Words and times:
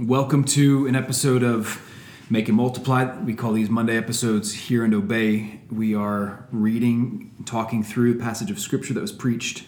Welcome 0.00 0.44
to 0.44 0.86
an 0.86 0.94
episode 0.94 1.42
of 1.42 1.82
Make 2.30 2.46
and 2.46 2.56
Multiply. 2.56 3.18
We 3.18 3.34
call 3.34 3.52
these 3.52 3.68
Monday 3.68 3.96
episodes 3.96 4.54
Hear 4.54 4.84
and 4.84 4.94
Obey. 4.94 5.58
We 5.72 5.92
are 5.96 6.46
reading, 6.52 7.34
talking 7.44 7.82
through 7.82 8.14
a 8.14 8.14
passage 8.14 8.52
of 8.52 8.60
scripture 8.60 8.94
that 8.94 9.00
was 9.00 9.10
preached 9.10 9.64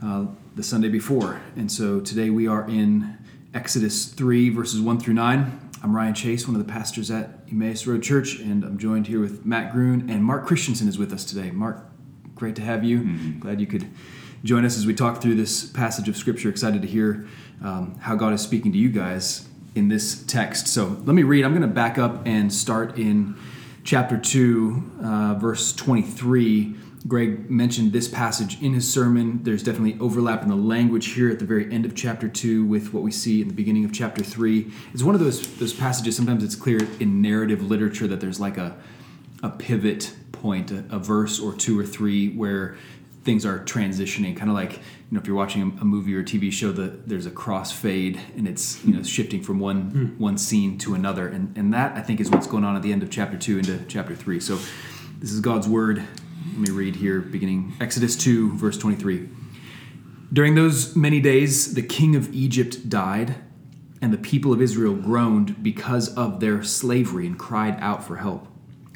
uh, 0.00 0.26
the 0.54 0.62
Sunday 0.62 0.90
before. 0.90 1.40
And 1.56 1.72
so 1.72 1.98
today 1.98 2.30
we 2.30 2.46
are 2.46 2.64
in 2.68 3.18
Exodus 3.52 4.06
3, 4.06 4.50
verses 4.50 4.80
1 4.80 5.00
through 5.00 5.14
9. 5.14 5.70
I'm 5.82 5.96
Ryan 5.96 6.14
Chase, 6.14 6.46
one 6.46 6.54
of 6.54 6.64
the 6.64 6.72
pastors 6.72 7.10
at 7.10 7.40
Emmaus 7.50 7.84
Road 7.84 8.04
Church, 8.04 8.38
and 8.38 8.62
I'm 8.62 8.78
joined 8.78 9.08
here 9.08 9.18
with 9.18 9.44
Matt 9.44 9.72
Gruen, 9.72 10.08
and 10.08 10.22
Mark 10.22 10.46
Christensen 10.46 10.86
is 10.86 10.98
with 10.98 11.12
us 11.12 11.24
today. 11.24 11.50
Mark, 11.50 11.84
great 12.36 12.54
to 12.56 12.62
have 12.62 12.84
you. 12.84 13.00
Mm-hmm. 13.00 13.40
Glad 13.40 13.60
you 13.60 13.66
could 13.66 13.90
join 14.44 14.64
us 14.64 14.78
as 14.78 14.86
we 14.86 14.94
talk 14.94 15.20
through 15.20 15.34
this 15.34 15.68
passage 15.68 16.08
of 16.08 16.16
scripture. 16.16 16.48
Excited 16.48 16.80
to 16.82 16.86
hear 16.86 17.26
um, 17.60 17.98
how 17.98 18.14
God 18.14 18.32
is 18.34 18.40
speaking 18.40 18.70
to 18.70 18.78
you 18.78 18.88
guys 18.88 19.48
in 19.74 19.88
this 19.88 20.22
text. 20.24 20.68
So 20.68 21.00
let 21.04 21.14
me 21.14 21.22
read. 21.22 21.44
I'm 21.44 21.52
going 21.52 21.62
to 21.62 21.68
back 21.68 21.98
up 21.98 22.26
and 22.26 22.52
start 22.52 22.98
in 22.98 23.36
chapter 23.82 24.16
2, 24.16 24.92
uh, 25.02 25.34
verse 25.34 25.72
23. 25.72 26.76
Greg 27.06 27.50
mentioned 27.50 27.92
this 27.92 28.08
passage 28.08 28.62
in 28.62 28.72
his 28.72 28.90
sermon. 28.90 29.42
There's 29.42 29.62
definitely 29.62 29.98
overlap 30.00 30.42
in 30.42 30.48
the 30.48 30.56
language 30.56 31.12
here 31.12 31.30
at 31.30 31.38
the 31.38 31.44
very 31.44 31.70
end 31.70 31.84
of 31.84 31.94
chapter 31.94 32.28
2 32.28 32.64
with 32.64 32.94
what 32.94 33.02
we 33.02 33.10
see 33.10 33.42
in 33.42 33.48
the 33.48 33.54
beginning 33.54 33.84
of 33.84 33.92
chapter 33.92 34.24
3. 34.24 34.72
It's 34.94 35.02
one 35.02 35.14
of 35.14 35.20
those, 35.20 35.54
those 35.56 35.74
passages, 35.74 36.16
sometimes 36.16 36.42
it's 36.42 36.56
clear 36.56 36.80
in 37.00 37.20
narrative 37.20 37.62
literature 37.62 38.06
that 38.06 38.20
there's 38.20 38.40
like 38.40 38.56
a, 38.56 38.74
a 39.42 39.50
pivot 39.50 40.14
point, 40.32 40.70
a, 40.70 40.84
a 40.90 40.98
verse 40.98 41.38
or 41.38 41.52
two 41.52 41.78
or 41.78 41.84
three 41.84 42.30
where 42.30 42.76
things 43.24 43.46
are 43.46 43.58
transitioning, 43.60 44.36
kind 44.36 44.50
of 44.50 44.54
like 44.54 44.72
you 44.72 44.80
know 45.10 45.20
if 45.20 45.26
you're 45.26 45.36
watching 45.36 45.78
a, 45.80 45.84
movie 45.84 46.14
or 46.14 46.20
a 46.20 46.24
TV 46.24 46.52
show, 46.52 46.70
that 46.72 47.08
there's 47.08 47.26
a 47.26 47.30
crossfade 47.30 48.20
and 48.36 48.46
it's 48.46 48.84
you 48.84 48.94
know 48.94 49.02
shifting 49.02 49.42
from 49.42 49.58
one 49.58 49.90
mm. 49.90 50.18
one 50.18 50.38
scene 50.38 50.78
to 50.78 50.94
another, 50.94 51.28
and 51.28 51.56
and 51.56 51.72
that 51.74 51.96
I 51.96 52.02
think 52.02 52.20
is 52.20 52.30
what's 52.30 52.46
going 52.46 52.64
on 52.64 52.76
at 52.76 52.82
the 52.82 52.92
end 52.92 53.02
of 53.02 53.10
chapter 53.10 53.36
two 53.36 53.58
into 53.58 53.80
chapter 53.88 54.14
three. 54.14 54.40
So 54.40 54.58
this 55.18 55.32
is 55.32 55.40
God's 55.40 55.66
word. 55.68 56.02
Let 56.52 56.58
me 56.58 56.70
read 56.70 56.96
here, 56.96 57.20
beginning 57.20 57.74
Exodus 57.80 58.14
two, 58.16 58.52
verse 58.56 58.78
twenty 58.78 58.96
three. 58.96 59.28
During 60.32 60.54
those 60.54 60.96
many 60.96 61.20
days, 61.20 61.74
the 61.74 61.82
king 61.82 62.16
of 62.16 62.32
Egypt 62.34 62.88
died, 62.88 63.36
and 64.02 64.12
the 64.12 64.18
people 64.18 64.52
of 64.52 64.60
Israel 64.60 64.94
groaned 64.94 65.62
because 65.62 66.14
of 66.14 66.40
their 66.40 66.62
slavery 66.62 67.26
and 67.26 67.38
cried 67.38 67.76
out 67.80 68.04
for 68.04 68.16
help. 68.16 68.48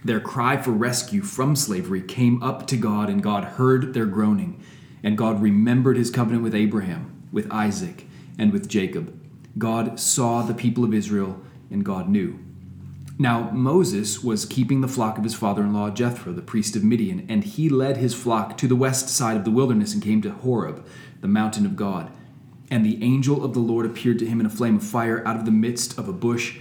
Their 0.08 0.20
cry 0.20 0.56
for 0.56 0.70
rescue 0.70 1.20
from 1.20 1.54
slavery 1.54 2.00
came 2.00 2.42
up 2.42 2.66
to 2.68 2.78
God, 2.78 3.10
and 3.10 3.22
God 3.22 3.44
heard 3.44 3.92
their 3.92 4.06
groaning. 4.06 4.58
And 5.02 5.18
God 5.18 5.42
remembered 5.42 5.98
his 5.98 6.10
covenant 6.10 6.42
with 6.42 6.54
Abraham, 6.54 7.28
with 7.30 7.52
Isaac, 7.52 8.06
and 8.38 8.50
with 8.50 8.70
Jacob. 8.70 9.14
God 9.58 10.00
saw 10.00 10.40
the 10.40 10.54
people 10.54 10.82
of 10.82 10.94
Israel, 10.94 11.42
and 11.70 11.84
God 11.84 12.08
knew. 12.08 12.38
Now, 13.18 13.50
Moses 13.50 14.24
was 14.24 14.46
keeping 14.46 14.80
the 14.80 14.88
flock 14.88 15.18
of 15.18 15.24
his 15.24 15.34
father 15.34 15.60
in 15.60 15.74
law 15.74 15.90
Jethro, 15.90 16.32
the 16.32 16.40
priest 16.40 16.74
of 16.74 16.82
Midian, 16.82 17.26
and 17.28 17.44
he 17.44 17.68
led 17.68 17.98
his 17.98 18.14
flock 18.14 18.56
to 18.56 18.66
the 18.66 18.74
west 18.74 19.10
side 19.10 19.36
of 19.36 19.44
the 19.44 19.50
wilderness 19.50 19.92
and 19.92 20.02
came 20.02 20.22
to 20.22 20.30
Horeb, 20.30 20.86
the 21.20 21.28
mountain 21.28 21.66
of 21.66 21.76
God. 21.76 22.10
And 22.70 22.82
the 22.82 23.04
angel 23.04 23.44
of 23.44 23.52
the 23.52 23.60
Lord 23.60 23.84
appeared 23.84 24.18
to 24.20 24.26
him 24.26 24.40
in 24.40 24.46
a 24.46 24.48
flame 24.48 24.76
of 24.76 24.82
fire 24.82 25.22
out 25.28 25.36
of 25.36 25.44
the 25.44 25.50
midst 25.50 25.98
of 25.98 26.08
a 26.08 26.14
bush 26.14 26.60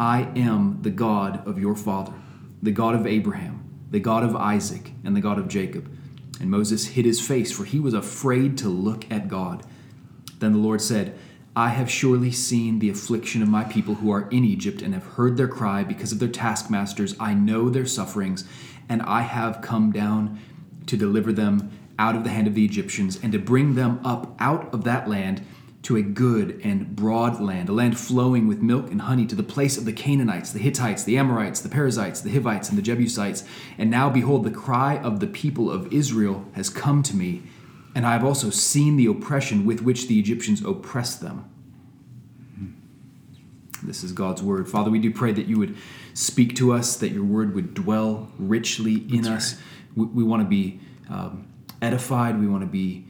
I 0.00 0.22
am 0.36 0.78
the 0.82 0.90
God 0.90 1.46
of 1.46 1.58
your 1.58 1.74
father, 1.74 2.14
the 2.62 2.72
God 2.72 2.94
of 2.94 3.06
Abraham, 3.06 3.62
the 3.90 4.00
God 4.00 4.24
of 4.24 4.34
Isaac, 4.34 4.92
and 5.04 5.14
the 5.14 5.20
God 5.20 5.38
of 5.38 5.48
Jacob. 5.48 5.90
And 6.40 6.50
Moses 6.50 6.88
hid 6.88 7.04
his 7.04 7.20
face, 7.20 7.52
for 7.52 7.64
he 7.64 7.78
was 7.78 7.94
afraid 7.94 8.58
to 8.58 8.68
look 8.68 9.10
at 9.10 9.28
God. 9.28 9.64
Then 10.38 10.52
the 10.52 10.58
Lord 10.58 10.80
said, 10.80 11.16
I 11.54 11.68
have 11.68 11.90
surely 11.90 12.32
seen 12.32 12.78
the 12.78 12.88
affliction 12.88 13.42
of 13.42 13.48
my 13.48 13.64
people 13.64 13.96
who 13.96 14.10
are 14.10 14.28
in 14.30 14.44
Egypt, 14.44 14.80
and 14.82 14.94
have 14.94 15.04
heard 15.04 15.36
their 15.36 15.48
cry 15.48 15.84
because 15.84 16.10
of 16.10 16.18
their 16.18 16.28
taskmasters. 16.28 17.14
I 17.20 17.34
know 17.34 17.68
their 17.68 17.86
sufferings, 17.86 18.44
and 18.88 19.02
I 19.02 19.20
have 19.20 19.60
come 19.60 19.92
down 19.92 20.40
to 20.86 20.96
deliver 20.96 21.32
them 21.32 21.70
out 21.98 22.16
of 22.16 22.24
the 22.24 22.30
hand 22.30 22.46
of 22.46 22.54
the 22.54 22.64
Egyptians, 22.64 23.20
and 23.22 23.30
to 23.32 23.38
bring 23.38 23.74
them 23.74 24.00
up 24.04 24.34
out 24.40 24.72
of 24.72 24.84
that 24.84 25.08
land 25.08 25.46
to 25.82 25.96
a 25.96 26.02
good 26.02 26.60
and 26.62 26.94
broad 26.94 27.40
land, 27.40 27.68
a 27.68 27.72
land 27.72 27.98
flowing 27.98 28.46
with 28.46 28.62
milk 28.62 28.90
and 28.90 29.02
honey, 29.02 29.26
to 29.26 29.34
the 29.34 29.42
place 29.42 29.76
of 29.76 29.84
the 29.84 29.92
Canaanites, 29.92 30.52
the 30.52 30.60
Hittites, 30.60 31.02
the 31.02 31.18
Amorites, 31.18 31.60
the 31.60 31.68
Perizzites, 31.68 32.20
the 32.20 32.30
Hivites, 32.30 32.68
and 32.68 32.78
the 32.78 32.82
Jebusites. 32.82 33.44
And 33.78 33.90
now, 33.90 34.08
behold, 34.08 34.44
the 34.44 34.50
cry 34.50 34.98
of 34.98 35.18
the 35.18 35.26
people 35.26 35.70
of 35.70 35.92
Israel 35.92 36.44
has 36.52 36.70
come 36.70 37.02
to 37.02 37.16
me, 37.16 37.42
and 37.94 38.06
I 38.06 38.12
have 38.12 38.24
also 38.24 38.50
seen 38.50 38.96
the 38.96 39.06
oppression 39.06 39.66
with 39.66 39.82
which 39.82 40.06
the 40.06 40.18
Egyptians 40.18 40.64
oppress 40.64 41.16
them. 41.16 41.48
This 43.82 44.04
is 44.04 44.12
God's 44.12 44.42
word. 44.42 44.68
Father, 44.68 44.90
we 44.90 44.98
do 44.98 45.10
pray 45.10 45.32
that 45.32 45.46
you 45.46 45.58
would 45.58 45.76
speak 46.14 46.54
to 46.56 46.72
us, 46.72 46.96
that 46.96 47.10
your 47.10 47.24
word 47.24 47.54
would 47.54 47.74
dwell 47.74 48.30
richly 48.38 48.94
in 48.94 49.22
That's 49.22 49.54
us. 49.54 49.54
Right. 49.54 49.62
We, 49.96 50.06
we, 50.06 50.24
want 50.24 50.42
to 50.42 50.48
be 50.48 50.80
um, 51.10 51.48
edified, 51.80 52.40
we 52.40 52.46
want 52.46 52.62
to 52.62 52.68
be 52.68 53.06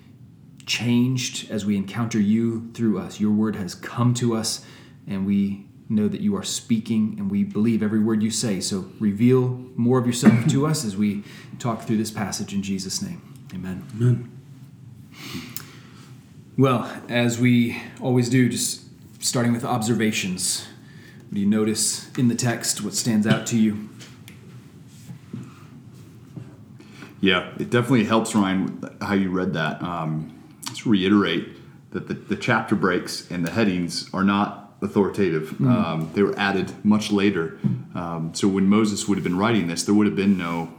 changed 0.66 1.50
as 1.50 1.64
we 1.64 1.76
encounter 1.76 2.20
you 2.20 2.70
through 2.74 2.98
us. 2.98 3.20
Your 3.20 3.32
word 3.32 3.56
has 3.56 3.74
come 3.74 4.14
to 4.14 4.36
us, 4.36 4.64
and 5.06 5.26
we 5.26 5.66
know 5.88 6.08
that 6.08 6.20
you 6.20 6.36
are 6.36 6.42
speaking, 6.42 7.16
and 7.18 7.30
we 7.30 7.44
believe 7.44 7.82
every 7.82 8.00
word 8.00 8.22
you 8.22 8.30
say. 8.30 8.60
So 8.60 8.90
reveal 8.98 9.64
more 9.76 9.98
of 9.98 10.06
yourself 10.06 10.46
to 10.48 10.66
us 10.66 10.84
as 10.84 10.96
we 10.96 11.24
talk 11.58 11.82
through 11.82 11.98
this 11.98 12.10
passage 12.10 12.54
in 12.54 12.62
Jesus' 12.62 13.02
name. 13.02 13.20
Amen. 13.54 13.86
Amen. 13.94 14.30
Well, 16.56 16.90
as 17.08 17.38
we 17.38 17.80
always 18.00 18.28
do, 18.28 18.48
just 18.48 18.82
starting 19.22 19.52
with 19.52 19.64
observations. 19.64 20.66
What 21.28 21.34
do 21.34 21.40
you 21.40 21.46
notice 21.46 22.10
in 22.16 22.28
the 22.28 22.34
text? 22.34 22.82
What 22.82 22.94
stands 22.94 23.26
out 23.26 23.46
to 23.48 23.58
you? 23.58 23.88
Yeah, 27.20 27.52
it 27.58 27.70
definitely 27.70 28.04
helps, 28.04 28.34
Ryan, 28.34 28.82
how 29.00 29.14
you 29.14 29.30
read 29.30 29.54
that. 29.54 29.80
Um, 29.80 30.41
just 30.82 30.86
reiterate 30.86 31.48
that 31.92 32.08
the, 32.08 32.14
the 32.14 32.36
chapter 32.36 32.74
breaks 32.74 33.30
and 33.30 33.46
the 33.46 33.50
headings 33.50 34.12
are 34.12 34.24
not 34.24 34.74
authoritative. 34.82 35.50
Mm-hmm. 35.50 35.68
Um, 35.68 36.10
they 36.14 36.22
were 36.22 36.36
added 36.38 36.72
much 36.84 37.12
later. 37.12 37.58
Um, 37.94 38.32
so 38.34 38.48
when 38.48 38.68
Moses 38.68 39.06
would 39.06 39.16
have 39.16 39.24
been 39.24 39.38
writing 39.38 39.68
this, 39.68 39.84
there 39.84 39.94
would 39.94 40.06
have 40.06 40.16
been 40.16 40.36
no, 40.36 40.72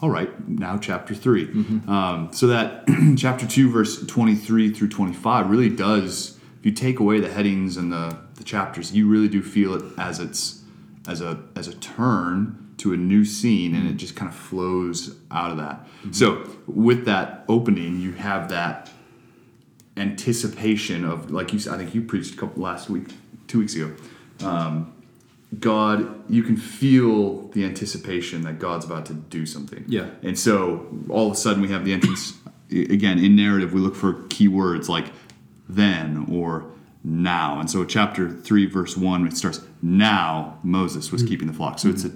all 0.00 0.08
right, 0.08 0.48
now 0.48 0.78
chapter 0.78 1.14
3. 1.14 1.46
Mm-hmm. 1.46 1.90
Um, 1.90 2.32
so 2.32 2.46
that 2.46 2.84
chapter 3.18 3.46
2, 3.46 3.70
verse 3.70 4.06
23 4.06 4.70
through 4.70 4.88
25 4.88 5.50
really 5.50 5.68
does, 5.68 6.38
if 6.58 6.64
you 6.64 6.72
take 6.72 7.00
away 7.00 7.20
the 7.20 7.30
headings 7.30 7.76
and 7.76 7.92
the, 7.92 8.16
the 8.36 8.44
chapters, 8.44 8.92
you 8.94 9.08
really 9.08 9.28
do 9.28 9.42
feel 9.42 9.74
it 9.74 9.84
as 9.98 10.20
it's 10.20 10.62
as 11.08 11.22
a 11.22 11.42
as 11.56 11.66
a 11.66 11.74
turn 11.76 12.74
to 12.76 12.92
a 12.92 12.96
new 12.96 13.24
scene 13.24 13.74
and 13.74 13.88
it 13.88 13.94
just 13.94 14.14
kind 14.14 14.30
of 14.30 14.36
flows 14.36 15.16
out 15.30 15.50
of 15.50 15.56
that. 15.56 15.84
Mm-hmm. 15.84 16.12
So 16.12 16.48
with 16.66 17.06
that 17.06 17.44
opening, 17.48 18.00
you 18.00 18.12
have 18.12 18.50
that 18.50 18.90
anticipation 20.00 21.04
of 21.04 21.30
like 21.30 21.52
you 21.52 21.58
I 21.70 21.76
think 21.76 21.94
you 21.94 22.02
preached 22.02 22.34
a 22.34 22.36
couple 22.36 22.62
last 22.62 22.90
week, 22.90 23.08
two 23.46 23.60
weeks 23.60 23.74
ago. 23.74 23.94
Um, 24.42 24.94
God, 25.58 26.30
you 26.30 26.42
can 26.42 26.56
feel 26.56 27.48
the 27.48 27.64
anticipation 27.64 28.42
that 28.42 28.58
God's 28.58 28.84
about 28.84 29.06
to 29.06 29.14
do 29.14 29.44
something. 29.46 29.84
Yeah. 29.88 30.06
And 30.22 30.38
so 30.38 30.88
all 31.08 31.26
of 31.26 31.32
a 31.32 31.36
sudden 31.36 31.60
we 31.60 31.68
have 31.68 31.84
the 31.84 31.92
entrance 31.92 32.34
again 32.70 33.18
in 33.18 33.34
narrative 33.34 33.72
we 33.72 33.80
look 33.80 33.96
for 33.96 34.22
key 34.28 34.46
words 34.46 34.88
like 34.88 35.12
then 35.68 36.26
or 36.30 36.70
now. 37.02 37.58
And 37.58 37.68
so 37.68 37.84
chapter 37.84 38.30
3 38.30 38.66
verse 38.66 38.96
1 38.96 39.26
it 39.26 39.36
starts 39.36 39.60
now 39.82 40.58
Moses 40.62 41.10
was 41.10 41.22
mm-hmm. 41.22 41.28
keeping 41.28 41.46
the 41.48 41.54
flock. 41.54 41.78
So 41.78 41.88
mm-hmm. 41.88 41.96
it's 41.96 42.04
a 42.04 42.12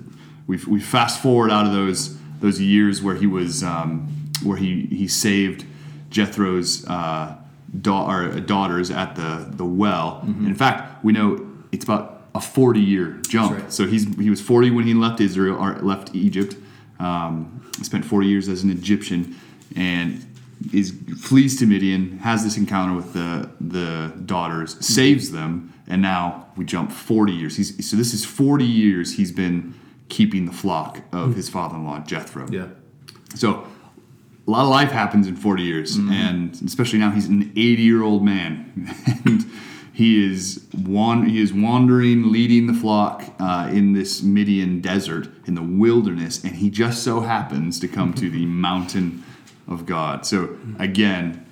we 0.46 0.58
we 0.72 0.80
fast 0.80 1.22
forward 1.22 1.50
out 1.50 1.66
of 1.66 1.72
those 1.72 2.16
those 2.40 2.60
years 2.60 3.02
where 3.02 3.14
he 3.14 3.26
was 3.26 3.62
um, 3.62 4.06
where 4.42 4.56
he 4.56 4.86
he 4.86 5.08
saved 5.08 5.64
Jethro's 6.10 6.86
uh, 6.86 7.36
da- 7.80 8.40
daughters 8.40 8.90
at 8.90 9.16
the 9.16 9.46
the 9.50 9.64
well. 9.64 10.22
Mm-hmm. 10.24 10.46
In 10.46 10.54
fact, 10.54 11.04
we 11.04 11.12
know 11.12 11.46
it's 11.72 11.84
about 11.84 12.22
a 12.34 12.40
40 12.40 12.80
year 12.80 13.20
jump. 13.28 13.52
Right. 13.52 13.72
So 13.72 13.86
he's 13.86 14.04
he 14.16 14.30
was 14.30 14.40
40 14.40 14.70
when 14.70 14.86
he 14.86 14.94
left 14.94 15.20
Israel 15.20 15.56
or 15.56 15.78
left 15.80 16.14
Egypt. 16.14 16.56
Um, 16.98 17.70
spent 17.82 18.04
40 18.04 18.28
years 18.28 18.48
as 18.48 18.62
an 18.62 18.70
Egyptian 18.70 19.36
and 19.74 20.24
is 20.72 20.94
flees 21.20 21.58
to 21.58 21.66
Midian, 21.66 22.18
has 22.18 22.44
this 22.44 22.56
encounter 22.56 22.94
with 22.94 23.12
the 23.12 23.50
the 23.60 24.12
daughters, 24.24 24.74
mm-hmm. 24.74 24.82
saves 24.82 25.30
them, 25.30 25.72
and 25.86 26.00
now 26.00 26.46
we 26.56 26.64
jump 26.64 26.92
40 26.92 27.32
years. 27.32 27.56
He's 27.56 27.88
so 27.88 27.96
this 27.96 28.14
is 28.14 28.24
40 28.24 28.64
years 28.64 29.16
he's 29.16 29.32
been 29.32 29.74
keeping 30.08 30.46
the 30.46 30.52
flock 30.52 31.00
of 31.12 31.34
his 31.34 31.48
father-in-law 31.48 32.00
Jethro. 32.00 32.46
Yeah. 32.50 32.68
So 33.34 33.66
a 34.46 34.50
lot 34.50 34.62
of 34.62 34.68
life 34.68 34.90
happens 34.90 35.26
in 35.26 35.36
40 35.36 35.62
years, 35.62 35.96
and 35.96 36.54
especially 36.64 36.98
now 36.98 37.10
he's 37.10 37.26
an 37.26 37.50
80 37.56 37.82
year 37.82 38.02
old 38.02 38.24
man, 38.24 38.94
and 39.24 39.46
he 39.92 40.30
is 40.30 40.66
wan- 40.76 41.26
he 41.26 41.40
is 41.40 41.52
wandering, 41.52 42.30
leading 42.30 42.66
the 42.66 42.74
flock 42.74 43.24
uh, 43.40 43.70
in 43.72 43.94
this 43.94 44.22
Midian 44.22 44.80
desert 44.80 45.28
in 45.46 45.54
the 45.54 45.62
wilderness, 45.62 46.44
and 46.44 46.56
he 46.56 46.68
just 46.68 47.02
so 47.02 47.20
happens 47.20 47.80
to 47.80 47.88
come 47.88 48.12
to 48.14 48.28
the 48.28 48.44
mountain 48.66 49.24
of 49.66 49.86
God. 49.86 50.26
So 50.26 50.58
again, 50.78 51.46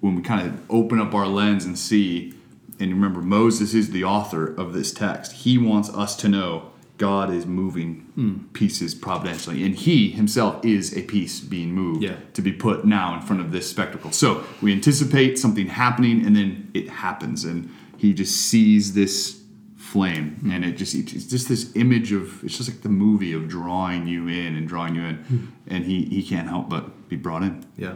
when 0.00 0.14
we 0.14 0.22
kind 0.22 0.46
of 0.46 0.70
open 0.70 1.00
up 1.00 1.12
our 1.14 1.26
lens 1.26 1.66
and 1.66 1.78
see, 1.78 2.32
and 2.80 2.92
remember 2.92 3.20
Moses 3.20 3.74
is 3.74 3.90
the 3.90 4.04
author 4.04 4.46
of 4.46 4.72
this 4.72 4.92
text, 4.92 5.32
he 5.32 5.58
wants 5.58 5.90
us 5.90 6.16
to 6.16 6.28
know 6.28 6.70
God 6.98 7.30
is 7.32 7.46
moving 7.46 8.10
hmm. 8.14 8.38
pieces 8.52 8.94
providentially, 8.94 9.64
and 9.64 9.74
He 9.74 10.10
Himself 10.10 10.64
is 10.64 10.96
a 10.96 11.02
piece 11.02 11.40
being 11.40 11.72
moved 11.72 12.02
Yeah. 12.02 12.16
to 12.34 12.42
be 12.42 12.52
put 12.52 12.84
now 12.84 13.14
in 13.14 13.22
front 13.22 13.40
of 13.40 13.52
this 13.52 13.70
spectacle. 13.70 14.10
So 14.10 14.44
we 14.60 14.72
anticipate 14.72 15.38
something 15.38 15.68
happening, 15.68 16.26
and 16.26 16.36
then 16.36 16.70
it 16.74 16.88
happens, 16.88 17.44
and 17.44 17.70
He 17.96 18.12
just 18.12 18.36
sees 18.36 18.94
this 18.94 19.40
flame, 19.76 20.36
hmm. 20.40 20.50
and 20.50 20.64
it 20.64 20.72
just 20.72 20.94
it's 20.94 21.24
just 21.24 21.48
this 21.48 21.74
image 21.76 22.12
of 22.12 22.44
it's 22.44 22.58
just 22.58 22.68
like 22.68 22.82
the 22.82 22.88
movie 22.88 23.32
of 23.32 23.48
drawing 23.48 24.06
you 24.08 24.26
in 24.26 24.56
and 24.56 24.68
drawing 24.68 24.96
you 24.96 25.02
in, 25.02 25.16
hmm. 25.16 25.46
and 25.68 25.84
He 25.84 26.04
He 26.04 26.22
can't 26.22 26.48
help 26.48 26.68
but 26.68 27.08
be 27.08 27.16
brought 27.16 27.44
in. 27.44 27.64
Yeah. 27.76 27.94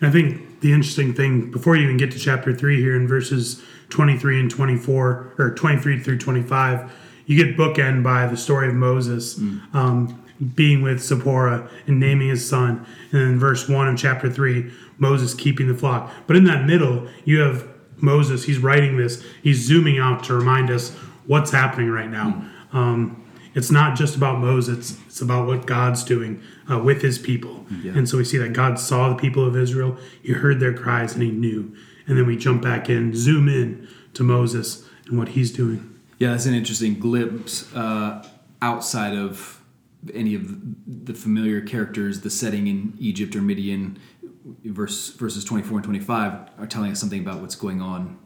And 0.00 0.08
I 0.08 0.12
think 0.12 0.60
the 0.60 0.72
interesting 0.72 1.14
thing 1.14 1.50
before 1.50 1.74
you 1.74 1.84
even 1.84 1.96
get 1.96 2.10
to 2.12 2.18
chapter 2.18 2.54
three 2.54 2.80
here 2.80 2.94
in 2.96 3.08
verses 3.08 3.62
23 3.88 4.40
and 4.40 4.50
24 4.50 5.34
or 5.38 5.54
23 5.54 6.00
through 6.00 6.18
25, 6.18 6.92
you 7.26 7.36
get 7.36 7.56
bookend 7.56 8.02
by 8.02 8.26
the 8.26 8.36
story 8.36 8.68
of 8.68 8.74
Moses 8.74 9.36
um, 9.74 10.22
being 10.54 10.82
with 10.82 11.02
Zipporah 11.02 11.68
and 11.86 12.00
naming 12.00 12.28
his 12.28 12.48
son. 12.48 12.86
And 13.12 13.20
then 13.20 13.38
verse 13.38 13.68
one 13.68 13.88
of 13.88 13.98
chapter 13.98 14.30
three, 14.30 14.70
Moses 14.98 15.34
keeping 15.34 15.68
the 15.68 15.74
flock. 15.74 16.12
But 16.26 16.36
in 16.36 16.44
that 16.44 16.64
middle, 16.64 17.08
you 17.24 17.40
have 17.40 17.66
Moses. 17.98 18.44
He's 18.44 18.58
writing 18.58 18.96
this. 18.96 19.24
He's 19.42 19.64
zooming 19.66 19.98
out 19.98 20.24
to 20.24 20.34
remind 20.34 20.70
us 20.70 20.94
what's 21.26 21.50
happening 21.50 21.90
right 21.90 22.10
now. 22.10 22.48
Um, 22.72 23.22
it's 23.54 23.70
not 23.70 23.96
just 23.96 24.16
about 24.16 24.38
Moses, 24.38 24.98
it's 25.06 25.22
about 25.22 25.46
what 25.46 25.66
God's 25.66 26.04
doing 26.04 26.42
uh, 26.70 26.78
with 26.78 27.00
his 27.00 27.18
people. 27.18 27.64
And 27.96 28.06
so 28.06 28.18
we 28.18 28.24
see 28.24 28.36
that 28.36 28.52
God 28.52 28.78
saw 28.78 29.08
the 29.08 29.14
people 29.14 29.46
of 29.46 29.56
Israel, 29.56 29.96
he 30.22 30.32
heard 30.34 30.60
their 30.60 30.74
cries, 30.74 31.14
and 31.14 31.22
he 31.22 31.30
knew. 31.30 31.74
And 32.06 32.18
then 32.18 32.26
we 32.26 32.36
jump 32.36 32.62
back 32.62 32.90
in, 32.90 33.16
zoom 33.16 33.48
in 33.48 33.88
to 34.12 34.22
Moses 34.22 34.86
and 35.06 35.18
what 35.18 35.28
he's 35.28 35.50
doing. 35.50 35.95
Yeah, 36.18 36.30
that's 36.30 36.46
an 36.46 36.54
interesting 36.54 36.98
glimpse 36.98 37.72
uh, 37.74 38.26
outside 38.62 39.14
of 39.14 39.60
any 40.14 40.34
of 40.34 40.50
the 40.86 41.14
familiar 41.14 41.60
characters. 41.60 42.20
The 42.22 42.30
setting 42.30 42.66
in 42.68 42.94
Egypt 42.98 43.36
or 43.36 43.42
Midian, 43.42 43.98
verse, 44.64 45.10
verses 45.10 45.44
24 45.44 45.78
and 45.78 45.84
25, 45.84 46.32
are 46.58 46.66
telling 46.66 46.92
us 46.92 47.00
something 47.00 47.20
about 47.20 47.40
what's 47.40 47.56
going 47.56 47.82
on 47.82 48.18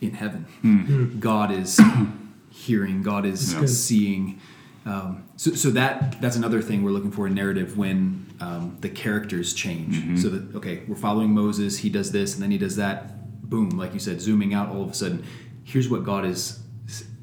in 0.00 0.12
heaven. 0.12 1.16
God 1.20 1.50
is 1.52 1.80
hearing, 2.50 3.02
God 3.02 3.24
is 3.24 3.54
Yeah. 3.54 3.66
seeing. 3.66 4.40
Um, 4.84 5.24
so, 5.36 5.52
so 5.52 5.70
that 5.70 6.20
that's 6.20 6.34
another 6.34 6.60
thing 6.60 6.82
we're 6.82 6.90
looking 6.90 7.12
for 7.12 7.28
in 7.28 7.34
narrative 7.34 7.78
when 7.78 8.26
um, 8.40 8.76
the 8.80 8.88
characters 8.88 9.54
change. 9.54 10.20
So 10.20 10.28
that 10.28 10.56
okay, 10.56 10.82
we're 10.88 10.96
following 10.96 11.30
Moses. 11.32 11.78
He 11.78 11.88
does 11.88 12.10
this, 12.10 12.34
and 12.34 12.42
then 12.42 12.50
he 12.50 12.58
does 12.58 12.74
that. 12.76 13.48
Boom, 13.48 13.70
like 13.70 13.94
you 13.94 14.00
said, 14.00 14.20
zooming 14.20 14.52
out. 14.54 14.70
All 14.70 14.82
of 14.82 14.90
a 14.90 14.94
sudden, 14.94 15.24
here's 15.62 15.88
what 15.88 16.02
God 16.04 16.24
is 16.26 16.58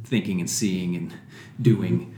thinking 0.10 0.40
and 0.40 0.50
seeing 0.50 0.96
and 0.96 1.14
doing 1.62 2.16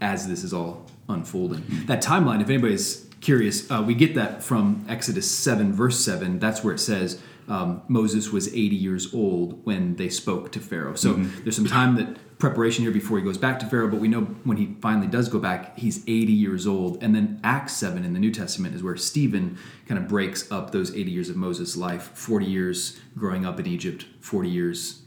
as 0.00 0.26
this 0.26 0.42
is 0.42 0.52
all 0.52 0.86
unfolding. 1.08 1.64
That 1.86 2.02
timeline, 2.02 2.40
if 2.40 2.48
anybody's 2.48 3.06
curious, 3.20 3.70
uh, 3.70 3.82
we 3.86 3.94
get 3.94 4.14
that 4.14 4.42
from 4.42 4.84
Exodus 4.88 5.30
7, 5.30 5.72
verse 5.72 5.98
7. 6.00 6.38
That's 6.38 6.64
where 6.64 6.74
it 6.74 6.78
says 6.78 7.20
um, 7.48 7.82
Moses 7.88 8.32
was 8.32 8.48
80 8.48 8.58
years 8.76 9.14
old 9.14 9.64
when 9.64 9.96
they 9.96 10.08
spoke 10.08 10.52
to 10.52 10.60
Pharaoh. 10.60 10.94
So 10.94 11.14
there's 11.14 11.56
some 11.56 11.66
time 11.66 11.96
that 11.96 12.38
preparation 12.38 12.82
here 12.82 12.92
before 12.92 13.18
he 13.18 13.24
goes 13.24 13.38
back 13.38 13.58
to 13.60 13.66
Pharaoh, 13.66 13.88
but 13.88 14.00
we 14.00 14.08
know 14.08 14.22
when 14.44 14.56
he 14.56 14.76
finally 14.80 15.06
does 15.06 15.28
go 15.28 15.38
back, 15.38 15.78
he's 15.78 16.02
80 16.06 16.32
years 16.32 16.66
old. 16.66 17.02
And 17.02 17.14
then 17.14 17.40
Acts 17.44 17.74
7 17.74 18.04
in 18.04 18.12
the 18.12 18.18
New 18.18 18.32
Testament 18.32 18.74
is 18.74 18.82
where 18.82 18.96
Stephen 18.96 19.58
kind 19.86 19.98
of 19.98 20.08
breaks 20.08 20.50
up 20.50 20.72
those 20.72 20.94
80 20.94 21.10
years 21.10 21.30
of 21.30 21.36
Moses' 21.36 21.76
life 21.76 22.10
40 22.14 22.46
years 22.46 23.00
growing 23.16 23.46
up 23.46 23.58
in 23.60 23.66
Egypt, 23.66 24.06
40 24.20 24.48
years 24.48 25.02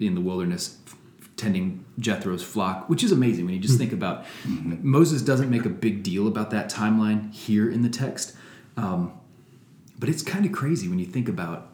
in 0.00 0.14
the 0.14 0.20
wilderness 0.20 0.78
tending 1.44 1.84
Jethro's 1.98 2.42
flock, 2.42 2.88
which 2.88 3.04
is 3.04 3.12
amazing 3.12 3.44
when 3.44 3.54
you 3.54 3.60
just 3.60 3.78
think 3.78 3.92
about 3.92 4.24
Moses 4.46 5.20
doesn't 5.20 5.50
make 5.50 5.66
a 5.66 5.68
big 5.68 6.02
deal 6.02 6.26
about 6.26 6.50
that 6.50 6.70
timeline 6.70 7.32
here 7.34 7.70
in 7.70 7.82
the 7.82 7.90
text, 7.90 8.34
um, 8.78 9.12
but 9.98 10.08
it's 10.08 10.22
kind 10.22 10.46
of 10.46 10.52
crazy 10.52 10.88
when 10.88 10.98
you 10.98 11.04
think 11.04 11.28
about 11.28 11.70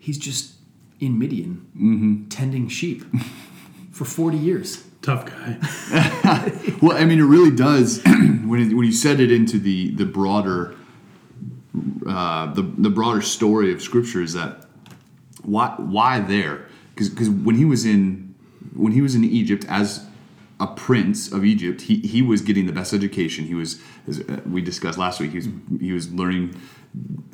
he's 0.00 0.18
just 0.18 0.54
in 0.98 1.16
Midian 1.16 2.26
tending 2.28 2.68
sheep 2.68 3.04
for 3.92 4.04
40 4.04 4.36
years. 4.36 4.84
Tough 5.00 5.26
guy. 5.26 5.58
Well, 6.82 6.96
I 6.98 7.04
mean, 7.06 7.18
it 7.18 7.24
really 7.24 7.54
does. 7.54 8.02
when 8.04 8.60
it, 8.60 8.74
when 8.74 8.84
you 8.84 8.92
set 8.92 9.20
it 9.20 9.30
into 9.30 9.58
the 9.58 9.92
the 9.92 10.04
broader 10.04 10.74
uh, 12.06 12.52
the 12.52 12.62
the 12.62 12.90
broader 12.90 13.22
story 13.22 13.72
of 13.72 13.80
Scripture 13.80 14.20
is 14.20 14.34
that 14.34 14.66
why 15.42 15.74
why 15.78 16.20
there? 16.20 16.66
Because 16.94 17.30
when 17.30 17.54
he 17.56 17.64
was 17.64 17.86
in 17.86 18.23
when 18.74 18.92
he 18.92 19.00
was 19.02 19.14
in 19.14 19.24
Egypt 19.24 19.64
as 19.68 20.06
a 20.60 20.66
prince 20.68 21.30
of 21.32 21.44
Egypt, 21.44 21.82
he, 21.82 21.96
he 21.98 22.22
was 22.22 22.40
getting 22.40 22.66
the 22.66 22.72
best 22.72 22.92
education. 22.94 23.44
He 23.46 23.54
was, 23.54 23.80
as 24.06 24.20
uh, 24.20 24.40
we 24.46 24.62
discussed 24.62 24.98
last 24.98 25.20
week, 25.20 25.30
he 25.32 25.36
was 25.38 25.48
he 25.80 25.92
was 25.92 26.12
learning 26.12 26.54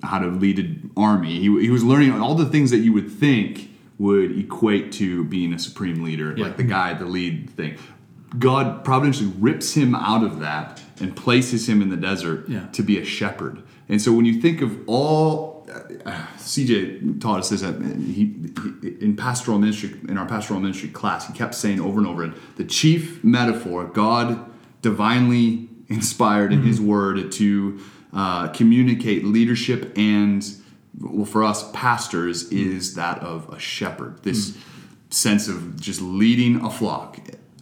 how 0.03 0.19
to 0.19 0.29
lead 0.29 0.59
an 0.59 0.91
army. 0.97 1.35
He, 1.39 1.61
he 1.61 1.71
was 1.71 1.85
learning 1.85 2.13
all 2.19 2.35
the 2.35 2.47
things 2.47 2.71
that 2.71 2.79
you 2.79 2.93
would 2.95 3.11
think 3.11 3.69
would 3.99 4.39
equate 4.39 4.91
to 4.93 5.25
being 5.25 5.53
a 5.53 5.59
supreme 5.59 6.03
leader, 6.03 6.33
Yeah. 6.35 6.45
like 6.47 6.57
the 6.57 6.63
guy, 6.63 6.95
the 6.95 7.05
lead 7.05 7.51
thing. 7.51 7.77
God 8.39 8.85
providentially 8.85 9.31
rips 9.39 9.75
him 9.75 9.95
out 9.95 10.25
of 10.25 10.41
that 10.41 10.81
and 11.01 11.15
places 11.15 11.69
him 11.69 11.83
in 11.83 11.91
the 11.91 11.97
desert 11.99 12.49
Yeah. 12.49 12.67
to 12.69 12.83
be 12.83 12.97
a 12.99 13.05
shepherd. 13.05 13.63
And 13.91 14.01
so 14.01 14.13
when 14.13 14.25
you 14.25 14.41
think 14.41 14.63
of 14.63 14.79
all, 14.89 15.60
uh, 15.71 16.27
CJ 16.37 17.21
taught 17.21 17.41
us 17.41 17.51
this 17.51 17.63
at, 17.63 17.81
he, 17.81 18.35
he, 18.83 18.89
in 19.01 19.17
pastoral 19.17 19.59
ministry, 19.59 19.99
in 20.09 20.19
our 20.19 20.27
pastoral 20.27 20.61
ministry 20.61 20.89
class, 20.89 21.27
he 21.27 21.33
kept 21.33 21.55
saying 21.55 21.81
over 21.81 21.99
and 21.99 22.07
over, 22.07 22.33
the 22.57 22.65
chief 22.65 23.23
metaphor, 23.23 23.85
God 23.85 24.45
divinely 24.83 25.69
inspired 25.89 26.53
in 26.53 26.63
his 26.63 26.81
word 26.81 27.33
to 27.33 27.81
uh, 28.13 28.49
communicate 28.49 29.25
leadership 29.25 29.97
and, 29.97 30.45
well, 31.01 31.25
for 31.25 31.45
us 31.45 31.71
pastors, 31.73 32.51
is 32.51 32.95
that 32.95 33.19
of 33.19 33.49
a 33.53 33.59
shepherd. 33.59 34.23
This 34.23 34.57
sense 35.11 35.49
of 35.49 35.81
just 35.81 36.01
leading 36.01 36.65
a 36.65 36.71
flock. 36.71 37.19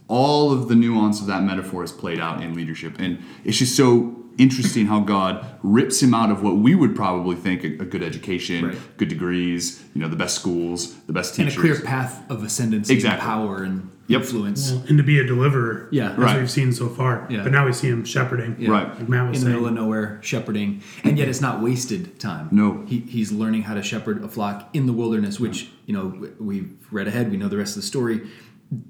All 0.06 0.52
of 0.52 0.68
the 0.68 0.74
nuance 0.74 1.20
of 1.20 1.26
that 1.26 1.42
metaphor 1.42 1.84
is 1.84 1.92
played 1.92 2.20
out 2.20 2.42
in 2.42 2.54
leadership. 2.54 2.96
And 2.98 3.22
it's 3.44 3.58
just 3.58 3.76
so 3.76 4.16
interesting 4.38 4.87
how 4.87 5.00
God 5.00 5.45
rips 5.62 6.02
him 6.02 6.14
out 6.14 6.30
of 6.30 6.42
what 6.42 6.57
we 6.57 6.75
would 6.75 6.95
probably 6.97 7.37
think 7.37 7.64
a, 7.64 7.83
a 7.83 7.85
good 7.85 8.02
education, 8.02 8.66
Right. 8.68 8.78
good 8.97 9.09
degrees, 9.09 9.83
you 9.95 10.00
know, 10.00 10.09
the 10.09 10.16
best 10.16 10.37
schools, 10.37 10.95
the 11.07 11.12
best 11.12 11.35
teachers, 11.35 11.54
And 11.57 11.64
a 11.64 11.66
clear 11.75 11.80
path 11.85 12.23
of 12.30 12.42
ascendancy 12.45 12.95
Exactly. 12.95 13.21
and 13.21 13.28
power 13.28 13.62
and 13.64 13.90
Yep. 14.07 14.23
influence 14.23 14.71
and 14.71 14.97
to 14.97 15.04
be 15.04 15.18
a 15.18 15.25
deliverer. 15.26 15.87
Yeah. 15.92 16.12
as 16.12 16.18
Right. 16.18 16.38
we've 16.40 16.50
seen 16.50 16.73
so 16.73 16.88
far. 16.88 17.26
Yeah. 17.28 17.42
But 17.42 17.52
now 17.52 17.66
we 17.66 17.75
see 17.75 17.88
him 17.88 18.04
shepherding. 18.07 18.57
Yeah. 18.59 18.71
Right. 18.71 18.88
Like 18.99 19.07
Matt 19.09 19.28
was 19.28 19.42
in 19.42 19.45
the 19.45 19.50
middle 19.50 19.68
of 19.68 19.75
nowhere 19.75 20.18
shepherding 20.23 20.80
and 21.04 21.18
yet 21.18 21.28
it's 21.28 21.42
not 21.42 21.61
wasted 21.61 22.18
time 22.18 22.49
No. 22.50 22.85
he, 22.87 23.00
he's 23.00 23.33
learning 23.33 23.62
how 23.64 23.75
to 23.75 23.83
shepherd 23.83 24.25
a 24.25 24.28
flock 24.28 24.71
in 24.73 24.87
the 24.87 24.95
wilderness 24.95 25.38
which 25.38 25.68
you 25.85 25.92
know 25.92 26.26
we've 26.40 26.73
read 26.90 27.07
ahead 27.07 27.30
we 27.30 27.37
know 27.37 27.49
the 27.49 27.59
rest 27.59 27.76
of 27.76 27.83
the 27.83 27.87
story 27.87 28.23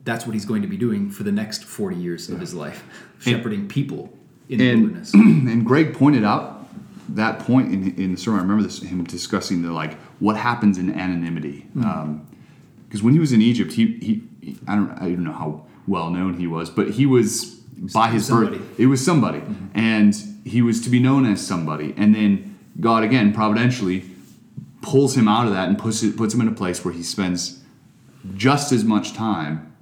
that's 0.05 0.25
what 0.27 0.35
he's 0.35 0.45
going 0.45 0.63
to 0.63 0.69
be 0.69 0.77
doing 0.77 1.11
for 1.11 1.23
the 1.25 1.33
next 1.33 1.65
40 1.65 1.97
years 1.97 2.29
of 2.29 2.39
his 2.39 2.55
life 2.55 2.85
shepherding 3.19 3.67
people 3.67 4.17
in 4.49 4.61
and, 4.61 4.83
wilderness 4.83 5.15
and 5.15 5.65
Greg 5.65 5.95
pointed 5.95 6.25
out 6.25 6.67
that 7.11 7.39
point 7.41 7.73
in, 7.73 7.95
in 7.97 8.13
the 8.13 8.19
sermon. 8.19 8.41
I 8.41 8.43
remember 8.43 8.63
this 8.63 8.83
him 8.83 9.05
discussing 9.05 9.63
the 9.63 9.73
like 9.73 9.95
what 10.21 10.37
happens 10.37 10.79
in 10.79 10.93
anonymity. 10.93 11.61
Hmm. 11.73 11.85
Um, 11.85 12.29
because 12.89 13.03
when 13.03 13.13
he 13.13 13.21
was 13.21 13.33
in 13.33 13.43
Egypt, 13.43 13.73
he, 13.73 13.99
he, 13.99 14.23
he 14.41 14.59
I 14.67 14.75
don't 14.75 14.91
I 14.93 15.11
don't 15.11 15.25
know 15.25 15.33
how 15.33 15.67
well 15.87 16.11
known 16.11 16.39
he 16.39 16.47
was, 16.47 16.71
but 16.71 16.91
he 16.91 17.07
was 17.07 17.57
by 17.93 18.09
his 18.09 18.27
somebody. 18.27 18.59
birth, 18.59 18.81
it 18.81 18.87
was 18.87 19.05
somebody, 19.05 19.41
mm-hmm. 19.41 19.79
and 19.79 20.15
he 20.45 20.63
was 20.63 20.81
to 20.83 20.91
be 20.91 20.99
known 20.99 21.27
as 21.27 21.47
somebody. 21.47 21.95
And 21.97 22.15
then 22.15 22.59
God 22.81 23.03
again 23.03 23.33
providentially 23.33 24.05
pulls 24.81 25.17
him 25.17 25.29
out 25.29 25.47
of 25.47 25.53
that 25.53 25.69
and 25.69 25.79
puts 25.79 26.03
it, 26.03 26.17
puts 26.17 26.35
him 26.35 26.41
in 26.41 26.49
a 26.49 26.53
place 26.53 26.85
where 26.85 26.95
he 26.95 27.03
spends 27.03 27.63
just 28.35 28.73
as 28.73 28.85
much 28.85 29.13
time 29.13 29.77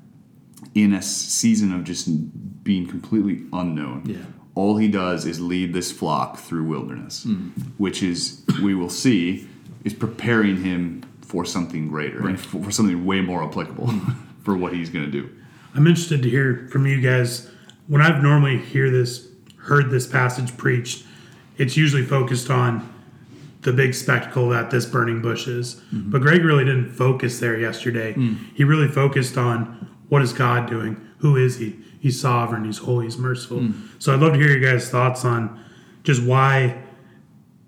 in 0.74 0.92
a 0.92 1.02
season 1.02 1.72
of 1.72 1.84
just 1.84 2.64
being 2.64 2.86
completely 2.86 3.42
unknown. 3.52 4.02
Yeah. 4.06 4.24
All 4.56 4.78
he 4.78 4.88
does 4.88 5.26
is 5.26 5.38
lead 5.38 5.74
this 5.74 5.92
flock 5.92 6.38
through 6.38 6.64
wilderness, 6.64 7.24
hmm. 7.24 7.50
which 7.76 8.02
is 8.02 8.42
we 8.62 8.74
will 8.74 8.90
see 8.90 9.46
is 9.84 9.92
preparing 9.92 10.64
him 10.64 11.04
for 11.20 11.44
something 11.44 11.88
greater 11.88 12.26
and 12.26 12.40
for, 12.40 12.64
for 12.64 12.70
something 12.70 13.04
way 13.04 13.20
more 13.20 13.44
applicable 13.44 13.88
hmm. 13.88 14.12
for 14.42 14.56
what 14.56 14.72
he's 14.72 14.88
going 14.90 15.04
to 15.04 15.10
do. 15.10 15.30
I'm 15.74 15.86
interested 15.86 16.22
to 16.22 16.30
hear 16.30 16.68
from 16.72 16.86
you 16.86 17.00
guys. 17.02 17.50
When 17.86 18.00
I've 18.00 18.22
normally 18.22 18.58
hear 18.58 18.90
this, 18.90 19.28
heard 19.58 19.90
this 19.90 20.06
passage 20.06 20.56
preached, 20.56 21.04
it's 21.58 21.76
usually 21.76 22.02
focused 22.02 22.50
on 22.50 22.92
the 23.60 23.74
big 23.74 23.92
spectacle 23.92 24.48
that 24.48 24.70
this 24.70 24.86
burning 24.86 25.20
bush 25.20 25.48
is. 25.48 25.76
Mm-hmm. 25.92 26.10
But 26.10 26.22
Greg 26.22 26.42
really 26.42 26.64
didn't 26.64 26.92
focus 26.92 27.40
there 27.40 27.58
yesterday. 27.58 28.14
Hmm. 28.14 28.36
He 28.54 28.64
really 28.64 28.88
focused 28.88 29.36
on 29.36 29.90
what 30.08 30.22
is 30.22 30.32
God 30.32 30.66
doing? 30.66 30.98
Who 31.18 31.36
is 31.36 31.58
He? 31.58 31.76
He's 32.06 32.20
sovereign. 32.20 32.64
He's 32.64 32.78
holy. 32.78 33.06
He's 33.06 33.18
merciful. 33.18 33.58
Hmm. 33.58 33.88
So 33.98 34.14
I'd 34.14 34.20
love 34.20 34.34
to 34.34 34.38
hear 34.38 34.48
your 34.48 34.60
guys' 34.60 34.88
thoughts 34.88 35.24
on 35.24 35.64
just 36.04 36.22
why 36.22 36.80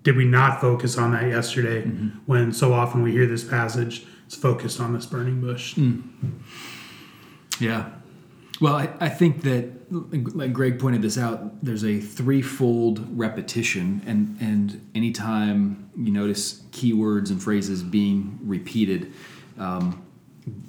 did 0.04 0.16
we 0.16 0.24
not 0.24 0.60
focus 0.60 0.96
on 0.96 1.10
that 1.10 1.26
yesterday 1.26 1.82
mm-hmm. 1.82 2.18
when 2.26 2.52
so 2.52 2.72
often 2.72 3.02
we 3.02 3.10
hear 3.10 3.26
this 3.26 3.42
passage 3.42 4.06
it's 4.26 4.36
focused 4.36 4.78
on 4.80 4.94
this 4.94 5.06
burning 5.06 5.40
bush 5.40 5.74
hmm. 5.74 6.00
Yeah. 7.60 7.90
Well, 8.60 8.74
I, 8.74 8.88
I 9.00 9.08
think 9.08 9.42
that, 9.42 9.72
like 9.90 10.52
Greg 10.52 10.78
pointed 10.78 11.02
this 11.02 11.18
out, 11.18 11.64
there's 11.64 11.84
a 11.84 11.98
threefold 11.98 13.04
repetition, 13.18 14.02
and 14.06 14.36
and 14.40 14.88
anytime 14.94 15.90
you 15.96 16.12
notice 16.12 16.62
keywords 16.70 17.30
and 17.30 17.42
phrases 17.42 17.82
being 17.82 18.38
repeated, 18.42 19.12
um, 19.58 20.04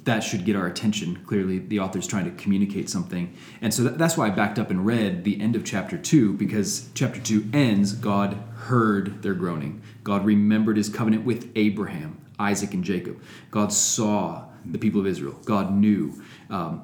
that 0.04 0.20
should 0.20 0.44
get 0.44 0.56
our 0.56 0.66
attention. 0.66 1.16
Clearly, 1.26 1.58
the 1.58 1.80
author's 1.80 2.06
trying 2.06 2.24
to 2.24 2.42
communicate 2.42 2.88
something, 2.88 3.34
and 3.60 3.72
so 3.72 3.82
that, 3.84 3.98
that's 3.98 4.16
why 4.16 4.26
I 4.26 4.30
backed 4.30 4.58
up 4.58 4.70
and 4.70 4.84
read 4.84 5.24
the 5.24 5.40
end 5.40 5.56
of 5.56 5.64
chapter 5.64 5.96
two 5.96 6.32
because 6.34 6.88
chapter 6.94 7.20
two 7.20 7.48
ends. 7.52 7.92
God 7.92 8.34
heard 8.54 9.22
their 9.22 9.34
groaning. 9.34 9.82
God 10.04 10.24
remembered 10.24 10.76
His 10.76 10.88
covenant 10.88 11.24
with 11.24 11.50
Abraham, 11.56 12.18
Isaac, 12.38 12.74
and 12.74 12.84
Jacob. 12.84 13.20
God 13.50 13.72
saw 13.72 14.44
the 14.64 14.78
people 14.78 15.00
of 15.00 15.06
Israel. 15.06 15.38
God 15.44 15.72
knew. 15.72 16.22
Um, 16.48 16.82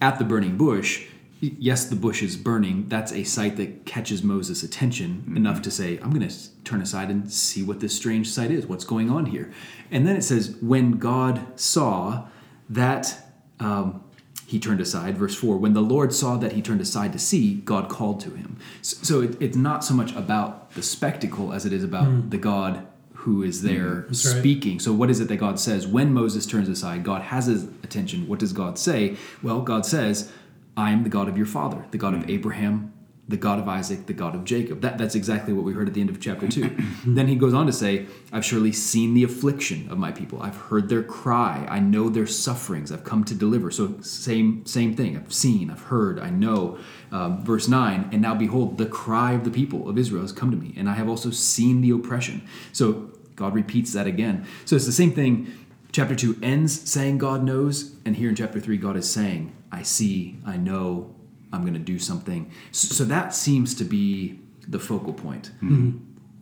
at 0.00 0.18
the 0.18 0.24
burning 0.24 0.56
bush, 0.56 1.06
yes, 1.40 1.86
the 1.86 1.96
bush 1.96 2.22
is 2.22 2.36
burning. 2.36 2.88
That's 2.88 3.12
a 3.12 3.24
sight 3.24 3.56
that 3.56 3.86
catches 3.86 4.22
Moses' 4.22 4.62
attention 4.62 5.22
mm-hmm. 5.22 5.36
enough 5.36 5.62
to 5.62 5.70
say, 5.70 5.98
I'm 5.98 6.10
going 6.10 6.28
to 6.28 6.62
turn 6.64 6.80
aside 6.80 7.10
and 7.10 7.30
see 7.30 7.62
what 7.62 7.80
this 7.80 7.94
strange 7.94 8.28
sight 8.28 8.50
is. 8.50 8.66
What's 8.66 8.84
going 8.84 9.10
on 9.10 9.26
here? 9.26 9.52
And 9.90 10.06
then 10.06 10.16
it 10.16 10.22
says, 10.22 10.56
when 10.60 10.92
God 10.92 11.58
saw 11.58 12.26
that. 12.68 13.22
Um, 13.60 14.02
he 14.48 14.60
turned 14.60 14.80
aside. 14.80 15.18
Verse 15.18 15.34
4 15.34 15.56
When 15.56 15.72
the 15.72 15.80
Lord 15.80 16.14
saw 16.14 16.36
that 16.36 16.52
he 16.52 16.62
turned 16.62 16.80
aside 16.80 17.12
to 17.12 17.18
see, 17.18 17.56
God 17.56 17.88
called 17.88 18.20
to 18.20 18.30
him. 18.30 18.58
So, 18.80 19.22
it, 19.22 19.36
it's 19.40 19.56
not 19.56 19.84
so 19.84 19.92
much 19.92 20.14
about 20.14 20.70
the 20.72 20.82
spectacle 20.82 21.52
as 21.52 21.66
it 21.66 21.72
is 21.72 21.82
about 21.82 22.06
mm. 22.06 22.30
the 22.30 22.38
God 22.38 22.86
who 23.14 23.42
is 23.42 23.58
mm-hmm. 23.58 23.74
there 23.74 23.94
right. 24.06 24.14
speaking. 24.14 24.78
So, 24.78 24.92
what 24.92 25.10
is 25.10 25.18
it 25.18 25.26
that 25.28 25.38
God 25.38 25.58
says? 25.58 25.86
When 25.86 26.12
Moses 26.12 26.46
turns 26.46 26.68
aside, 26.68 27.02
God 27.02 27.22
has 27.22 27.46
his 27.46 27.64
attention. 27.82 28.28
What 28.28 28.38
does 28.38 28.52
God 28.52 28.78
say? 28.78 29.16
Well, 29.42 29.62
God 29.62 29.84
says, 29.84 30.30
I 30.76 30.90
am 30.90 31.02
the 31.02 31.08
God 31.08 31.28
of 31.28 31.36
your 31.36 31.46
father, 31.46 31.86
the 31.90 31.98
God 31.98 32.14
of 32.14 32.28
Abraham, 32.28 32.92
the 33.28 33.36
God 33.36 33.58
of 33.58 33.68
Isaac, 33.68 34.06
the 34.06 34.12
God 34.12 34.34
of 34.34 34.44
Jacob. 34.44 34.82
That, 34.82 34.98
that's 34.98 35.16
exactly 35.16 35.52
what 35.52 35.64
we 35.64 35.72
heard 35.72 35.88
at 35.88 35.94
the 35.94 36.00
end 36.00 36.10
of 36.10 36.20
chapter 36.20 36.46
2. 36.46 36.76
then 37.06 37.26
he 37.26 37.34
goes 37.34 37.54
on 37.54 37.66
to 37.66 37.72
say, 37.72 38.06
I've 38.32 38.44
surely 38.44 38.70
seen 38.70 39.14
the 39.14 39.24
affliction 39.24 39.90
of 39.90 39.98
my 39.98 40.12
people. 40.12 40.40
I've 40.40 40.56
heard 40.56 40.88
their 40.88 41.02
cry. 41.02 41.66
I 41.68 41.80
know 41.80 42.08
their 42.08 42.26
sufferings. 42.26 42.92
I've 42.92 43.02
come 43.02 43.24
to 43.24 43.34
deliver. 43.34 43.70
So, 43.70 44.00
same, 44.00 44.64
same 44.64 44.94
thing. 44.94 45.16
I've 45.16 45.32
seen, 45.32 45.70
I've 45.70 45.82
heard, 45.82 46.20
I 46.20 46.30
know. 46.30 46.78
Um, 47.10 47.44
verse 47.44 47.68
9, 47.68 48.10
and 48.12 48.20
now 48.20 48.34
behold, 48.34 48.78
the 48.78 48.86
cry 48.86 49.32
of 49.32 49.44
the 49.44 49.50
people 49.50 49.88
of 49.88 49.96
Israel 49.96 50.22
has 50.22 50.32
come 50.32 50.50
to 50.50 50.56
me, 50.56 50.74
and 50.76 50.88
I 50.88 50.94
have 50.94 51.08
also 51.08 51.30
seen 51.30 51.80
the 51.80 51.90
oppression. 51.90 52.46
So, 52.72 53.10
God 53.36 53.54
repeats 53.54 53.92
that 53.92 54.06
again. 54.06 54.46
So, 54.64 54.76
it's 54.76 54.86
the 54.86 54.92
same 54.92 55.12
thing. 55.12 55.52
Chapter 55.92 56.14
2 56.14 56.40
ends 56.42 56.88
saying 56.88 57.18
God 57.18 57.42
knows, 57.42 57.94
and 58.04 58.16
here 58.16 58.28
in 58.28 58.34
chapter 58.34 58.60
3, 58.60 58.76
God 58.76 58.96
is 58.96 59.10
saying, 59.10 59.55
I 59.72 59.82
see, 59.82 60.36
I 60.46 60.56
know, 60.56 61.14
I'm 61.52 61.62
going 61.62 61.74
to 61.74 61.78
do 61.78 61.98
something. 61.98 62.50
So, 62.72 62.94
so 62.94 63.04
that 63.04 63.34
seems 63.34 63.74
to 63.74 63.84
be 63.84 64.38
the 64.68 64.78
focal 64.78 65.12
point. 65.12 65.50
Hmm. 65.60 65.68
Hmm. 65.68 65.98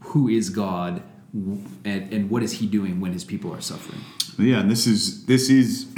Who 0.09 0.28
is 0.28 0.50
God, 0.50 1.02
and, 1.33 2.12
and 2.12 2.31
what 2.31 2.43
is 2.43 2.52
He 2.52 2.66
doing 2.66 3.00
when 3.00 3.12
His 3.12 3.25
people 3.25 3.52
are 3.54 3.61
suffering? 3.61 4.00
Yeah, 4.38 4.61
and 4.61 4.71
this 4.71 4.87
is 4.87 5.25
this 5.26 5.49
is 5.49 5.87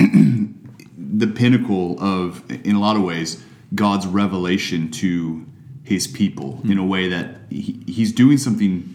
the 0.97 1.27
pinnacle 1.27 2.01
of, 2.01 2.49
in 2.51 2.77
a 2.77 2.81
lot 2.81 2.97
of 2.97 3.03
ways, 3.03 3.43
God's 3.75 4.07
revelation 4.07 4.91
to 4.93 5.45
His 5.83 6.07
people 6.07 6.59
hmm. 6.59 6.73
in 6.73 6.79
a 6.79 6.85
way 6.85 7.09
that 7.09 7.41
he, 7.51 7.83
He's 7.87 8.13
doing 8.13 8.39
something 8.39 8.95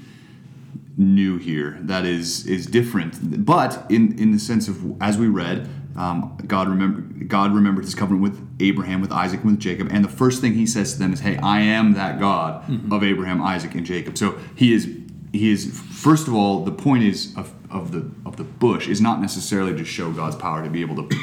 new 0.97 1.37
here 1.37 1.77
that 1.81 2.05
is 2.05 2.45
is 2.45 2.65
different, 2.65 3.45
but 3.45 3.85
in 3.89 4.17
in 4.17 4.31
the 4.31 4.39
sense 4.39 4.67
of 4.67 5.01
as 5.01 5.17
we 5.17 5.27
read. 5.27 5.69
Um, 5.95 6.37
God 6.47 6.67
remember 6.67 7.01
God 7.25 7.53
remembered 7.53 7.85
His 7.85 7.95
covenant 7.95 8.23
with 8.23 8.39
Abraham, 8.59 9.01
with 9.01 9.11
Isaac, 9.11 9.41
and 9.41 9.51
with 9.51 9.59
Jacob, 9.59 9.89
and 9.91 10.03
the 10.03 10.09
first 10.09 10.41
thing 10.41 10.53
He 10.53 10.65
says 10.65 10.93
to 10.93 10.99
them 10.99 11.13
is, 11.13 11.19
"Hey, 11.21 11.37
I 11.37 11.61
am 11.61 11.93
that 11.93 12.19
God 12.19 12.63
of 12.91 13.03
Abraham, 13.03 13.41
Isaac, 13.41 13.75
and 13.75 13.85
Jacob." 13.85 14.17
So 14.17 14.37
He 14.55 14.73
is 14.73 14.89
He 15.31 15.51
is 15.51 15.79
first 15.91 16.27
of 16.27 16.33
all 16.33 16.63
the 16.63 16.71
point 16.71 17.03
is 17.03 17.35
of, 17.35 17.53
of 17.69 17.91
the 17.91 18.09
of 18.25 18.37
the 18.37 18.43
bush 18.43 18.87
is 18.87 19.01
not 19.01 19.21
necessarily 19.21 19.75
to 19.77 19.85
show 19.85 20.11
God's 20.11 20.35
power 20.35 20.63
to 20.63 20.69
be 20.69 20.81
able 20.81 21.07
to 21.07 21.17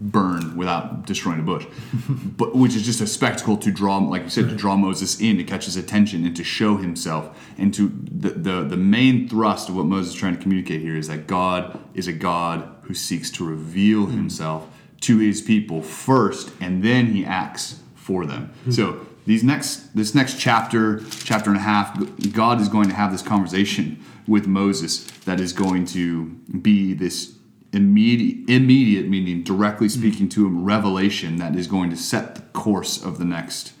burn 0.00 0.56
without 0.56 1.06
destroying 1.06 1.40
a 1.40 1.42
bush, 1.42 1.66
but 2.36 2.54
which 2.54 2.74
is 2.74 2.82
just 2.82 3.00
a 3.00 3.06
spectacle 3.06 3.56
to 3.58 3.70
draw, 3.70 3.98
like 3.98 4.22
you 4.22 4.30
said, 4.30 4.48
to 4.48 4.56
draw 4.56 4.76
Moses 4.76 5.20
in, 5.20 5.36
to 5.38 5.44
catch 5.44 5.64
his 5.64 5.76
attention, 5.76 6.24
and 6.24 6.36
to 6.36 6.44
show 6.44 6.76
himself. 6.76 7.38
And 7.58 7.72
to 7.74 7.88
the, 7.88 8.30
the 8.30 8.62
the 8.62 8.76
main 8.76 9.28
thrust 9.28 9.68
of 9.68 9.76
what 9.76 9.86
Moses 9.86 10.14
is 10.14 10.18
trying 10.18 10.36
to 10.36 10.42
communicate 10.42 10.80
here 10.80 10.96
is 10.96 11.08
that 11.08 11.26
God 11.26 11.78
is 11.94 12.06
a 12.06 12.12
God 12.12 12.68
who 12.82 12.94
seeks 12.94 13.30
to 13.32 13.44
reveal 13.44 14.06
hmm. 14.06 14.16
Himself 14.16 14.68
to 15.02 15.18
His 15.18 15.40
people 15.40 15.82
first, 15.82 16.52
and 16.60 16.82
then 16.82 17.06
He 17.06 17.24
acts 17.24 17.80
for 17.94 18.26
them. 18.26 18.52
Hmm. 18.64 18.70
So 18.72 19.06
these 19.26 19.44
next 19.44 19.94
this 19.94 20.14
next 20.14 20.38
chapter, 20.38 21.02
chapter 21.24 21.50
and 21.50 21.58
a 21.58 21.62
half, 21.62 21.96
God 22.32 22.60
is 22.60 22.68
going 22.68 22.88
to 22.88 22.94
have 22.94 23.12
this 23.12 23.22
conversation 23.22 24.02
with 24.26 24.46
Moses 24.46 25.04
that 25.24 25.40
is 25.40 25.52
going 25.52 25.84
to 25.86 26.26
be 26.62 26.92
this 26.92 27.36
immediate 27.72 28.48
immediate 28.48 29.06
meaning 29.08 29.42
directly 29.42 29.86
mm-hmm. 29.86 30.00
speaking 30.00 30.28
to 30.28 30.46
him 30.46 30.64
revelation 30.64 31.36
that 31.36 31.54
is 31.54 31.66
going 31.66 31.90
to 31.90 31.96
set 31.96 32.34
the 32.34 32.40
course 32.52 33.02
of 33.02 33.18
the 33.18 33.24
next 33.24 33.72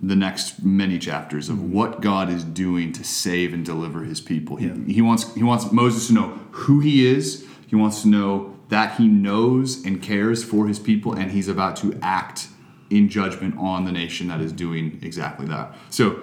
the 0.00 0.16
next 0.16 0.62
many 0.64 0.98
chapters 0.98 1.48
of 1.48 1.56
mm-hmm. 1.56 1.72
what 1.72 2.00
God 2.00 2.28
is 2.28 2.44
doing 2.44 2.92
to 2.92 3.04
save 3.04 3.52
and 3.54 3.64
deliver 3.64 4.04
his 4.04 4.20
people. 4.20 4.56
He, 4.56 4.68
he 4.92 5.02
wants 5.02 5.32
he 5.34 5.42
wants 5.42 5.70
Moses 5.72 6.08
to 6.08 6.12
know 6.12 6.40
who 6.52 6.80
he 6.80 7.06
is. 7.06 7.46
He 7.66 7.76
wants 7.76 8.02
to 8.02 8.08
know 8.08 8.56
that 8.68 8.96
he 8.96 9.08
knows 9.08 9.84
and 9.84 10.02
cares 10.02 10.42
for 10.44 10.66
his 10.66 10.78
people 10.78 11.12
and 11.12 11.30
he's 11.30 11.48
about 11.48 11.76
to 11.76 11.98
act 12.02 12.48
in 12.90 13.08
judgment 13.08 13.56
on 13.58 13.84
the 13.84 13.92
nation 13.92 14.28
that 14.28 14.40
is 14.40 14.52
doing 14.52 14.98
exactly 15.02 15.46
that. 15.46 15.74
So 15.90 16.20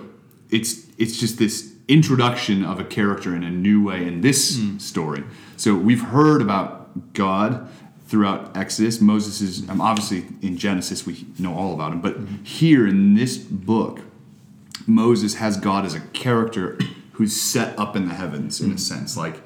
it's 0.50 0.88
it's 0.98 1.20
just 1.20 1.38
this 1.38 1.74
introduction 1.88 2.64
of 2.64 2.80
a 2.80 2.86
character 2.86 3.36
in 3.36 3.44
a 3.44 3.50
new 3.50 3.84
way 3.84 4.08
in 4.08 4.22
this 4.22 4.58
mm. 4.58 4.80
story. 4.80 5.24
So 5.58 5.76
we've 5.76 6.02
heard 6.02 6.42
about 6.42 6.81
God 7.14 7.70
throughout 8.08 8.56
Exodus. 8.58 9.00
Moses 9.00 9.42
is 9.42 9.70
um, 9.70 9.80
obviously 9.80 10.26
in 10.42 10.58
Genesis, 10.58 11.06
we 11.06 11.26
know 11.40 11.54
all 11.54 11.74
about 11.74 11.94
him, 11.94 12.02
but 12.02 12.20
mm-hmm. 12.20 12.44
here 12.44 12.88
in 12.88 13.16
this 13.16 13.38
book, 13.38 14.02
Moses 14.86 15.36
has 15.36 15.58
God 15.58 15.86
as 15.86 15.96
a 15.96 16.02
character 16.02 16.78
who's 17.14 17.40
set 17.40 17.78
up 17.80 17.96
in 17.96 18.08
the 18.08 18.14
heavens 18.14 18.60
in 18.60 18.68
a 18.68 18.70
mm-hmm. 18.70 18.78
sense, 18.78 19.16
like 19.16 19.42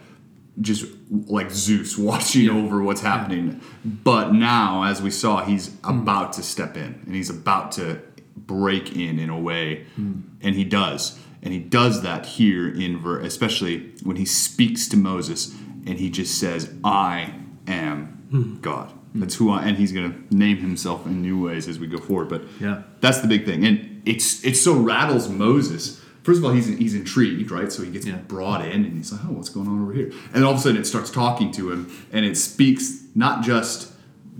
just 0.62 0.86
like 1.10 1.52
Zeus 1.52 1.98
watching 1.98 2.50
over 2.50 2.82
what's 2.82 3.02
happening. 3.02 3.62
But 3.84 4.34
now, 4.34 4.84
as 4.84 5.02
we 5.02 5.12
saw, 5.12 5.44
he's 5.44 5.70
mm. 5.70 6.02
about 6.02 6.34
to 6.34 6.44
step 6.44 6.78
in 6.78 7.02
and 7.06 7.16
he's 7.16 7.30
about 7.30 7.72
to 7.74 8.02
break 8.36 8.96
in 8.96 9.20
in 9.20 9.30
a 9.30 9.40
way, 9.40 9.86
mm. 10.00 10.24
and 10.42 10.56
he 10.56 10.64
does. 10.64 11.20
And 11.42 11.54
he 11.54 11.60
does 11.60 12.02
that 12.02 12.26
here 12.26 12.68
in 12.68 13.00
ver, 13.00 13.20
especially 13.20 13.92
when 14.04 14.16
he 14.16 14.26
speaks 14.26 14.88
to 14.90 14.98
Moses 14.98 15.56
and 15.86 15.98
he 15.98 16.10
just 16.10 16.40
says, 16.40 16.74
"I 16.84 17.34
am 17.68 18.28
hmm. 18.32 18.58
God." 18.62 18.92
That's 19.16 19.36
who 19.36 19.50
I, 19.50 19.64
and 19.64 19.78
he's 19.78 19.94
going 19.94 20.12
to 20.12 20.36
name 20.36 20.58
himself 20.58 21.06
in 21.06 21.22
new 21.22 21.42
ways 21.42 21.70
as 21.70 21.80
we 21.80 21.88
go 21.88 21.98
forward. 21.98 22.28
But 22.28 22.44
Yeah. 22.60 22.82
that's 23.00 23.20
the 23.22 23.28
big 23.28 23.46
thing, 23.46 23.66
and 23.66 24.02
it's 24.06 24.44
it 24.44 24.56
so 24.56 24.74
rattles 24.76 25.30
Moses. 25.30 26.02
First 26.24 26.40
of 26.40 26.46
all, 26.46 26.52
he's 26.52 26.68
he's 26.68 26.96
intrigued, 26.96 27.50
right? 27.50 27.72
So 27.72 27.84
he 27.84 27.92
gets 27.92 28.06
Yeah. 28.06 28.18
brought 28.28 28.66
in, 28.66 28.84
and 28.84 28.98
he's 28.98 29.12
like, 29.12 29.22
"Oh, 29.26 29.32
what's 29.34 29.50
going 29.50 29.68
on 29.68 29.82
over 29.82 29.94
here?" 29.94 30.12
And 30.34 30.44
all 30.44 30.52
of 30.52 30.58
a 30.58 30.62
sudden, 30.62 30.78
it 30.82 30.86
starts 30.86 31.10
talking 31.10 31.52
to 31.52 31.72
him, 31.72 31.88
and 32.12 32.26
it 32.26 32.36
speaks 32.36 33.04
not 33.16 33.42
just 33.44 33.94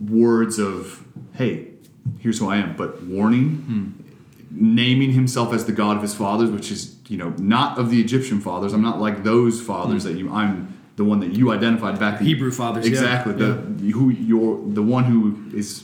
words 0.10 0.60
of 0.60 1.04
"Hey, 1.34 1.70
here's 2.20 2.40
who 2.40 2.50
I 2.50 2.58
am," 2.58 2.76
but 2.76 3.04
warning, 3.04 3.50
hmm. 3.50 3.86
naming 4.52 5.12
himself 5.14 5.54
as 5.54 5.66
the 5.66 5.72
God 5.72 5.96
of 5.96 6.02
his 6.02 6.14
fathers, 6.14 6.50
which 6.50 6.70
is 6.72 6.98
you 7.08 7.18
know 7.18 7.34
not 7.40 7.78
of 7.78 7.90
the 7.92 8.02
Egyptian 8.02 8.42
fathers. 8.42 8.74
I'm 8.74 8.82
not 8.82 9.00
like 9.00 9.24
those 9.24 9.62
fathers 9.62 10.04
hmm. 10.04 10.10
that 10.10 10.18
you. 10.18 10.30
I'm 10.34 10.74
the 10.96 11.04
one 11.04 11.20
that 11.20 11.34
you 11.34 11.52
identified 11.52 12.00
back. 12.00 12.20
The 12.20 12.26
Hebrew 12.26 12.52
fathers, 12.52 12.86
yeah. 12.86 12.92
exactly. 12.92 13.34
The 13.34 13.54
who 13.92 14.10
you're 14.10 14.62
the 14.74 14.84
one 14.84 15.04
who 15.06 15.56
is 15.58 15.84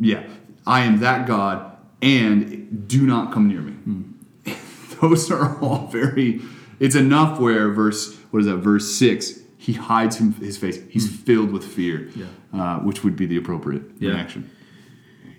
yeah, 0.00 0.24
I 0.66 0.80
am 0.80 1.00
that 1.00 1.26
God, 1.26 1.76
and 2.02 2.88
do 2.88 3.06
not 3.06 3.32
come 3.32 3.48
near 3.48 3.60
me. 3.60 4.54
Those 5.00 5.30
are 5.30 5.58
all 5.60 5.86
very. 5.88 6.40
It's 6.80 6.96
enough 6.96 7.38
where 7.38 7.70
verse 7.70 8.16
what 8.30 8.40
is 8.40 8.46
that 8.46 8.56
verse 8.56 8.94
six. 8.94 9.40
he 9.56 9.72
hides 9.72 10.16
him, 10.18 10.32
his 10.34 10.58
face. 10.58 10.78
He's 10.90 11.08
filled 11.08 11.50
with 11.50 11.64
fear, 11.64 12.08
Yeah. 12.14 12.26
uh, 12.52 12.78
which 12.80 13.02
would 13.02 13.16
be 13.16 13.24
the 13.26 13.36
appropriate 13.38 13.82
Yeah. 13.98 14.10
reaction. 14.10 14.50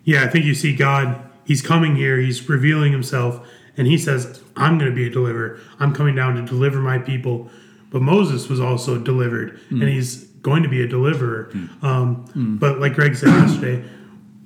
Yeah, 0.04 0.24
I 0.24 0.28
think 0.30 0.46
you 0.46 0.56
see 0.56 0.76
God, 0.76 1.20
he's 1.44 1.62
coming 1.62 1.96
here, 1.96 2.18
he's 2.20 2.48
revealing 2.50 2.92
himself, 2.92 3.46
and 3.78 3.86
he 3.86 3.98
says, 4.00 4.42
I'm 4.56 4.78
going 4.80 4.90
to 4.90 4.96
be 4.96 5.06
a 5.06 5.10
deliverer. 5.12 5.60
I'm 5.80 5.94
coming 5.94 6.16
down 6.16 6.36
to 6.36 6.42
deliver 6.42 6.80
my 6.80 6.98
people. 6.98 7.50
But 7.92 8.02
Moses 8.02 8.50
was 8.50 8.60
also 8.60 8.98
delivered, 8.98 9.60
and 9.70 9.84
hmm. 9.84 9.88
he's 9.88 10.26
going 10.42 10.64
to 10.64 10.70
be 10.70 10.82
a 10.82 10.88
deliverer. 10.88 11.50
Hmm. 11.52 11.86
Um, 11.86 12.16
hmm. 12.28 12.56
But 12.58 12.80
like 12.80 12.94
Greg 12.94 13.16
said 13.16 13.30
yesterday, 13.30 13.84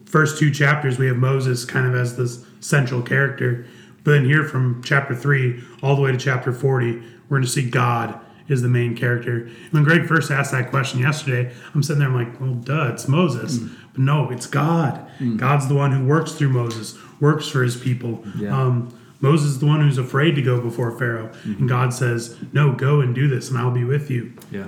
first 0.06 0.38
two 0.40 0.52
chapters, 0.52 0.98
we 0.98 1.08
have 1.08 1.18
Moses 1.18 1.66
kind 1.66 1.88
of 1.88 1.96
as 1.96 2.18
this 2.18 2.46
central 2.60 3.02
character. 3.02 3.66
But 4.04 4.12
then 4.12 4.26
here 4.26 4.44
from 4.44 4.82
chapter 4.84 5.16
3 5.16 5.62
all 5.84 5.96
the 5.96 6.02
way 6.02 6.12
to 6.12 6.18
chapter 6.18 6.52
40, 6.54 6.94
we're 6.94 7.38
going 7.38 7.44
to 7.44 7.48
see 7.48 7.70
God 7.70 8.20
is 8.48 8.62
the 8.62 8.68
main 8.68 8.96
character. 8.96 9.50
When 9.72 9.84
Greg 9.84 10.08
first 10.08 10.32
asked 10.32 10.52
that 10.52 10.70
question 10.70 11.00
yesterday, 11.00 11.54
I'm 11.74 11.84
sitting 11.84 12.00
there, 12.00 12.10
I'm 12.10 12.16
like, 12.16 12.40
well, 12.42 12.56
duh, 12.56 12.92
it's 12.94 13.08
Moses. 13.08 13.60
But 13.92 14.00
no, 14.00 14.30
it's 14.32 14.48
God. 14.48 15.08
God's 15.38 15.68
the 15.68 15.76
one 15.76 15.92
who 15.92 16.06
works 16.06 16.32
through 16.32 16.50
Moses, 16.50 16.98
works 17.20 17.48
for 17.48 17.62
his 17.62 17.78
people. 17.78 18.24
Yeah. 18.38 18.60
Um, 18.60 18.99
Moses 19.22 19.52
is 19.52 19.60
the 19.60 19.66
one 19.66 19.82
who's 19.82 19.98
afraid 19.98 20.36
to 20.36 20.42
go 20.42 20.62
before 20.62 20.98
Pharaoh. 20.98 21.32
And 21.44 21.56
mm-hmm. 21.56 21.68
God 21.68 21.94
says, 21.94 22.38
no, 22.54 22.74
go 22.74 23.02
and 23.02 23.14
do 23.14 23.28
this, 23.28 23.50
and 23.50 23.58
I'll 23.58 23.72
be 23.72 23.84
with 23.84 24.10
you. 24.10 24.34
Yeah. 24.52 24.68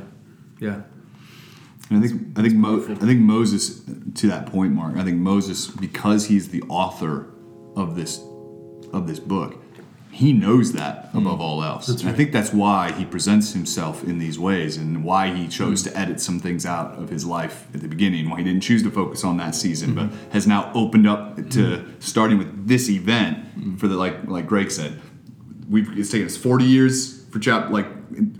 Yeah. 0.60 0.82
And 1.90 2.04
I 2.04 2.08
think 2.08 2.40
I 2.40 2.42
think 2.42 2.56
Mo- 2.56 2.84
I 2.90 3.06
think 3.06 3.20
Moses 3.20 3.82
to 4.16 4.28
that 4.28 4.46
point, 4.46 4.74
Mark. 4.74 4.96
I 4.96 5.04
think 5.04 5.18
Moses 5.18 5.68
because 5.68 6.28
he's 6.28 6.50
the 6.50 6.62
author 6.64 7.28
of 7.76 7.96
this 7.96 8.24
of 8.94 9.08
this 9.08 9.20
book, 9.20 9.62
he 10.12 10.34
knows 10.34 10.74
that 10.74 11.06
hmm. 11.08 11.20
above 11.20 11.40
all 11.40 11.64
else. 11.64 11.88
And 11.88 12.10
I 12.10 12.14
think 12.14 12.32
that's 12.32 12.54
why 12.54 12.92
he 12.92 13.06
presents 13.06 13.54
himself 13.54 14.04
in 14.04 14.20
these 14.20 14.38
ways 14.38 14.76
and 14.78 15.04
why 15.04 15.34
he 15.34 15.48
chose 15.48 15.84
hmm. 15.84 15.90
to 15.90 15.98
edit 15.98 16.20
some 16.20 16.40
things 16.40 16.66
out 16.66 17.00
of 17.00 17.10
his 17.10 17.26
life 17.26 17.68
at 17.74 17.82
the 17.82 17.88
beginning. 17.88 18.30
Why 18.30 18.40
he 18.40 18.44
didn't 18.44 18.62
choose 18.62 18.84
to 18.84 18.92
focus 18.92 19.24
on 19.24 19.38
that 19.38 19.56
season, 19.56 19.92
hmm. 19.92 19.96
but 19.96 20.10
has 20.34 20.46
now 20.46 20.72
opened 20.76 21.08
up 21.08 21.50
to 21.52 21.86
starting 22.00 22.38
with 22.38 22.68
this 22.68 22.90
event 22.90 23.80
for 23.80 23.88
the 23.88 23.96
like 23.96 24.26
like 24.28 24.48
Greg 24.48 24.70
said. 24.70 25.00
We've 25.70 25.98
it's 25.98 26.12
taken 26.12 26.28
us 26.28 26.36
40 26.36 26.66
years 26.66 27.24
for 27.32 27.40
chap 27.40 27.70
like 27.70 27.88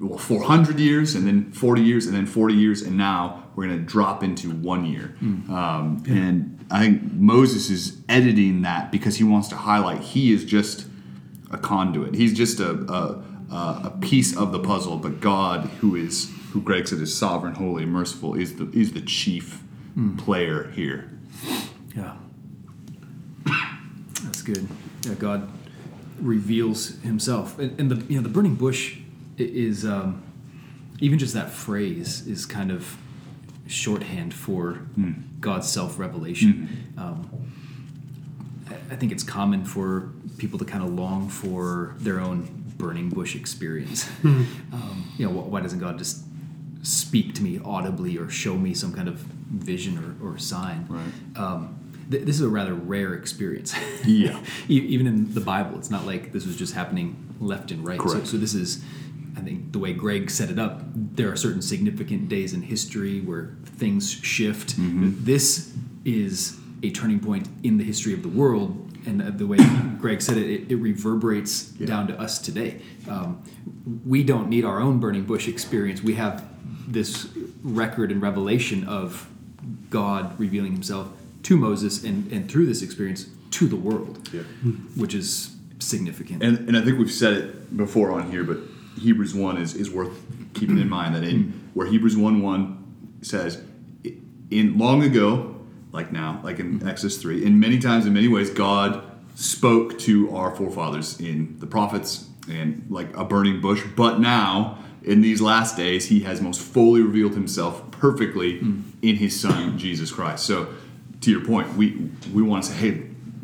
well 0.02 0.18
400 0.18 0.78
years 0.78 1.16
and 1.16 1.26
then 1.26 1.52
40 1.54 1.82
years 1.82 2.06
and 2.06 2.14
then 2.14 2.26
40 2.26 2.54
years 2.54 2.82
and 2.82 2.98
now 2.98 3.46
we're 3.56 3.68
going 3.68 3.80
to 3.80 3.86
drop 3.86 4.22
into 4.22 4.52
one 4.52 4.86
year. 4.86 5.16
Um, 5.22 6.04
and 6.10 6.66
i 6.70 6.80
think 6.80 7.12
moses 7.12 7.70
is 7.70 8.02
editing 8.08 8.62
that 8.62 8.92
because 8.92 9.18
he 9.18 9.26
wants 9.26 9.50
to 9.50 9.56
highlight 9.56 10.00
he 10.00 10.32
is 10.32 10.46
just 10.46 10.88
a 11.52 11.58
conduit 11.58 12.16
he's 12.16 12.34
just 12.34 12.60
a, 12.60 12.72
a, 12.92 13.24
a 13.52 13.98
piece 14.02 14.36
of 14.36 14.52
the 14.52 14.60
puzzle 14.60 14.98
but 14.98 15.20
god 15.20 15.66
who 15.82 15.96
is 15.96 16.32
who 16.54 16.62
greg 16.62 16.88
said 16.88 17.00
is 17.00 17.16
sovereign 17.18 17.56
holy 17.56 17.84
and 17.84 17.92
merciful 17.92 18.34
is 18.36 18.56
the 18.56 18.70
is 18.72 18.94
the 18.94 19.02
chief 19.02 19.62
player 20.18 20.70
here 20.72 21.10
Yeah. 21.96 22.16
That's 24.24 24.42
good. 24.42 24.68
Yeah, 25.06 25.16
God 25.16 25.50
reveals 26.20 27.00
himself. 27.02 27.58
And, 27.60 27.78
and 27.80 27.92
the 27.92 28.06
you 28.08 28.16
know 28.18 28.24
the 28.24 28.30
burning 28.30 28.56
bush 28.56 28.98
is 29.38 29.84
um, 29.86 30.22
even 31.00 31.18
just 31.20 31.34
that 31.34 31.52
phrase 31.52 32.26
is 32.28 32.46
kind 32.46 32.72
of 32.72 32.96
shorthand 33.68 34.34
for 34.34 34.82
God's 35.40 35.68
self-revelation. 35.70 36.94
Um, 36.98 37.30
I- 38.70 38.94
I 38.94 38.96
think 38.96 39.12
it's 39.12 39.24
common 39.24 39.66
for 39.66 40.10
people 40.42 40.58
to 40.60 40.66
kind 40.66 40.84
of 40.84 40.90
long 40.94 41.30
for 41.30 41.96
their 42.00 42.20
own 42.20 42.48
burning 42.78 43.10
bush 43.10 43.36
experience. 43.36 44.10
um, 44.24 45.14
you 45.18 45.26
know, 45.26 45.32
why 45.32 45.62
doesn't 45.62 45.80
God 45.80 45.98
just 46.00 46.24
speak 46.82 47.36
to 47.36 47.44
me 47.44 47.60
audibly 47.64 48.18
or 48.18 48.28
show 48.28 48.56
me 48.58 48.74
some 48.74 48.92
kind 48.92 49.08
of 49.08 49.16
vision 49.18 50.18
or, 50.22 50.34
or 50.34 50.38
sign? 50.40 50.88
Right. 50.90 51.40
Um, 51.42 51.78
th- 52.10 52.26
this 52.26 52.36
is 52.38 52.42
a 52.42 52.50
rather 52.50 52.74
rare 52.74 53.14
experience. 53.14 53.74
Yeah. 54.04 54.40
E- 54.68 54.80
Even 54.96 55.06
in 55.06 55.34
the 55.36 55.42
Bible, 55.42 55.78
it's 55.78 55.92
not 55.92 56.08
like 56.08 56.32
this 56.34 56.46
was 56.48 56.56
just 56.58 56.74
happening 56.74 57.16
left 57.40 57.70
and 57.70 57.86
right. 57.86 58.00
So, 58.00 58.04
Correct. 58.10 58.28
so 58.28 58.38
this 58.38 58.56
is, 58.56 58.84
I 59.38 59.42
think, 59.42 59.72
the 59.74 59.78
way 59.80 59.94
Greg 59.94 60.32
set 60.32 60.50
it 60.50 60.58
up. 60.58 60.82
There 60.96 61.32
are 61.32 61.36
certain 61.36 61.62
significant 61.62 62.30
days 62.30 62.52
in 62.54 62.64
history 62.64 63.22
where 63.22 63.56
things 63.78 64.12
shift. 64.12 64.70
Mm-hmm. 64.80 65.24
This 65.24 65.72
is 66.04 66.58
a 66.84 66.90
turning 66.92 67.20
point 67.20 67.48
in 67.64 67.78
the 67.78 67.84
history 67.84 68.14
of 68.14 68.22
the 68.24 68.30
world. 68.30 68.88
And 69.06 69.22
uh, 69.22 69.32
the 69.32 69.48
way 69.48 69.58
Greg 70.00 70.22
said 70.22 70.38
it, 70.38 70.48
it, 70.50 70.72
it 70.72 70.76
reverberates 70.76 71.64
down 71.64 72.08
to 72.08 72.20
us 72.20 72.38
today. 72.40 72.82
Um, 73.10 73.42
we 74.06 74.24
don't 74.24 74.48
need 74.50 74.64
our 74.64 74.80
own 74.80 75.00
burning 75.00 75.24
bush 75.24 75.48
experience. 75.48 76.04
We 76.04 76.14
have 76.16 76.44
this 76.88 77.30
record 77.64 78.12
and 78.12 78.22
revelation 78.22 78.88
of 78.88 79.28
God 79.90 80.40
revealing 80.40 80.74
himself 80.74 81.08
to 81.44 81.58
Moses 81.58 82.04
and, 82.04 82.32
and 82.32 82.50
through 82.50 82.68
this 82.68 82.82
experience 82.84 83.28
to 83.52 83.68
the 83.68 83.76
world, 83.76 84.30
Yeah. 84.32 84.42
which 84.96 85.14
is 85.16 85.56
significant. 85.80 86.44
And, 86.44 86.68
and 86.68 86.78
I 86.78 86.82
think 86.82 87.00
we've 87.00 87.12
said 87.12 87.34
it 87.34 87.78
before 87.78 88.12
on 88.12 88.30
here, 88.32 88.44
but 88.44 88.60
Hebrews 89.00 89.34
1 89.34 89.58
is, 89.58 89.74
is 89.74 89.90
worth 89.90 90.12
keeping 90.54 90.78
in 90.78 90.90
mind 90.90 91.16
that 91.16 91.24
in 91.24 91.70
where 91.74 91.88
Hebrews 91.88 92.16
1 92.18 92.42
1 92.42 93.18
says, 93.22 93.62
in 94.52 94.78
long 94.78 95.02
ago, 95.04 95.51
like 95.92 96.12
now, 96.12 96.40
like 96.44 96.60
in 96.60 96.88
Exodus 96.88 97.18
3, 97.18 97.44
in 97.46 97.60
many 97.60 97.80
times, 97.80 98.06
in 98.06 98.14
many 98.14 98.28
ways, 98.28 98.50
God 98.50 99.04
spoke 99.36 99.98
to 100.00 100.36
our 100.36 100.56
forefathers 100.56 101.20
in 101.20 101.58
the 101.60 101.68
prophets 101.68 102.28
and 102.50 102.86
like 102.90 103.16
a 103.16 103.24
burning 103.24 103.62
bush, 103.62 103.84
but 103.96 104.20
now 104.20 104.78
in 105.04 105.22
these 105.22 105.42
last 105.42 105.78
days, 105.78 106.08
he 106.08 106.22
has 106.22 106.42
most 106.42 106.62
fully 106.62 107.02
revealed 107.02 107.34
himself 107.34 107.90
perfectly 107.92 108.60
in 109.02 109.16
his 109.16 109.40
son, 109.40 109.78
Jesus 109.78 110.12
Christ. 110.12 110.46
So, 110.46 110.74
to 111.22 111.32
your 111.32 111.44
point, 111.46 111.76
we, 111.76 112.10
we 112.34 112.42
want 112.42 112.64
to 112.64 112.72
say, 112.72 112.76
hey, 112.76 112.98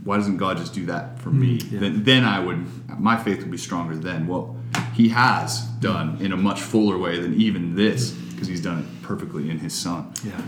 why 0.04 0.18
doesn't 0.18 0.38
God 0.38 0.58
just 0.58 0.74
do 0.74 0.86
that 0.88 1.20
for 1.20 1.30
me? 1.30 1.60
Mm, 1.60 1.80
then, 1.80 2.04
then 2.04 2.24
I 2.24 2.40
would, 2.40 2.66
my 3.00 3.18
faith 3.18 3.40
would 3.40 3.52
be 3.52 3.58
stronger 3.58 3.96
then. 3.96 4.28
Well, 4.28 4.56
He 4.94 5.10
has 5.10 5.62
done 5.80 6.18
in 6.20 6.32
a 6.32 6.38
much 6.38 6.62
fuller 6.62 6.98
way 6.98 7.20
than 7.20 7.40
even 7.40 7.76
this, 7.76 8.12
because 8.12 8.48
He's 8.48 8.62
done 8.62 8.80
it 8.80 9.04
perfectly 9.04 9.50
in 9.50 9.60
His 9.60 9.74
Son, 9.74 10.14
yeah. 10.24 10.40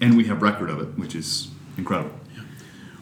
And 0.00 0.16
we 0.16 0.24
have 0.24 0.42
record 0.42 0.70
of 0.70 0.80
it, 0.80 0.98
which 0.98 1.14
is 1.14 1.48
incredible. 1.76 2.12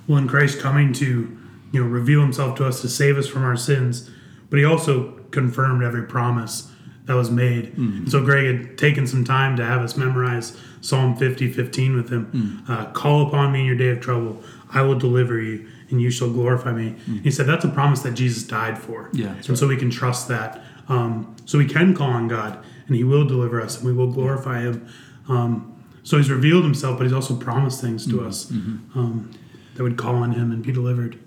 Well, 0.07 0.19
in 0.19 0.29
Christ 0.29 0.61
coming 0.61 0.93
to, 0.95 1.37
you 1.73 1.83
know, 1.83 1.87
reveal 1.89 2.21
himself 2.21 2.57
to 2.59 2.67
us 2.67 2.81
to 2.83 2.89
save 2.89 3.19
us 3.19 3.27
from 3.27 3.45
our 3.45 3.57
sins, 3.57 4.11
but 4.51 4.59
he 4.59 4.65
also 4.65 5.13
confirmed 5.31 5.83
every 5.83 6.05
promise 6.05 6.71
that 7.05 7.15
was 7.15 7.31
made. 7.31 7.77
And 7.77 8.11
so 8.11 8.25
Greg 8.25 8.47
had 8.47 8.79
taken 8.79 9.07
some 9.07 9.25
time 9.25 9.57
to 9.57 9.65
have 9.65 9.81
us 9.83 9.97
memorize 9.97 10.57
Psalm 10.81 11.17
50, 11.17 11.53
15 11.53 11.95
with 11.97 12.11
him. 12.11 12.65
Uh, 12.69 12.87
Call 12.93 13.27
upon 13.29 13.53
me 13.53 13.61
in 13.61 13.67
your 13.67 13.77
day 13.77 13.91
of 13.91 14.01
trouble. 14.01 14.43
I 14.71 14.83
will 14.83 14.99
deliver 14.99 15.41
you 15.41 15.69
and 15.91 16.01
you 16.01 16.11
shall 16.11 16.31
glorify 16.31 16.73
me. 16.73 16.97
He 17.23 17.31
said 17.31 17.47
that's 17.47 17.65
a 17.65 17.69
promise 17.69 18.01
that 18.03 18.15
Jesus 18.15 18.43
died 18.43 18.77
for. 18.77 19.09
Yeah, 19.13 19.35
and 19.47 19.57
so 19.57 19.69
we 19.69 19.77
can 19.77 19.91
trust 19.91 20.27
that. 20.29 20.63
Um, 20.89 21.37
so 21.45 21.59
we 21.59 21.67
can 21.67 21.95
call 21.95 22.11
on 22.11 22.27
God 22.27 22.65
and 22.89 22.97
he 22.97 23.05
will 23.05 23.25
deliver 23.25 23.61
us 23.61 23.77
and 23.79 23.87
we 23.87 23.93
will 23.93 24.11
glorify 24.11 24.61
him. 24.63 24.89
Um, 25.29 25.76
so 26.07 26.19
he's 26.19 26.31
revealed 26.31 26.63
himself, 26.63 26.99
but 26.99 27.03
he's 27.03 27.13
also 27.13 27.35
promised 27.35 27.81
things 27.81 28.07
to 28.07 28.25
us 28.25 28.49
um, 28.95 29.29
that 29.75 29.83
would 29.83 29.97
call 29.97 30.15
on 30.15 30.31
him 30.31 30.53
and 30.53 30.65
be 30.65 30.71
delivered. 30.71 31.19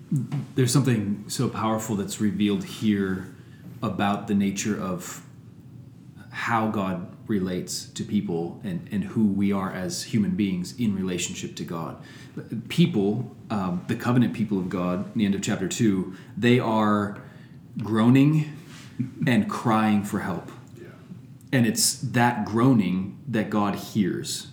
There's 0.54 0.72
something 0.72 1.26
so 1.28 1.50
powerful 1.50 1.96
that's 1.96 2.18
revealed 2.18 2.64
here 2.64 3.28
about 3.82 4.26
the 4.26 4.34
nature 4.34 4.80
of 4.80 5.22
how 6.30 6.68
God 6.68 7.14
relates 7.26 7.90
to 7.90 8.02
people 8.02 8.58
and, 8.64 8.88
and 8.90 9.04
who 9.04 9.26
we 9.26 9.52
are 9.52 9.70
as 9.70 10.04
human 10.04 10.30
beings 10.30 10.74
in 10.80 10.96
relationship 10.96 11.56
to 11.56 11.64
God. 11.64 12.02
People, 12.70 13.36
um, 13.50 13.84
the 13.86 13.96
covenant 13.96 14.32
people 14.32 14.58
of 14.58 14.70
God, 14.70 15.12
in 15.12 15.18
the 15.18 15.26
end 15.26 15.34
of 15.34 15.42
chapter 15.42 15.68
2, 15.68 16.16
they 16.38 16.58
are 16.58 17.20
groaning 17.76 18.56
and 19.26 19.50
crying 19.50 20.04
for 20.04 20.20
help. 20.20 20.50
And 21.52 21.66
it's 21.66 21.94
that 21.94 22.44
groaning 22.44 23.18
that 23.28 23.50
God 23.50 23.74
hears. 23.74 24.48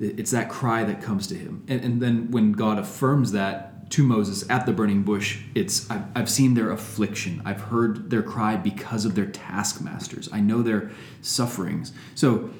It- 0.00 0.18
It's 0.20 0.30
that 0.30 0.48
cry 0.48 0.84
that 0.84 1.02
comes 1.02 1.26
to 1.28 1.34
him. 1.34 1.62
And, 1.68 1.80
and 1.82 2.00
then 2.02 2.30
when 2.30 2.52
God 2.52 2.78
affirms 2.78 3.32
that 3.32 3.90
to 3.90 4.02
Moses 4.02 4.48
at 4.50 4.66
the 4.66 4.72
burning 4.72 5.02
bush, 5.02 5.38
it's 5.54 5.88
I've, 5.90 6.02
I've 6.14 6.30
seen 6.30 6.54
their 6.54 6.70
affliction. 6.70 7.40
I've 7.44 7.60
heard 7.62 8.10
their 8.10 8.22
cry 8.22 8.56
because 8.56 9.04
of 9.04 9.14
their 9.14 9.26
taskmasters. 9.26 10.28
I 10.32 10.40
know 10.40 10.60
their 10.62 10.90
sufferings. 11.22 11.92
So 12.14 12.50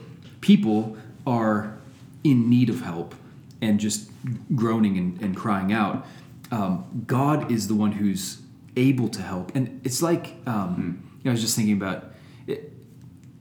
people 0.40 0.96
are 1.26 1.76
in 2.24 2.48
need 2.48 2.68
of 2.70 2.80
help 2.82 3.14
and 3.60 3.78
just 3.80 4.10
groaning 4.54 4.96
and, 4.98 5.20
and 5.20 5.36
crying 5.36 5.72
out. 5.72 6.06
Um, 6.52 7.04
God 7.06 7.50
is 7.50 7.66
the 7.68 7.74
one 7.74 7.92
who's 7.92 8.40
able 8.76 9.08
to 9.08 9.22
help. 9.22 9.54
And 9.56 9.80
it's 9.84 10.02
like, 10.02 10.36
um, 10.46 11.02
you 11.18 11.24
know, 11.24 11.30
I 11.30 11.34
was 11.34 11.40
just 11.40 11.56
thinking 11.56 11.76
about 11.76 12.12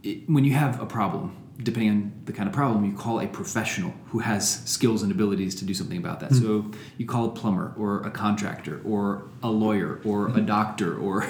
it, 0.06 0.30
when 0.30 0.46
you 0.46 0.54
have 0.54 0.80
a 0.82 0.86
problem, 0.86 1.36
depending 1.62 1.90
on 1.90 2.12
the 2.26 2.34
kind 2.34 2.48
of 2.48 2.54
problem, 2.54 2.86
you 2.86 2.96
call 2.96 3.20
a 3.20 3.28
professional 3.28 3.94
who 4.08 4.20
has 4.20 4.64
skills 4.66 5.04
and 5.04 5.12
abilities 5.12 5.56
to 5.56 5.66
do 5.66 5.74
something 5.74 5.98
about 5.98 6.20
that. 6.20 6.34
So 6.34 6.72
you 6.98 7.06
call 7.06 7.26
a 7.26 7.32
plumber 7.32 7.74
or 7.78 8.02
a 8.02 8.12
contractor 8.12 8.82
or 8.86 9.30
a 9.42 9.50
lawyer 9.50 10.02
or 10.04 10.30
a 10.38 10.42
doctor 10.42 10.98
or, 10.98 11.26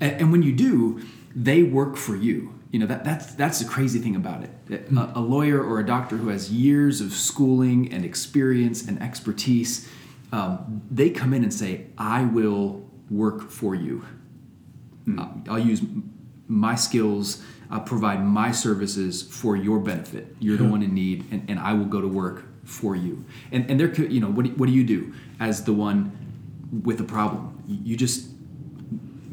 and, 0.00 0.12
and 0.20 0.32
when 0.32 0.42
you 0.42 0.52
do, 0.52 1.02
they 1.34 1.62
work 1.62 1.96
for 1.96 2.16
you. 2.16 2.58
you 2.70 2.78
know 2.78 2.86
that 2.86 3.04
that's 3.04 3.34
that's 3.34 3.58
the 3.60 3.68
crazy 3.68 3.98
thing 3.98 4.16
about 4.16 4.44
it. 4.44 4.90
A, 4.96 5.12
a 5.14 5.20
lawyer 5.20 5.62
or 5.62 5.78
a 5.78 5.86
doctor 5.86 6.16
who 6.16 6.28
has 6.28 6.50
years 6.50 7.00
of 7.00 7.12
schooling 7.12 7.92
and 7.92 8.04
experience 8.04 8.86
and 8.88 9.00
expertise, 9.02 9.88
um, 10.32 10.82
they 10.90 11.10
come 11.10 11.34
in 11.34 11.42
and 11.42 11.52
say, 11.52 11.86
"I 11.98 12.24
will 12.24 12.90
work 13.10 13.50
for 13.50 13.74
you. 13.74 14.04
Uh, 15.18 15.28
I'll 15.48 15.58
use 15.58 15.82
my 16.48 16.74
skills. 16.74 17.42
I'll 17.72 17.80
provide 17.80 18.24
my 18.24 18.52
services 18.52 19.22
for 19.22 19.56
your 19.56 19.78
benefit. 19.78 20.36
You're 20.38 20.58
the 20.58 20.64
one 20.64 20.82
in 20.82 20.94
need, 20.94 21.26
and, 21.30 21.48
and 21.48 21.58
I 21.58 21.72
will 21.72 21.86
go 21.86 22.00
to 22.00 22.08
work 22.08 22.44
for 22.64 22.94
you." 22.94 23.24
And 23.50 23.68
and 23.70 23.80
there 23.80 23.88
could 23.88 24.12
you 24.12 24.20
know 24.20 24.30
what 24.30 24.44
do, 24.44 24.52
what 24.52 24.66
do 24.66 24.72
you 24.72 24.84
do 24.84 25.12
as 25.40 25.64
the 25.64 25.72
one 25.72 26.12
with 26.84 27.00
a 27.00 27.04
problem? 27.04 27.62
You 27.66 27.78
you 27.82 27.96
just 27.96 28.28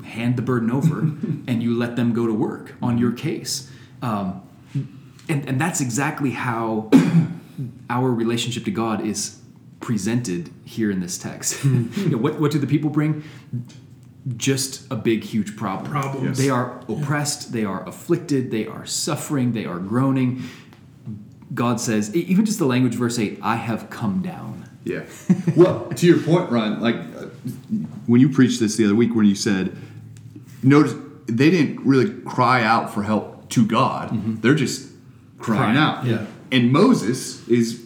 hand 0.09 0.35
the 0.37 0.41
burden 0.41 0.71
over 0.71 0.99
and 1.47 1.61
you 1.61 1.75
let 1.75 1.95
them 1.95 2.13
go 2.13 2.25
to 2.25 2.33
work 2.33 2.75
on 2.81 2.97
your 2.97 3.11
case. 3.11 3.69
Um, 4.01 4.41
and, 5.27 5.47
and 5.47 5.61
that's 5.61 5.81
exactly 5.81 6.31
how 6.31 6.89
our 7.89 8.11
relationship 8.11 8.65
to 8.65 8.71
God 8.71 9.05
is 9.05 9.39
presented 9.79 10.49
here 10.65 10.89
in 10.89 10.99
this 10.99 11.17
text. 11.17 11.63
You 11.63 12.09
know, 12.09 12.17
what, 12.17 12.39
what 12.39 12.51
do 12.51 12.59
the 12.59 12.67
people 12.67 12.89
bring? 12.89 13.23
Just 14.37 14.89
a 14.91 14.95
big, 14.95 15.23
huge 15.23 15.55
problem. 15.55 15.91
Problems. 15.91 16.37
They 16.37 16.49
are 16.49 16.81
oppressed, 16.87 17.51
they 17.53 17.65
are 17.65 17.87
afflicted, 17.87 18.51
they 18.51 18.67
are 18.67 18.85
suffering, 18.85 19.53
they 19.53 19.65
are 19.65 19.79
groaning. 19.79 20.43
God 21.53 21.79
says, 21.79 22.15
even 22.15 22.45
just 22.45 22.59
the 22.59 22.65
language, 22.65 22.95
verse 22.95 23.17
8, 23.17 23.39
I 23.41 23.55
have 23.55 23.89
come 23.89 24.21
down. 24.21 24.69
Yeah. 24.83 25.03
well, 25.55 25.87
to 25.89 26.05
your 26.05 26.19
point, 26.19 26.51
Ron, 26.51 26.79
like 26.79 26.95
uh, 26.95 27.25
when 28.05 28.21
you 28.21 28.29
preached 28.29 28.59
this 28.59 28.75
the 28.77 28.85
other 28.85 28.95
week, 28.95 29.15
when 29.15 29.25
you 29.25 29.35
said, 29.35 29.75
notice 30.63 30.93
they 31.25 31.49
didn't 31.49 31.85
really 31.85 32.11
cry 32.21 32.63
out 32.63 32.93
for 32.93 33.03
help 33.03 33.49
to 33.49 33.65
God; 33.65 34.41
they're 34.41 34.55
just 34.55 34.89
crying, 35.37 35.75
Crying, 35.75 35.77
out. 35.77 36.05
yeah. 36.05 36.25
And 36.51 36.71
Moses 36.71 37.47
is 37.47 37.85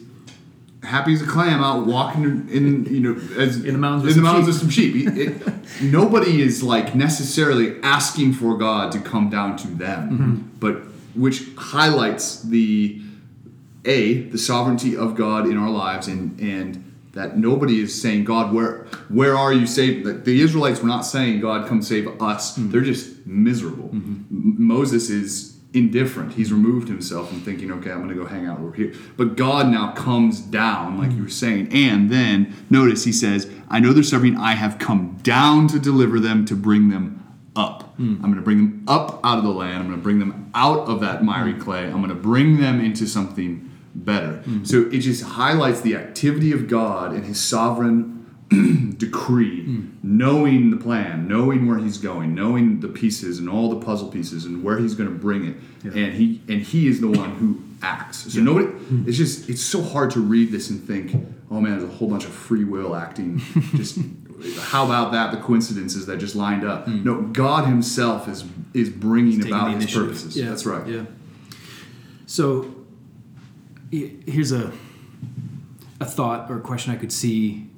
happy 0.84 1.14
as 1.14 1.22
a 1.22 1.26
clam 1.26 1.64
out 1.64 1.86
walking 1.86 2.24
in, 2.52 2.86
you 2.86 3.00
know, 3.00 3.16
as 3.38 3.64
In 3.64 3.74
the 3.74 3.80
mountains 3.80 4.04
with 4.04 4.18
in 4.18 4.24
the 4.24 4.28
some 4.28 4.36
mountains 4.36 4.48
with 4.48 4.58
some 4.58 4.70
sheep. 4.70 4.96
It- 4.96 5.18
it- 5.18 5.48
nobody 5.82 6.42
is 6.42 6.62
like 6.62 6.94
necessarily 6.96 7.82
asking 7.82 8.34
for 8.34 8.58
God 8.58 8.92
to 8.92 9.00
come 9.00 9.30
down 9.30 9.56
to 9.58 9.68
them, 9.68 10.10
Mm-hmm. 10.10 10.36
but 10.60 10.84
which 11.16 11.44
highlights 11.58 12.42
the 12.42 13.00
a 13.86 14.24
the 14.30 14.38
sovereignty 14.38 14.96
of 14.96 15.16
God 15.16 15.46
in 15.48 15.58
our 15.58 15.70
lives 15.70 16.08
and 16.08 16.40
and 16.40 16.84
that 17.14 17.38
nobody 17.38 17.80
is 17.80 18.00
saying 18.02 18.24
God 18.26 18.52
where 18.54 18.86
where 19.10 19.36
are 19.38 19.54
you 19.54 19.68
saved? 19.68 20.06
The, 20.06 20.14
the 20.14 20.42
Israelites 20.42 20.80
were 20.82 20.88
not 20.88 21.02
saying 21.06 21.42
God 21.42 21.68
come 21.68 21.82
save 21.82 22.08
us. 22.22 22.56
They're 22.58 22.82
just 22.82 23.26
miserable. 23.28 23.90
M- 23.92 24.26
Moses 24.58 25.10
is 25.10 25.53
indifferent 25.74 26.34
he's 26.34 26.52
removed 26.52 26.88
himself 26.88 27.32
and 27.32 27.44
thinking 27.44 27.72
okay 27.72 27.92
I'm 27.92 28.02
gonna 28.02 28.14
go 28.14 28.26
hang 28.26 28.46
out 28.46 28.60
over 28.60 28.74
here 28.74 28.94
but 29.18 29.36
God 29.36 29.68
now 29.68 29.92
comes 29.94 30.40
down 30.40 30.98
like 30.98 31.12
you 31.12 31.24
were 31.24 31.30
saying 31.30 31.70
and 31.74 32.10
then 32.10 32.54
notice 32.70 33.06
he 33.06 33.12
says 33.12 33.50
I 33.70 33.80
know 33.80 33.92
they're 33.92 34.04
suffering 34.04 34.38
I 34.38 34.54
have 34.54 34.78
come 34.78 35.18
down 35.24 35.68
to 35.70 35.80
deliver 35.80 36.20
them 36.20 36.46
to 36.46 36.56
bring 36.56 36.90
them 36.90 37.24
up. 37.56 37.96
Hmm. 37.96 38.16
I'm 38.16 38.22
going 38.22 38.36
to 38.36 38.42
bring 38.42 38.58
them 38.58 38.86
up 38.88 39.20
out 39.24 39.38
of 39.38 39.44
the 39.44 39.52
land. 39.52 39.78
I'm 39.78 39.88
going 39.88 40.00
to 40.00 40.04
bring 40.04 40.20
them 40.20 40.52
out 40.56 40.88
of 40.88 41.02
that 41.02 41.24
miry 41.24 41.54
hmm. 41.54 41.62
clay. 41.62 41.86
I'm 41.86 41.98
going 42.02 42.10
to 42.10 42.16
bring 42.16 42.60
them 42.60 42.80
into 42.80 43.08
something 43.08 43.70
better. 43.96 44.38
Hmm. 44.38 44.64
So 44.64 44.90
it 44.90 45.00
just 45.00 45.24
highlights 45.24 45.82
the 45.82 45.96
activity 45.96 46.52
of 46.52 46.68
God 46.68 47.14
and 47.14 47.26
His 47.26 47.40
sovereign 47.40 48.23
decree, 48.98 49.64
hmm. 49.64 49.86
knowing 50.04 50.70
the 50.72 50.78
plan, 50.78 51.28
knowing 51.28 51.68
where 51.68 51.78
He's 51.78 51.98
going, 51.98 52.36
knowing 52.36 52.80
the 52.80 52.88
pieces 52.88 53.40
and 53.40 53.50
all 53.50 53.70
the 53.70 53.84
puzzle 53.84 54.10
pieces 54.10 54.46
and 54.46 54.64
where 54.64 54.78
He's 54.78 54.96
going 54.96 55.10
to 55.10 55.16
bring 55.16 55.46
it. 55.46 55.56
And 55.84 56.14
He 56.14 56.42
and 56.48 56.62
He 56.62 56.88
is 56.88 57.02
the 57.02 57.08
one 57.08 57.32
who 57.36 57.62
acts. 57.82 58.34
So 58.34 58.42
nobody. 58.42 58.68
Hmm. 58.68 59.08
It's 59.08 59.18
just 59.18 59.50
it's 59.50 59.62
so 59.62 59.82
hard 59.82 60.12
to 60.12 60.20
read 60.20 60.52
this 60.52 60.70
and 60.70 60.84
think, 60.84 61.14
oh 61.52 61.60
man, 61.62 61.80
there's 61.80 61.90
a 61.92 61.96
whole 61.96 62.10
bunch 62.10 62.26
of 62.26 62.32
free 62.32 62.64
will 62.64 62.96
acting. 62.96 63.40
Just 63.76 64.00
how 64.60 64.86
about 64.86 65.14
that? 65.14 65.32
The 65.32 65.38
coincidences 65.38 66.06
that 66.08 66.18
just 66.18 66.36
lined 66.36 66.66
up. 66.66 66.86
Hmm. 66.86 67.04
No, 67.04 67.22
God 67.22 67.66
Himself 67.66 68.28
is 68.28 68.44
is 68.74 68.90
bringing 68.90 69.40
Taking 69.40 69.54
about 69.54 69.68
His 69.72 69.84
initiative. 69.84 70.08
purposes. 70.08 70.38
Yeah, 70.38 70.50
That's 70.50 70.66
right. 70.66 70.88
Yeah. 70.88 71.06
So 72.26 72.74
here's 73.92 74.52
a 74.52 74.72
a 76.00 76.06
thought 76.06 76.50
or 76.50 76.58
a 76.58 76.62
question 76.62 76.92
I 76.92 76.98
could 76.98 77.12
see 77.12 77.70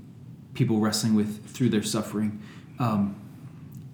people 0.55 0.79
wrestling 0.79 1.13
with 1.13 1.45
through 1.47 1.69
their 1.69 1.83
suffering. 1.83 2.41
Um, 2.79 3.15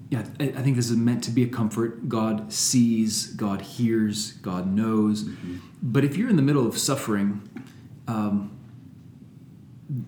yeah, 0.09 0.23
I, 0.39 0.45
I 0.45 0.61
think 0.61 0.75
this 0.75 0.89
is 0.89 0.97
meant 0.97 1.23
to 1.25 1.31
be 1.31 1.43
a 1.43 1.47
comfort. 1.47 2.07
God 2.09 2.51
sees, 2.51 3.27
God 3.27 3.61
hears, 3.61 4.33
God 4.33 4.67
knows. 4.67 5.23
But 5.81 6.03
if 6.03 6.17
you're 6.17 6.29
in 6.29 6.35
the 6.35 6.41
middle 6.41 6.67
of 6.67 6.77
suffering, 6.77 7.41
um, 8.07 8.57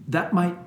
that 0.07 0.33
might 0.33 0.57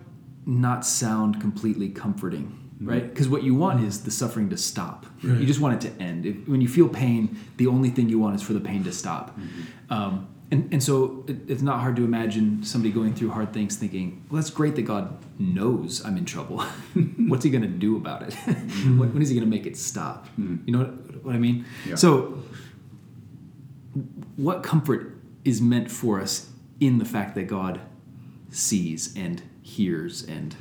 not 0.46 0.86
sound 0.86 1.40
completely 1.40 1.88
comforting, 1.88 2.70
right? 2.80 3.08
Because 3.08 3.28
what 3.28 3.42
you 3.42 3.54
want 3.54 3.82
is 3.84 4.04
the 4.04 4.10
suffering 4.10 4.48
to 4.50 4.56
stop. 4.56 5.06
Right. 5.22 5.40
You 5.40 5.46
just 5.46 5.60
want 5.60 5.82
it 5.82 5.88
to 5.88 6.02
end. 6.02 6.24
If, 6.24 6.48
when 6.48 6.60
you 6.60 6.68
feel 6.68 6.88
pain, 6.88 7.38
the 7.56 7.66
only 7.66 7.90
thing 7.90 8.08
you 8.08 8.18
want 8.18 8.36
is 8.36 8.42
for 8.42 8.52
the 8.52 8.60
pain 8.60 8.84
to 8.84 8.92
stop. 8.92 9.38
Um, 9.90 10.28
and, 10.50 10.72
and 10.72 10.82
so 10.82 11.24
it, 11.26 11.38
it's 11.48 11.62
not 11.62 11.80
hard 11.80 11.96
to 11.96 12.04
imagine 12.04 12.62
somebody 12.62 12.92
going 12.92 13.14
through 13.14 13.30
hard 13.30 13.52
things 13.52 13.76
thinking, 13.76 14.24
well, 14.30 14.40
that's 14.40 14.50
great 14.50 14.76
that 14.76 14.82
God 14.82 15.18
knows 15.40 16.04
I'm 16.04 16.16
in 16.16 16.24
trouble. 16.24 16.60
What's 17.18 17.44
he 17.44 17.50
going 17.50 17.62
to 17.62 17.68
do 17.68 17.96
about 17.96 18.22
it? 18.22 18.34
when, 18.44 19.12
when 19.12 19.22
is 19.22 19.28
he 19.28 19.34
going 19.34 19.48
to 19.48 19.56
make 19.56 19.66
it 19.66 19.76
stop? 19.76 20.28
Hmm. 20.28 20.58
You 20.64 20.72
know 20.72 20.78
what, 20.78 21.24
what 21.24 21.34
I 21.34 21.38
mean? 21.38 21.64
Yeah. 21.86 21.96
So, 21.96 22.42
what 24.36 24.62
comfort 24.62 25.16
is 25.44 25.60
meant 25.60 25.90
for 25.90 26.20
us 26.20 26.50
in 26.78 26.98
the 26.98 27.04
fact 27.04 27.34
that 27.34 27.44
God 27.44 27.80
sees 28.50 29.16
and 29.16 29.42
hears 29.62 30.22
and 30.22 30.54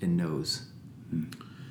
and 0.00 0.16
knows? 0.16 0.68
Hmm. 1.10 1.24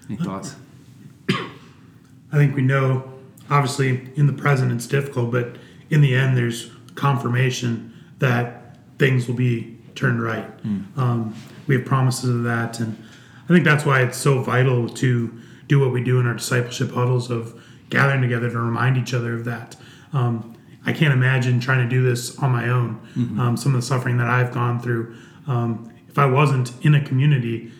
Any 0.10 0.18
thoughts? 0.18 0.56
I 1.30 2.38
think 2.38 2.56
we 2.56 2.62
know, 2.62 3.12
obviously, 3.50 4.12
in 4.16 4.28
the 4.28 4.34
present 4.34 4.72
it's 4.72 4.86
difficult, 4.86 5.32
but 5.32 5.56
in 5.90 6.02
the 6.02 6.14
end, 6.14 6.38
there's 6.38 6.70
confirmation 6.96 7.94
that 8.20 8.78
things 8.98 9.28
will 9.28 9.36
be 9.36 9.78
turned 9.96 10.22
right. 10.22 10.50
Um, 10.98 11.36
we 11.68 11.76
have 11.76 11.86
promises 11.86 12.30
of 12.30 12.44
that, 12.44 12.80
and 12.80 12.98
I 13.46 13.48
think 13.48 13.64
that's 13.64 13.86
why 13.86 14.02
it's 14.02 14.18
so 14.18 14.42
vital 14.42 14.90
to 14.90 15.32
do 15.68 15.80
what 15.80 15.92
we 15.92 16.04
do 16.04 16.20
in 16.20 16.28
our 16.28 16.34
discipleship 16.36 16.92
huddles 16.92 17.30
of 17.32 17.62
gathering 17.90 18.22
together 18.22 18.50
to 18.50 18.58
remind 18.60 18.98
each 18.98 19.14
other 19.14 19.34
of 19.34 19.46
that. 19.46 19.76
Um, 20.14 20.56
I 20.86 20.94
can't 20.94 21.14
imagine 21.14 21.60
trying 21.60 21.88
to 21.88 21.90
do 21.90 22.04
this 22.04 22.38
on 22.40 22.52
my 22.52 22.70
own. 22.70 23.00
Um, 23.40 23.58
some 23.58 23.74
of 23.74 23.82
the 23.82 23.86
suffering 23.86 24.18
that 24.18 24.28
I've 24.28 24.54
gone 24.54 24.80
through. 24.80 25.16
Um, 25.48 25.92
if 26.08 26.18
I 26.20 26.26
wasn't 26.26 26.72
in 26.86 26.94
a 26.96 27.02
community, 27.04 27.72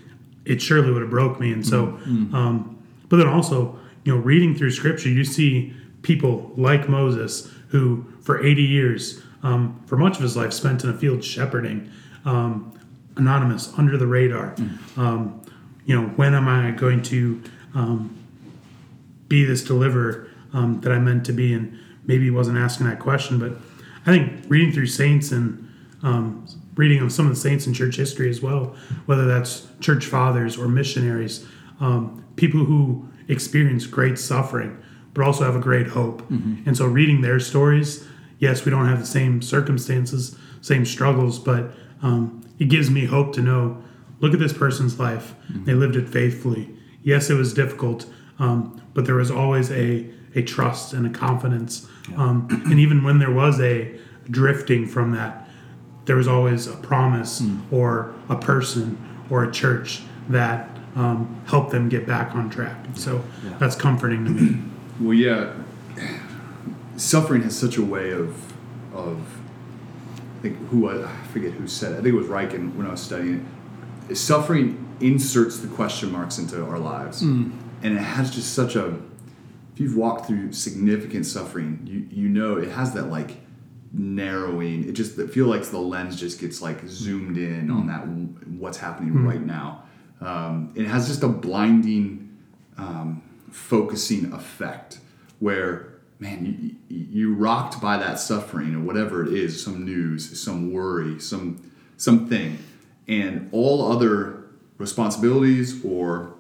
it 0.46 0.62
surely 0.62 0.92
would 0.92 1.02
have 1.02 1.12
broke 1.12 1.40
me. 1.40 1.52
And 1.54 1.66
so, 1.66 1.88
um, 2.34 2.84
but 3.10 3.18
then 3.18 3.28
also, 3.28 3.78
you 4.04 4.16
know, 4.16 4.22
reading 4.22 4.56
through 4.56 4.72
Scripture, 4.72 5.10
you 5.10 5.24
see 5.24 5.74
people 6.02 6.52
like 6.58 6.90
Moses 6.90 7.52
who, 7.70 8.06
for 8.26 8.44
80 8.44 8.64
years, 8.64 9.22
um, 9.44 9.80
for 9.86 9.98
much 9.98 10.18
of 10.18 10.24
his 10.24 10.36
life, 10.36 10.52
spent 10.52 10.84
in 10.84 10.90
a 10.90 10.98
field 10.98 11.24
shepherding, 11.24 11.92
um, 12.26 12.78
anonymous, 13.16 13.72
under 13.78 13.98
the 13.98 14.08
radar. 14.08 14.56
Um, 14.98 15.42
you 15.86 15.96
know, 15.96 16.08
when 16.10 16.34
am 16.34 16.48
I 16.48 16.72
going 16.72 17.04
to 17.04 17.42
um, 17.76 18.18
be 19.28 19.46
this 19.46 19.64
deliverer 19.64 20.28
um, 20.54 20.82
that 20.82 20.92
I 20.92 20.98
meant 20.98 21.24
to 21.28 21.34
be? 21.34 21.54
And 21.54 21.80
maybe 22.06 22.26
he 22.26 22.32
wasn't 22.32 22.58
asking 22.58 22.88
that 22.88 23.00
question, 23.00 23.38
but 23.38 23.54
I 24.08 24.12
think 24.12 24.46
reading 24.48 24.72
through 24.72 24.88
saints 24.88 25.32
and 25.32 25.72
um, 26.02 26.48
reading 26.76 27.02
of 27.02 27.12
some 27.12 27.28
of 27.28 27.34
the 27.34 27.40
saints 27.40 27.68
in 27.68 27.74
church 27.76 27.96
history 27.96 28.30
as 28.30 28.42
well, 28.42 28.76
whether 29.06 29.26
that's 29.26 29.68
church 29.80 30.08
fathers 30.08 30.58
or 30.58 30.68
missionaries, 30.68 31.46
um, 31.80 32.26
people 32.36 32.66
who 32.66 33.08
experience 33.28 33.86
great 33.86 34.18
suffering, 34.18 34.82
but 35.14 35.24
also 35.24 35.44
have 35.46 35.56
a 35.56 35.60
great 35.60 35.88
hope. 35.88 36.28
And 36.66 36.76
so 36.76 36.86
reading 36.88 37.22
their 37.22 37.40
stories, 37.40 38.06
yes, 38.40 38.66
we 38.66 38.72
don't 38.72 38.88
have 38.88 39.00
the 39.00 39.06
same 39.06 39.42
circumstances, 39.42 40.38
same 40.62 40.86
struggles, 40.86 41.40
but 41.40 41.72
um, 42.02 42.42
it 42.60 42.66
gives 42.70 42.90
me 42.90 43.06
hope 43.06 43.34
to 43.34 43.42
know 43.42 43.82
look 44.22 44.34
at 44.34 44.40
this 44.40 44.54
person's 44.54 44.98
life. 45.00 45.36
They 45.50 45.74
lived 45.74 45.96
it 45.96 46.10
faithfully. 46.10 46.70
Yes, 47.04 47.30
it 47.30 47.36
was 47.36 47.54
difficult, 47.54 48.06
um, 48.40 48.82
but 48.94 49.06
there 49.06 49.16
was 49.16 49.30
always 49.30 49.70
a, 49.72 50.10
a 50.36 50.42
trust 50.42 50.94
and 50.94 51.06
a 51.06 51.10
confidence. 51.10 51.88
Um, 52.16 52.48
and 52.66 52.80
even 52.80 53.04
when 53.04 53.20
there 53.20 53.32
was 53.32 53.60
a 53.60 54.00
drifting 54.30 54.88
from 54.88 55.12
that, 55.12 55.48
there 56.06 56.16
was 56.16 56.28
always 56.28 56.68
a 56.68 56.76
promise 56.78 57.44
or 57.72 58.14
a 58.30 58.36
person 58.36 58.98
or 59.30 59.44
a 59.44 59.52
church 59.52 60.02
that 60.30 60.70
um, 60.96 61.42
helped 61.48 61.72
them 61.72 61.90
get 61.90 62.08
back 62.08 62.34
on 62.36 62.50
track. 62.50 62.78
So 62.96 63.24
Yeah. 63.44 63.58
that's 63.60 63.76
comforting 63.76 64.24
to 64.26 64.32
me. 64.32 64.62
Well, 65.00 65.14
yeah, 65.14 65.54
suffering 66.98 67.44
has 67.44 67.58
such 67.58 67.78
a 67.78 67.84
way 67.84 68.12
of 68.12 68.54
of 68.94 69.20
I 70.38 70.42
think 70.42 70.58
who 70.70 70.90
I 70.90 71.08
I 71.08 71.28
forget 71.28 71.52
who 71.54 71.68
said 71.68 71.94
it. 71.94 72.00
I 72.00 72.02
think 72.02 72.16
it 72.16 72.18
was 72.18 72.28
Riken 72.28 72.76
when 72.76 72.88
I 72.88 72.92
was 72.92 73.02
studying 73.02 73.46
it. 74.10 74.16
Suffering 74.16 74.96
inserts 75.00 75.60
the 75.60 75.68
question 75.68 76.12
marks 76.12 76.38
into 76.38 76.64
our 76.64 76.80
lives, 76.80 77.22
and 77.84 77.98
it 77.98 78.02
has 78.02 78.34
just 78.34 78.54
such 78.54 78.76
a 78.76 78.98
if 79.74 79.80
you've 79.80 79.98
walked 79.98 80.28
through 80.28 80.54
significant 80.54 81.26
suffering, 81.26 81.82
you 81.86 82.08
you 82.10 82.30
know 82.30 82.58
it 82.58 82.72
has 82.72 82.94
that 82.94 83.08
like 83.10 83.38
narrowing. 83.92 84.88
It 84.88 84.94
just 84.94 85.18
it 85.18 85.30
feel 85.32 85.48
like 85.48 85.64
the 85.64 85.80
lens 85.80 86.18
just 86.20 86.40
gets 86.40 86.62
like 86.62 86.88
zoomed 86.88 87.38
in 87.38 87.70
on 87.70 87.88
that 87.88 88.06
what's 88.60 88.78
happening 88.78 89.26
right 89.26 89.42
now. 89.42 89.84
Um, 90.22 90.72
it 90.76 90.86
has 90.86 91.08
just 91.08 91.24
a 91.24 91.28
blinding, 91.28 92.38
um, 92.78 93.22
focusing 93.52 94.32
effect 94.32 95.00
where 95.40 95.95
man 96.20 96.78
you, 96.90 97.06
you 97.06 97.34
rocked 97.34 97.82
by 97.82 97.98
that 97.98 98.20
suffering 98.20 98.76
or 98.76 98.80
whatever 98.80 99.26
it 99.26 99.34
is, 99.34 99.64
some 99.64 99.86
news, 99.86 100.42
some 100.42 100.72
worry, 100.72 101.20
some 101.20 101.72
something, 101.98 102.58
and 103.08 103.50
all 103.52 103.92
other 103.92 104.46
responsibilities 104.78 105.84
or 105.86 106.34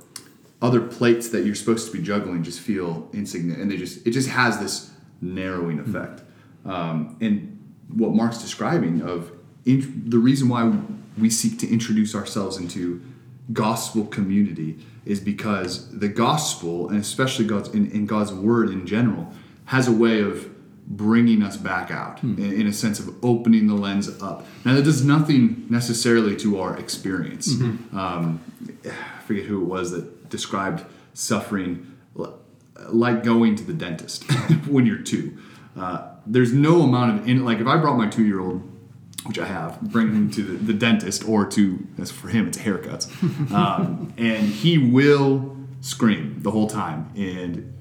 other 0.62 0.82
plates 0.82 1.30
that 1.30 1.46
you're 1.46 1.56
supposed 1.56 1.92
to 1.92 1.98
be 1.98 2.04
juggling 2.04 2.44
just 2.44 2.60
feel 2.60 3.10
insignificant. 3.14 3.62
And 3.62 3.72
they 3.72 3.78
just 3.78 4.06
it 4.06 4.12
just 4.12 4.30
has 4.30 4.60
this 4.60 4.92
narrowing 5.22 5.80
effect. 5.80 6.22
Um, 6.66 7.18
and 7.22 7.52
what 7.90 8.14
mark's 8.14 8.40
describing 8.40 9.02
of 9.02 9.32
in, 9.66 10.04
the 10.08 10.18
reason 10.18 10.50
why 10.50 10.74
we 11.18 11.30
seek 11.30 11.60
to 11.60 11.72
introduce 11.72 12.16
ourselves 12.16 12.58
into 12.58 13.02
gospel 13.54 14.06
community 14.06 14.78
is 15.06 15.20
because 15.20 15.98
the 16.00 16.08
gospel 16.08 16.90
and 16.90 17.00
especially 17.00 17.46
god's 17.46 17.70
in, 17.70 17.90
in 17.92 18.08
god's 18.08 18.34
word 18.34 18.72
in 18.72 18.88
general 18.88 19.32
has 19.66 19.88
a 19.88 19.92
way 19.92 20.22
of 20.22 20.52
bringing 20.88 21.42
us 21.42 21.58
back 21.58 21.90
out 21.90 22.22
in, 22.22 22.40
in, 22.40 22.68
a 22.68 22.74
sense 22.74 23.00
of 23.00 23.10
opening 23.24 23.66
the 23.66 23.74
lens 23.74 24.08
up. 24.22 24.46
Now 24.64 24.76
that 24.76 24.84
does 24.84 25.04
nothing 25.04 25.66
necessarily 25.68 26.36
to 26.38 26.60
our 26.60 26.78
experience. 26.78 27.50
Um, 27.92 28.40
i 28.86 29.22
forget 29.26 29.46
who 29.46 29.64
it 29.64 29.66
was 29.66 29.90
that 29.92 30.30
described 30.30 30.86
suffering 31.16 31.96
like 32.90 33.24
going 33.24 33.56
to 33.56 33.64
the 33.64 33.74
dentist 33.74 34.24
when 34.68 34.86
you're 34.86 35.00
two. 35.00 35.38
Uh, 35.78 36.10
there's 36.26 36.54
no 36.54 36.82
amount 36.82 37.20
of 37.20 37.28
in, 37.28 37.44
like 37.46 37.60
if 37.60 37.68
I 37.68 37.78
brought 37.78 37.98
my 37.98 38.08
two 38.08 38.26
year 38.26 38.40
old, 38.40 38.62
which 39.26 39.40
I 39.40 39.46
have, 39.46 39.80
bring 39.82 40.08
him 40.10 40.32
to 40.32 40.44
the, 40.44 40.54
the 40.58 40.74
dentist 40.74 41.28
or 41.28 41.46
to 41.48 41.86
as 41.98 42.12
for 42.12 42.30
him 42.30 42.48
it's 42.48 42.58
haircuts, 42.58 43.10
um, 43.52 44.14
and 44.18 44.48
he 44.48 44.78
will 44.78 45.58
scream 45.82 46.42
the 46.42 46.52
whole 46.52 46.68
time. 46.68 47.12
And. 47.16 47.72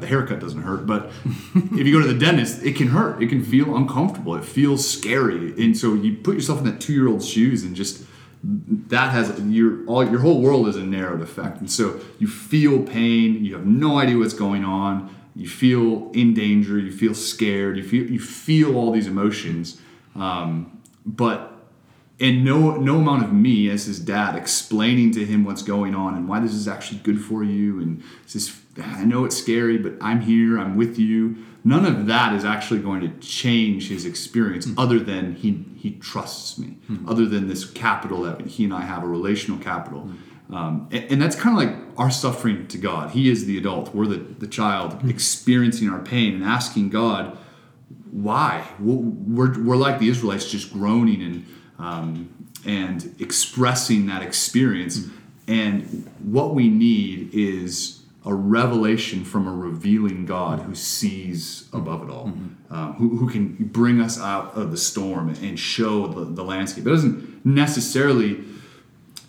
The 0.00 0.06
haircut 0.06 0.40
doesn't 0.40 0.62
hurt, 0.62 0.86
but 0.86 1.10
if 1.54 1.86
you 1.86 1.92
go 1.92 2.00
to 2.00 2.12
the 2.12 2.18
dentist, 2.18 2.62
it 2.62 2.76
can 2.76 2.88
hurt. 2.88 3.22
It 3.22 3.28
can 3.28 3.44
feel 3.44 3.76
uncomfortable. 3.76 4.34
It 4.34 4.44
feels 4.44 4.88
scary, 4.88 5.52
and 5.62 5.76
so 5.76 5.94
you 5.94 6.16
put 6.16 6.34
yourself 6.34 6.58
in 6.58 6.64
that 6.64 6.80
two-year-old's 6.80 7.28
shoes 7.28 7.62
and 7.62 7.76
just 7.76 8.04
that 8.42 9.10
has 9.10 9.38
your 9.40 9.84
all 9.86 10.02
your 10.02 10.20
whole 10.20 10.40
world 10.40 10.66
is 10.68 10.76
a 10.76 10.82
narrowed 10.82 11.20
effect. 11.20 11.60
And 11.60 11.70
so 11.70 12.00
you 12.18 12.26
feel 12.26 12.82
pain. 12.82 13.44
You 13.44 13.54
have 13.54 13.66
no 13.66 13.98
idea 13.98 14.16
what's 14.16 14.34
going 14.34 14.64
on. 14.64 15.14
You 15.36 15.48
feel 15.48 16.10
in 16.12 16.34
danger. 16.34 16.78
You 16.78 16.92
feel 16.92 17.14
scared. 17.14 17.76
You 17.76 17.82
feel 17.82 18.10
you 18.10 18.18
feel 18.18 18.76
all 18.76 18.92
these 18.92 19.06
emotions. 19.06 19.80
Um, 20.14 20.80
but 21.04 21.49
and 22.20 22.44
no 22.44 22.76
no 22.76 22.96
amount 22.96 23.24
of 23.24 23.32
me 23.32 23.70
as 23.70 23.86
his 23.86 23.98
dad 23.98 24.36
explaining 24.36 25.10
to 25.12 25.24
him 25.24 25.44
what's 25.44 25.62
going 25.62 25.94
on 25.94 26.14
and 26.14 26.28
why 26.28 26.38
this 26.40 26.52
is 26.52 26.68
actually 26.68 26.98
good 26.98 27.20
for 27.20 27.42
you 27.42 27.80
and 27.80 28.02
this 28.32 28.60
I 28.78 29.04
know 29.04 29.24
it's 29.24 29.36
scary 29.36 29.78
but 29.78 29.94
I'm 30.00 30.20
here 30.20 30.58
I'm 30.58 30.76
with 30.76 30.98
you 30.98 31.36
none 31.64 31.84
of 31.84 32.06
that 32.06 32.34
is 32.34 32.44
actually 32.44 32.80
going 32.80 33.00
to 33.00 33.08
change 33.26 33.88
his 33.88 34.04
experience 34.04 34.66
mm-hmm. 34.66 34.78
other 34.78 34.98
than 34.98 35.34
he 35.34 35.64
he 35.76 35.92
trusts 35.92 36.58
me 36.58 36.76
mm-hmm. 36.90 37.08
other 37.08 37.26
than 37.26 37.48
this 37.48 37.64
capital 37.64 38.22
that 38.22 38.40
he 38.42 38.64
and 38.64 38.74
i 38.74 38.82
have 38.82 39.02
a 39.02 39.06
relational 39.06 39.58
capital 39.60 40.02
mm-hmm. 40.02 40.54
um, 40.54 40.88
and, 40.90 41.04
and, 41.12 41.22
that's 41.22 41.36
kind 41.36 41.56
of 41.56 41.62
like 41.62 41.76
our 41.98 42.10
suffering 42.10 42.66
to 42.68 42.78
god 42.78 43.10
he 43.10 43.30
is 43.30 43.46
the 43.46 43.58
adult 43.58 43.94
we're 43.94 44.06
the, 44.06 44.16
the 44.16 44.46
child 44.46 45.08
experiencing 45.08 45.88
our 45.88 46.00
pain 46.00 46.34
and 46.34 46.44
asking 46.44 46.88
god 46.88 47.36
why 48.10 48.66
we're, 48.78 49.62
we're 49.62 49.76
like 49.76 49.98
the 49.98 50.08
israelites 50.08 50.50
just 50.50 50.72
groaning 50.72 51.22
and 51.22 51.46
um, 51.80 52.48
and 52.64 53.14
expressing 53.18 54.06
that 54.06 54.22
experience 54.22 55.08
and 55.50 56.08
what 56.22 56.54
we 56.54 56.68
need 56.68 57.30
is 57.34 58.02
a 58.24 58.32
revelation 58.32 59.24
from 59.24 59.48
a 59.48 59.52
revealing 59.52 60.24
God 60.24 60.60
who 60.60 60.76
sees 60.76 61.68
above 61.72 62.08
it 62.08 62.10
all, 62.12 62.26
mm-hmm. 62.26 62.72
um, 62.72 62.92
who, 62.94 63.16
who 63.16 63.28
can 63.28 63.56
bring 63.56 64.00
us 64.00 64.20
out 64.20 64.54
of 64.54 64.70
the 64.70 64.76
storm 64.76 65.30
and 65.30 65.58
show 65.58 66.06
the, 66.06 66.24
the 66.24 66.44
landscape. 66.44 66.86
It 66.86 66.90
doesn't 66.90 67.44
necessarily 67.44 68.44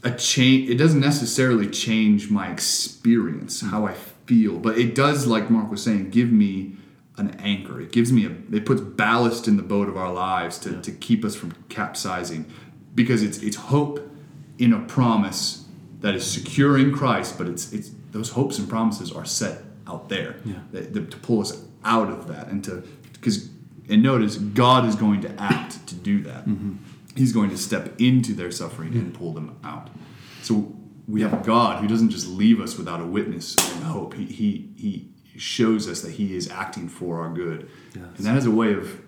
a 0.03 0.11
change. 0.11 0.69
It 0.69 0.75
doesn't 0.75 0.99
necessarily 0.99 1.67
change 1.67 2.29
my 2.29 2.51
experience, 2.51 3.61
how 3.61 3.87
I 3.87 3.93
feel, 3.93 4.59
but 4.59 4.77
it 4.77 4.93
does, 4.93 5.25
like 5.25 5.49
Mark 5.49 5.71
was 5.71 5.81
saying, 5.81 6.11
give 6.11 6.31
me 6.31 6.75
an 7.17 7.31
anchor. 7.39 7.79
It 7.81 7.91
gives 7.91 8.11
me 8.11 8.25
a. 8.25 8.55
It 8.55 8.65
puts 8.65 8.81
ballast 8.81 9.47
in 9.47 9.57
the 9.57 9.63
boat 9.63 9.89
of 9.89 9.97
our 9.97 10.11
lives 10.11 10.57
to, 10.59 10.71
yeah. 10.71 10.81
to 10.81 10.91
keep 10.91 11.25
us 11.25 11.35
from 11.35 11.51
capsizing, 11.69 12.45
because 12.95 13.23
it's 13.23 13.37
it's 13.39 13.57
hope 13.57 13.99
in 14.57 14.73
a 14.73 14.79
promise 14.79 15.65
that 15.99 16.15
is 16.15 16.25
secure 16.25 16.77
in 16.77 16.95
Christ, 16.95 17.37
but 17.37 17.47
it's 17.47 17.71
it's 17.73 17.91
those 18.11 18.31
hopes 18.31 18.57
and 18.59 18.67
promises 18.69 19.11
are 19.11 19.25
set 19.25 19.63
out 19.87 20.09
there 20.09 20.35
yeah. 20.45 20.59
that, 20.71 20.93
that, 20.93 21.11
to 21.11 21.17
pull 21.17 21.41
us 21.41 21.63
out 21.83 22.09
of 22.09 22.27
that 22.27 22.47
and 22.47 22.63
to 22.63 22.83
because 23.13 23.49
and 23.89 24.03
notice 24.03 24.37
God 24.37 24.85
is 24.85 24.95
going 24.95 25.21
to 25.21 25.41
act 25.41 25.85
to 25.87 25.95
do 25.95 26.21
that. 26.23 26.45
Mm-hmm. 26.45 26.75
He's 27.15 27.33
going 27.33 27.49
to 27.49 27.57
step 27.57 27.99
into 27.99 28.33
their 28.33 28.51
suffering 28.51 28.93
and 28.93 29.13
pull 29.13 29.33
them 29.33 29.59
out. 29.63 29.89
So 30.41 30.73
we 31.07 31.21
have 31.21 31.33
a 31.33 31.43
God 31.43 31.81
who 31.81 31.87
doesn't 31.87 32.09
just 32.09 32.27
leave 32.27 32.61
us 32.61 32.77
without 32.77 33.01
a 33.01 33.05
witness 33.05 33.55
and 33.73 33.83
hope. 33.83 34.13
He 34.13 34.25
he 34.25 34.69
he 34.77 35.09
shows 35.37 35.87
us 35.87 36.01
that 36.01 36.11
he 36.13 36.35
is 36.35 36.49
acting 36.49 36.87
for 36.87 37.21
our 37.21 37.33
good. 37.33 37.69
Yes. 37.95 38.05
And 38.17 38.25
that 38.25 38.37
is 38.37 38.45
a 38.45 38.51
way 38.51 38.73
of 38.73 39.01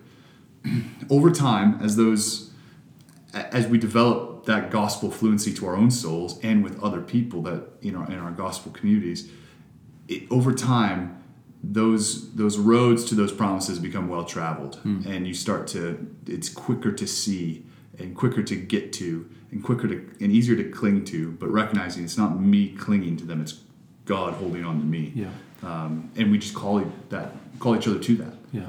over 1.10 1.30
time 1.30 1.78
as 1.82 1.96
those 1.96 2.50
as 3.32 3.66
we 3.66 3.78
develop 3.78 4.46
that 4.46 4.70
gospel 4.70 5.10
fluency 5.10 5.52
to 5.52 5.66
our 5.66 5.76
own 5.76 5.90
souls 5.90 6.38
and 6.42 6.62
with 6.62 6.80
other 6.82 7.00
people 7.00 7.42
that 7.42 7.64
in 7.82 7.96
our 7.96 8.06
in 8.06 8.18
our 8.18 8.30
gospel 8.30 8.72
communities, 8.72 9.30
it, 10.08 10.22
over 10.30 10.52
time, 10.52 11.22
those 11.62 12.34
those 12.34 12.58
roads 12.58 13.04
to 13.06 13.14
those 13.14 13.32
promises 13.32 13.78
become 13.78 14.08
well 14.08 14.24
traveled, 14.24 14.78
mm. 14.84 15.04
and 15.06 15.26
you 15.26 15.34
start 15.34 15.66
to 15.68 16.14
it's 16.26 16.48
quicker 16.48 16.92
to 16.92 17.06
see 17.06 17.64
and 17.98 18.16
quicker 18.16 18.42
to 18.42 18.56
get 18.56 18.92
to 18.92 19.28
and 19.50 19.62
quicker 19.62 19.88
to 19.88 19.94
and 20.20 20.32
easier 20.32 20.56
to 20.56 20.64
cling 20.70 21.04
to, 21.06 21.32
but 21.32 21.48
recognizing 21.48 22.04
it's 22.04 22.18
not 22.18 22.40
me 22.40 22.68
clinging 22.68 23.16
to 23.16 23.24
them, 23.24 23.40
it's 23.40 23.60
God 24.04 24.34
holding 24.34 24.64
on 24.64 24.78
to 24.78 24.84
me. 24.84 25.12
Yeah. 25.14 25.30
Um, 25.64 26.10
and 26.16 26.30
we 26.30 26.38
just 26.38 26.54
call 26.54 26.82
that 27.10 27.32
call 27.58 27.76
each 27.76 27.88
other 27.88 27.98
to 27.98 28.16
that. 28.16 28.34
Yeah. 28.52 28.66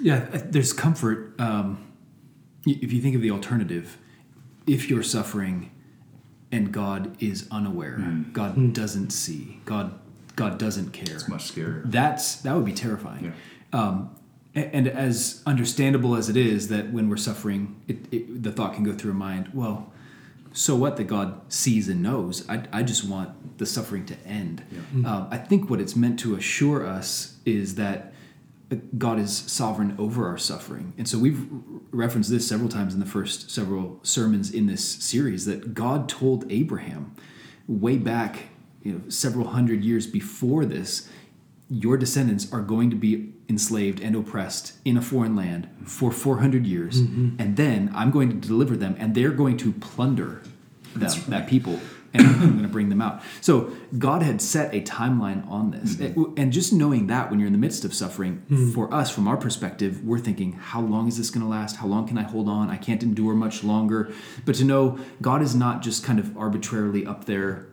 Yeah, 0.00 0.26
there's 0.44 0.72
comfort. 0.72 1.38
Um, 1.38 1.86
if 2.66 2.92
you 2.92 3.00
think 3.00 3.14
of 3.16 3.22
the 3.22 3.30
alternative, 3.30 3.98
if 4.66 4.88
you're 4.88 5.02
suffering 5.02 5.70
and 6.50 6.72
God 6.72 7.16
is 7.22 7.46
unaware, 7.50 7.98
mm. 7.98 8.32
God 8.32 8.56
mm. 8.56 8.72
doesn't 8.72 9.10
see, 9.10 9.60
God 9.64 9.98
God 10.36 10.58
doesn't 10.58 10.92
care. 10.92 11.14
It's 11.14 11.28
much 11.28 11.52
scarier. 11.52 11.82
That's 11.84 12.36
that 12.36 12.54
would 12.54 12.64
be 12.64 12.72
terrifying. 12.72 13.34
Yeah. 13.72 13.80
Um, 13.80 14.16
and, 14.54 14.88
as 14.88 15.42
understandable 15.46 16.16
as 16.16 16.28
it 16.28 16.36
is 16.36 16.68
that 16.68 16.92
when 16.92 17.08
we're 17.08 17.16
suffering, 17.16 17.80
it, 17.86 17.98
it, 18.10 18.42
the 18.42 18.50
thought 18.50 18.74
can 18.74 18.82
go 18.82 18.92
through 18.92 19.12
a 19.12 19.14
mind. 19.14 19.50
Well, 19.54 19.89
so 20.52 20.74
what 20.74 20.96
that 20.96 21.04
God 21.04 21.40
sees 21.52 21.88
and 21.88 22.02
knows? 22.02 22.48
I, 22.48 22.64
I 22.72 22.82
just 22.82 23.04
want 23.04 23.58
the 23.58 23.66
suffering 23.66 24.04
to 24.06 24.18
end. 24.26 24.64
Yeah. 24.70 24.80
Mm. 24.94 25.06
Um, 25.06 25.28
I 25.30 25.38
think 25.38 25.70
what 25.70 25.80
it's 25.80 25.94
meant 25.94 26.18
to 26.20 26.34
assure 26.34 26.86
us 26.86 27.38
is 27.44 27.76
that 27.76 28.12
God 28.96 29.18
is 29.18 29.36
sovereign 29.36 29.96
over 29.98 30.28
our 30.28 30.38
suffering. 30.38 30.92
And 30.96 31.08
so 31.08 31.18
we've 31.18 31.44
referenced 31.90 32.30
this 32.30 32.48
several 32.48 32.68
times 32.68 32.94
in 32.94 33.00
the 33.00 33.06
first 33.06 33.50
several 33.50 33.98
sermons 34.02 34.52
in 34.52 34.66
this 34.66 34.84
series 34.84 35.44
that 35.46 35.74
God 35.74 36.08
told 36.08 36.50
Abraham 36.50 37.16
way 37.66 37.96
back, 37.96 38.44
you 38.82 38.92
know, 38.92 39.00
several 39.08 39.48
hundred 39.48 39.84
years 39.84 40.06
before 40.06 40.64
this, 40.64 41.08
your 41.68 41.96
descendants 41.96 42.52
are 42.52 42.60
going 42.60 42.90
to 42.90 42.96
be 42.96 43.32
enslaved 43.50 44.00
and 44.00 44.16
oppressed 44.16 44.72
in 44.84 44.96
a 44.96 45.02
foreign 45.02 45.36
land 45.36 45.68
for 45.84 46.10
400 46.10 46.64
years 46.64 47.02
mm-hmm. 47.02 47.36
and 47.38 47.56
then 47.56 47.90
I'm 47.94 48.10
going 48.10 48.40
to 48.40 48.48
deliver 48.48 48.76
them 48.76 48.96
and 48.98 49.14
they're 49.14 49.32
going 49.32 49.58
to 49.58 49.72
plunder 49.72 50.42
them, 50.94 51.02
right. 51.02 51.26
that 51.26 51.48
people 51.48 51.78
and 52.12 52.26
I'm 52.26 52.50
going 52.50 52.62
to 52.62 52.68
bring 52.68 52.88
them 52.88 53.00
out. 53.00 53.22
So 53.40 53.72
God 53.98 54.22
had 54.22 54.40
set 54.40 54.74
a 54.74 54.80
timeline 54.80 55.48
on 55.48 55.70
this. 55.70 55.94
Mm-hmm. 55.94 56.34
And 56.36 56.52
just 56.52 56.72
knowing 56.72 57.06
that 57.06 57.30
when 57.30 57.38
you're 57.38 57.46
in 57.46 57.52
the 57.52 57.58
midst 57.58 57.84
of 57.84 57.94
suffering, 57.94 58.42
mm-hmm. 58.50 58.70
for 58.72 58.92
us, 58.92 59.10
from 59.10 59.28
our 59.28 59.36
perspective, 59.36 60.04
we're 60.04 60.18
thinking, 60.18 60.52
how 60.52 60.80
long 60.80 61.08
is 61.08 61.18
this 61.18 61.30
going 61.30 61.42
to 61.42 61.48
last? 61.48 61.76
How 61.76 61.86
long 61.86 62.08
can 62.08 62.18
I 62.18 62.22
hold 62.22 62.48
on? 62.48 62.68
I 62.68 62.76
can't 62.76 63.02
endure 63.02 63.34
much 63.34 63.62
longer. 63.62 64.12
But 64.44 64.56
to 64.56 64.64
know 64.64 64.98
God 65.22 65.42
is 65.42 65.54
not 65.54 65.82
just 65.82 66.04
kind 66.04 66.18
of 66.18 66.36
arbitrarily 66.36 67.06
up 67.06 67.26
there. 67.26 67.66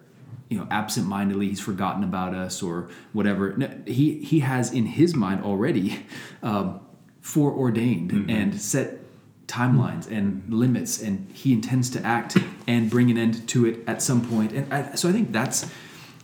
You 0.49 0.59
know, 0.59 0.67
absent-mindedly, 0.71 1.49
he's 1.49 1.59
forgotten 1.59 2.03
about 2.03 2.33
us 2.33 2.63
or 2.63 2.89
whatever. 3.13 3.55
No, 3.57 3.69
he 3.85 4.23
he 4.23 4.39
has 4.39 4.71
in 4.71 4.85
his 4.85 5.15
mind 5.15 5.43
already 5.43 6.05
um, 6.43 6.79
foreordained 7.21 8.11
mm-hmm. 8.11 8.29
and 8.29 8.61
set 8.61 8.99
timelines 9.47 10.09
and 10.09 10.43
limits, 10.49 11.01
and 11.01 11.29
he 11.33 11.53
intends 11.53 11.89
to 11.91 12.03
act 12.03 12.37
and 12.67 12.89
bring 12.89 13.09
an 13.09 13.17
end 13.17 13.47
to 13.49 13.65
it 13.65 13.79
at 13.87 14.01
some 14.01 14.27
point. 14.29 14.51
And 14.51 14.73
I, 14.73 14.95
so 14.95 15.09
I 15.09 15.11
think 15.11 15.31
that's 15.31 15.69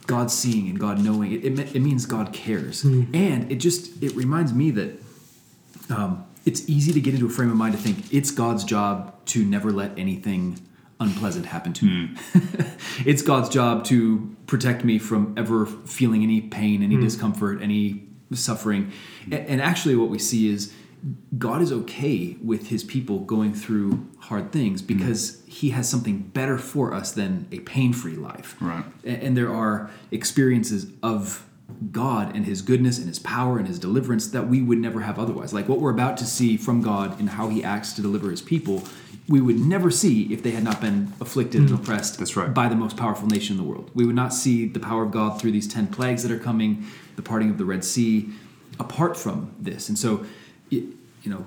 God 0.07 0.29
seeing 0.29 0.69
and 0.69 0.79
God 0.79 0.99
knowing. 0.99 1.31
It, 1.31 1.45
it, 1.45 1.75
it 1.75 1.79
means 1.79 2.05
God 2.05 2.33
cares, 2.33 2.83
and 2.83 3.51
it 3.51 3.55
just 3.55 4.01
it 4.03 4.15
reminds 4.15 4.53
me 4.53 4.71
that 4.71 5.01
um, 5.89 6.25
it's 6.45 6.67
easy 6.69 6.91
to 6.93 7.01
get 7.01 7.13
into 7.13 7.25
a 7.25 7.29
frame 7.29 7.49
of 7.49 7.55
mind 7.55 7.75
to 7.75 7.79
think 7.79 8.13
it's 8.13 8.31
God's 8.31 8.63
job 8.63 9.13
to 9.27 9.43
never 9.43 9.71
let 9.71 9.97
anything 9.97 10.59
unpleasant 10.99 11.45
happen 11.45 11.73
to 11.73 11.85
me. 11.85 12.11
it's 13.05 13.21
God's 13.21 13.49
job 13.49 13.85
to 13.85 14.35
protect 14.47 14.83
me 14.83 14.99
from 14.99 15.33
ever 15.37 15.65
feeling 15.65 16.23
any 16.23 16.41
pain, 16.41 16.83
any 16.83 16.95
hmm. 16.95 17.03
discomfort, 17.03 17.61
any 17.61 18.07
suffering. 18.33 18.91
A- 19.31 19.49
And, 19.49 19.61
actually, 19.61 19.95
what 19.95 20.09
we 20.09 20.19
see 20.19 20.49
is 20.49 20.73
God 21.37 21.61
is 21.61 21.71
okay 21.71 22.37
with 22.41 22.67
his 22.67 22.83
people 22.83 23.19
going 23.19 23.53
through 23.53 24.07
hard 24.19 24.51
things 24.51 24.81
hmm. 24.81 24.87
because 24.87 25.43
he 25.47 25.71
has 25.71 25.89
something 25.89 26.19
better 26.19 26.57
for 26.57 26.93
us 26.93 27.11
than 27.11 27.47
a 27.51 27.59
pain 27.59 27.93
free 27.93 28.15
life. 28.15 28.55
Right. 28.59 28.85
And 29.03 29.35
there 29.35 29.53
are 29.53 29.89
experiences 30.11 30.87
of 31.01 31.45
God 31.91 32.35
and 32.35 32.45
His 32.45 32.61
goodness 32.61 32.97
and 32.97 33.07
His 33.07 33.19
power 33.19 33.57
and 33.57 33.67
His 33.67 33.79
deliverance 33.79 34.27
that 34.29 34.47
we 34.47 34.61
would 34.61 34.77
never 34.77 35.01
have 35.01 35.19
otherwise. 35.19 35.53
Like 35.53 35.67
what 35.67 35.79
we're 35.79 35.91
about 35.91 36.17
to 36.17 36.25
see 36.25 36.57
from 36.57 36.81
God 36.81 37.19
and 37.19 37.29
how 37.29 37.49
He 37.49 37.63
acts 37.63 37.93
to 37.93 38.01
deliver 38.01 38.29
His 38.29 38.41
people, 38.41 38.83
we 39.27 39.39
would 39.39 39.59
never 39.59 39.89
see 39.89 40.33
if 40.33 40.43
they 40.43 40.51
had 40.51 40.63
not 40.63 40.81
been 40.81 41.13
afflicted 41.21 41.61
and 41.61 41.69
mm. 41.69 41.75
oppressed 41.75 42.19
That's 42.19 42.35
right. 42.35 42.53
by 42.53 42.67
the 42.67 42.75
most 42.75 42.97
powerful 42.97 43.27
nation 43.27 43.57
in 43.57 43.63
the 43.63 43.67
world. 43.67 43.89
We 43.93 44.05
would 44.05 44.15
not 44.15 44.33
see 44.33 44.67
the 44.67 44.79
power 44.79 45.03
of 45.03 45.11
God 45.11 45.39
through 45.39 45.51
these 45.51 45.67
10 45.67 45.87
plagues 45.87 46.23
that 46.23 46.31
are 46.31 46.39
coming, 46.39 46.85
the 47.15 47.21
parting 47.21 47.49
of 47.49 47.57
the 47.57 47.65
Red 47.65 47.85
Sea, 47.85 48.29
apart 48.79 49.15
from 49.15 49.53
this. 49.59 49.87
And 49.87 49.97
so, 49.97 50.25
it, 50.71 50.83
you 51.21 51.31
know, 51.31 51.45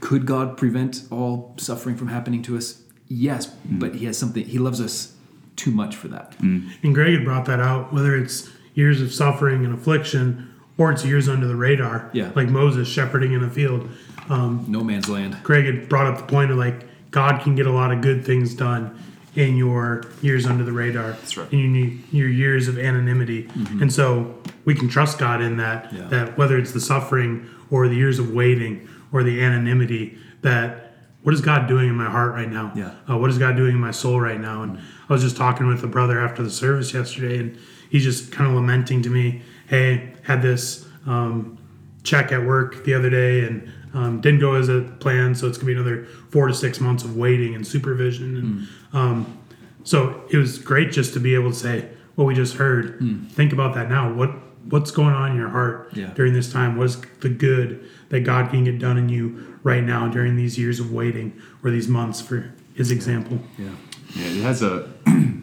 could 0.00 0.24
God 0.26 0.56
prevent 0.56 1.02
all 1.10 1.54
suffering 1.58 1.96
from 1.96 2.08
happening 2.08 2.42
to 2.44 2.56
us? 2.56 2.82
Yes, 3.08 3.46
mm. 3.46 3.78
but 3.78 3.96
He 3.96 4.06
has 4.06 4.16
something, 4.16 4.44
He 4.44 4.58
loves 4.58 4.80
us 4.80 5.14
too 5.56 5.70
much 5.70 5.94
for 5.94 6.08
that. 6.08 6.32
Mm. 6.38 6.70
And 6.82 6.94
Greg 6.94 7.12
had 7.14 7.24
brought 7.24 7.44
that 7.44 7.60
out, 7.60 7.92
whether 7.92 8.16
it's 8.16 8.50
years 8.74 9.02
of 9.02 9.12
suffering 9.12 9.66
and 9.66 9.74
affliction 9.74 10.48
or 10.78 10.90
it's 10.90 11.04
years 11.04 11.28
under 11.28 11.46
the 11.46 11.56
radar, 11.56 12.08
Yeah. 12.14 12.32
like 12.34 12.48
Moses 12.48 12.88
shepherding 12.88 13.32
in 13.34 13.44
a 13.44 13.50
field. 13.50 13.90
Um, 14.30 14.64
No 14.66 14.82
man's 14.82 15.10
land. 15.10 15.36
Greg 15.42 15.66
had 15.66 15.90
brought 15.90 16.06
up 16.06 16.16
the 16.16 16.24
point 16.24 16.50
of 16.50 16.56
like 16.56 16.86
God 17.12 17.40
can 17.42 17.54
get 17.54 17.66
a 17.66 17.70
lot 17.72 17.92
of 17.92 18.00
good 18.00 18.24
things 18.26 18.54
done 18.54 18.98
in 19.36 19.56
your 19.56 20.02
years 20.20 20.44
under 20.44 20.64
the 20.64 20.72
radar. 20.72 21.12
That's 21.12 21.36
right. 21.36 21.50
And 21.52 21.60
you 21.60 21.68
need 21.68 22.02
your 22.12 22.28
years 22.28 22.68
of 22.68 22.78
anonymity. 22.78 23.48
And 23.80 23.90
so 23.92 24.38
we 24.66 24.74
can 24.74 24.88
trust 24.88 25.18
God 25.18 25.40
in 25.40 25.56
that 25.58 25.84
Mm-hmm. 25.84 25.96
Yeah. 25.96 26.08
that 26.08 26.36
whether 26.38 26.58
it's 26.58 26.72
the 26.72 26.80
suffering 26.80 27.48
or 27.70 27.88
the 27.88 27.94
years 27.94 28.18
of 28.18 28.32
waiting 28.34 28.88
or 29.12 29.22
the 29.22 29.42
anonymity 29.42 30.18
that 30.42 30.94
what 31.22 31.32
is 31.34 31.40
God 31.40 31.68
doing 31.68 31.88
in 31.88 31.94
my 31.94 32.10
heart 32.10 32.32
right 32.32 32.50
now? 32.50 32.72
Yeah. 32.74 32.94
Uh, 33.08 33.16
what 33.16 33.30
is 33.30 33.38
God 33.38 33.56
doing 33.56 33.72
in 33.74 33.80
my 33.80 33.90
soul 33.92 34.20
right 34.20 34.40
now? 34.40 34.62
And 34.64 34.78
I 35.08 35.12
was 35.12 35.22
just 35.22 35.36
talking 35.36 35.66
with 35.68 35.82
a 35.84 35.86
brother 35.86 36.18
after 36.20 36.42
the 36.42 36.50
service 36.50 36.92
yesterday, 36.92 37.38
and 37.38 37.56
he's 37.90 38.02
just 38.02 38.32
kind 38.32 38.50
of 38.50 38.56
lamenting 38.56 39.02
to 39.02 39.08
me, 39.10 39.42
"Hey, 39.68 40.14
had 40.24 40.42
this 40.42 40.84
um, 41.06 41.58
check 42.04 42.32
at 42.32 42.44
work 42.44 42.84
the 42.84 42.94
other 42.94 43.10
day, 43.10 43.44
and 43.46 43.70
um, 43.94 44.20
didn't 44.20 44.40
go 44.40 44.54
as 44.54 44.68
a 44.68 44.80
plan, 45.00 45.34
so 45.34 45.46
it's 45.46 45.58
gonna 45.58 45.66
be 45.66 45.74
another 45.74 46.04
four 46.30 46.48
to 46.48 46.54
six 46.54 46.80
months 46.80 47.04
of 47.04 47.16
waiting 47.16 47.54
and 47.54 47.66
supervision." 47.66 48.36
And 48.36 48.68
um, 48.92 49.38
so 49.84 50.22
it 50.30 50.36
was 50.36 50.58
great 50.58 50.92
just 50.92 51.12
to 51.14 51.20
be 51.20 51.34
able 51.34 51.50
to 51.50 51.56
say 51.56 51.88
what 52.14 52.24
we 52.24 52.34
just 52.34 52.54
heard. 52.56 52.98
Think 53.30 53.52
about 53.52 53.74
that 53.74 53.88
now. 53.88 54.12
What 54.12 54.30
what's 54.68 54.90
going 54.92 55.12
on 55.14 55.32
in 55.32 55.36
your 55.36 55.48
heart 55.48 55.90
Yeah. 55.92 56.12
during 56.14 56.32
this 56.34 56.52
time? 56.52 56.76
What 56.76 56.84
is 56.84 57.00
the 57.20 57.28
good 57.28 57.84
that 58.10 58.20
God 58.20 58.50
can 58.50 58.62
get 58.64 58.78
done 58.78 58.96
in 58.96 59.08
you 59.08 59.58
right 59.64 59.82
now 59.82 60.06
during 60.08 60.36
these 60.36 60.56
years 60.56 60.78
of 60.78 60.92
waiting 60.92 61.32
or 61.64 61.70
these 61.72 61.88
months, 61.88 62.20
for 62.20 62.52
his 62.74 62.90
example? 62.92 63.40
Yeah. 63.58 63.70
Yeah, 64.14 64.26
it 64.26 64.42
has 64.42 64.62
a 64.62 64.88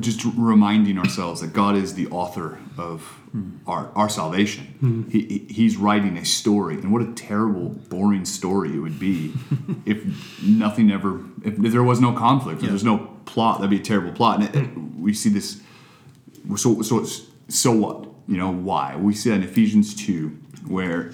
just 0.00 0.24
reminding 0.36 0.98
ourselves 0.98 1.40
that 1.42 1.52
God 1.52 1.76
is 1.76 1.94
the 1.94 2.06
author 2.08 2.58
of 2.76 3.16
our 3.66 3.90
our 3.94 4.08
salvation. 4.08 5.06
He, 5.10 5.20
he- 5.26 5.46
he's 5.52 5.76
writing 5.76 6.16
a 6.16 6.24
story, 6.24 6.74
and 6.74 6.92
what 6.92 7.02
a 7.02 7.12
terrible, 7.12 7.68
boring 7.88 8.24
story 8.24 8.74
it 8.74 8.78
would 8.80 8.98
be 8.98 9.32
if 9.86 10.42
nothing 10.42 10.90
ever, 10.90 11.20
if, 11.44 11.56
there 11.56 11.84
was 11.84 12.00
no 12.00 12.12
conflict, 12.12 12.62
if 12.62 12.68
there's 12.68 12.84
no 12.84 12.98
plot. 13.26 13.58
That'd 13.60 13.70
be 13.70 13.76
a 13.76 13.82
terrible 13.82 14.12
plot. 14.12 14.40
And 14.40 14.48
it, 14.48 14.56
it- 14.56 14.78
we 14.98 15.14
see 15.14 15.28
this. 15.30 15.60
So 16.56 16.82
so 16.82 17.04
so 17.48 17.72
what? 17.72 18.08
You 18.26 18.36
know 18.38 18.52
why? 18.52 18.96
We 18.96 19.14
see 19.14 19.30
that 19.30 19.36
in 19.36 19.42
Ephesians 19.44 19.94
two, 19.94 20.30
where 20.66 21.12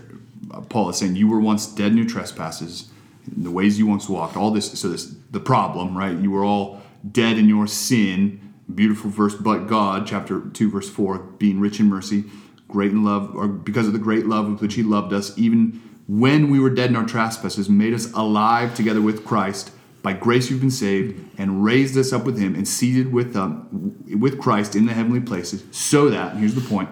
uh, 0.50 0.60
Paul 0.62 0.88
is 0.90 0.96
saying, 0.96 1.16
"You 1.16 1.28
were 1.28 1.40
once 1.40 1.66
dead 1.66 1.92
in 1.92 1.98
your 1.98 2.06
trespasses." 2.06 2.90
in 3.36 3.42
the 3.42 3.50
ways 3.50 3.76
you 3.76 3.88
once 3.88 4.08
walked 4.08 4.36
all 4.36 4.52
this 4.52 4.70
so 4.78 4.88
this 4.88 5.12
the 5.32 5.40
problem 5.40 5.98
right 5.98 6.16
you 6.16 6.30
were 6.30 6.44
all 6.44 6.80
dead 7.10 7.36
in 7.38 7.48
your 7.48 7.66
sin 7.66 8.45
beautiful 8.74 9.10
verse 9.10 9.34
but 9.34 9.66
god 9.66 10.06
chapter 10.06 10.40
2 10.40 10.70
verse 10.70 10.90
4 10.90 11.18
being 11.18 11.60
rich 11.60 11.78
in 11.78 11.86
mercy 11.86 12.24
great 12.68 12.90
in 12.90 13.04
love 13.04 13.34
or 13.34 13.46
because 13.46 13.86
of 13.86 13.92
the 13.92 13.98
great 13.98 14.26
love 14.26 14.48
with 14.48 14.60
which 14.60 14.74
he 14.74 14.82
loved 14.82 15.12
us 15.12 15.36
even 15.38 15.80
when 16.08 16.50
we 16.50 16.60
were 16.60 16.70
dead 16.70 16.90
in 16.90 16.96
our 16.96 17.04
trespasses 17.04 17.68
made 17.68 17.92
us 17.92 18.12
alive 18.12 18.74
together 18.74 19.02
with 19.02 19.24
christ. 19.24 19.72
By 20.02 20.12
grace 20.12 20.50
you've 20.50 20.60
been 20.60 20.70
saved 20.70 21.20
and 21.36 21.64
raised 21.64 21.96
us 21.96 22.12
up 22.12 22.24
with 22.24 22.38
him 22.38 22.54
and 22.54 22.66
seated 22.66 23.12
with 23.12 23.36
um, 23.36 23.96
with 24.18 24.40
christ 24.40 24.76
in 24.76 24.86
the 24.86 24.94
heavenly 24.94 25.20
places. 25.20 25.64
So 25.72 26.08
that 26.10 26.36
here's 26.36 26.54
the 26.54 26.60
point 26.60 26.88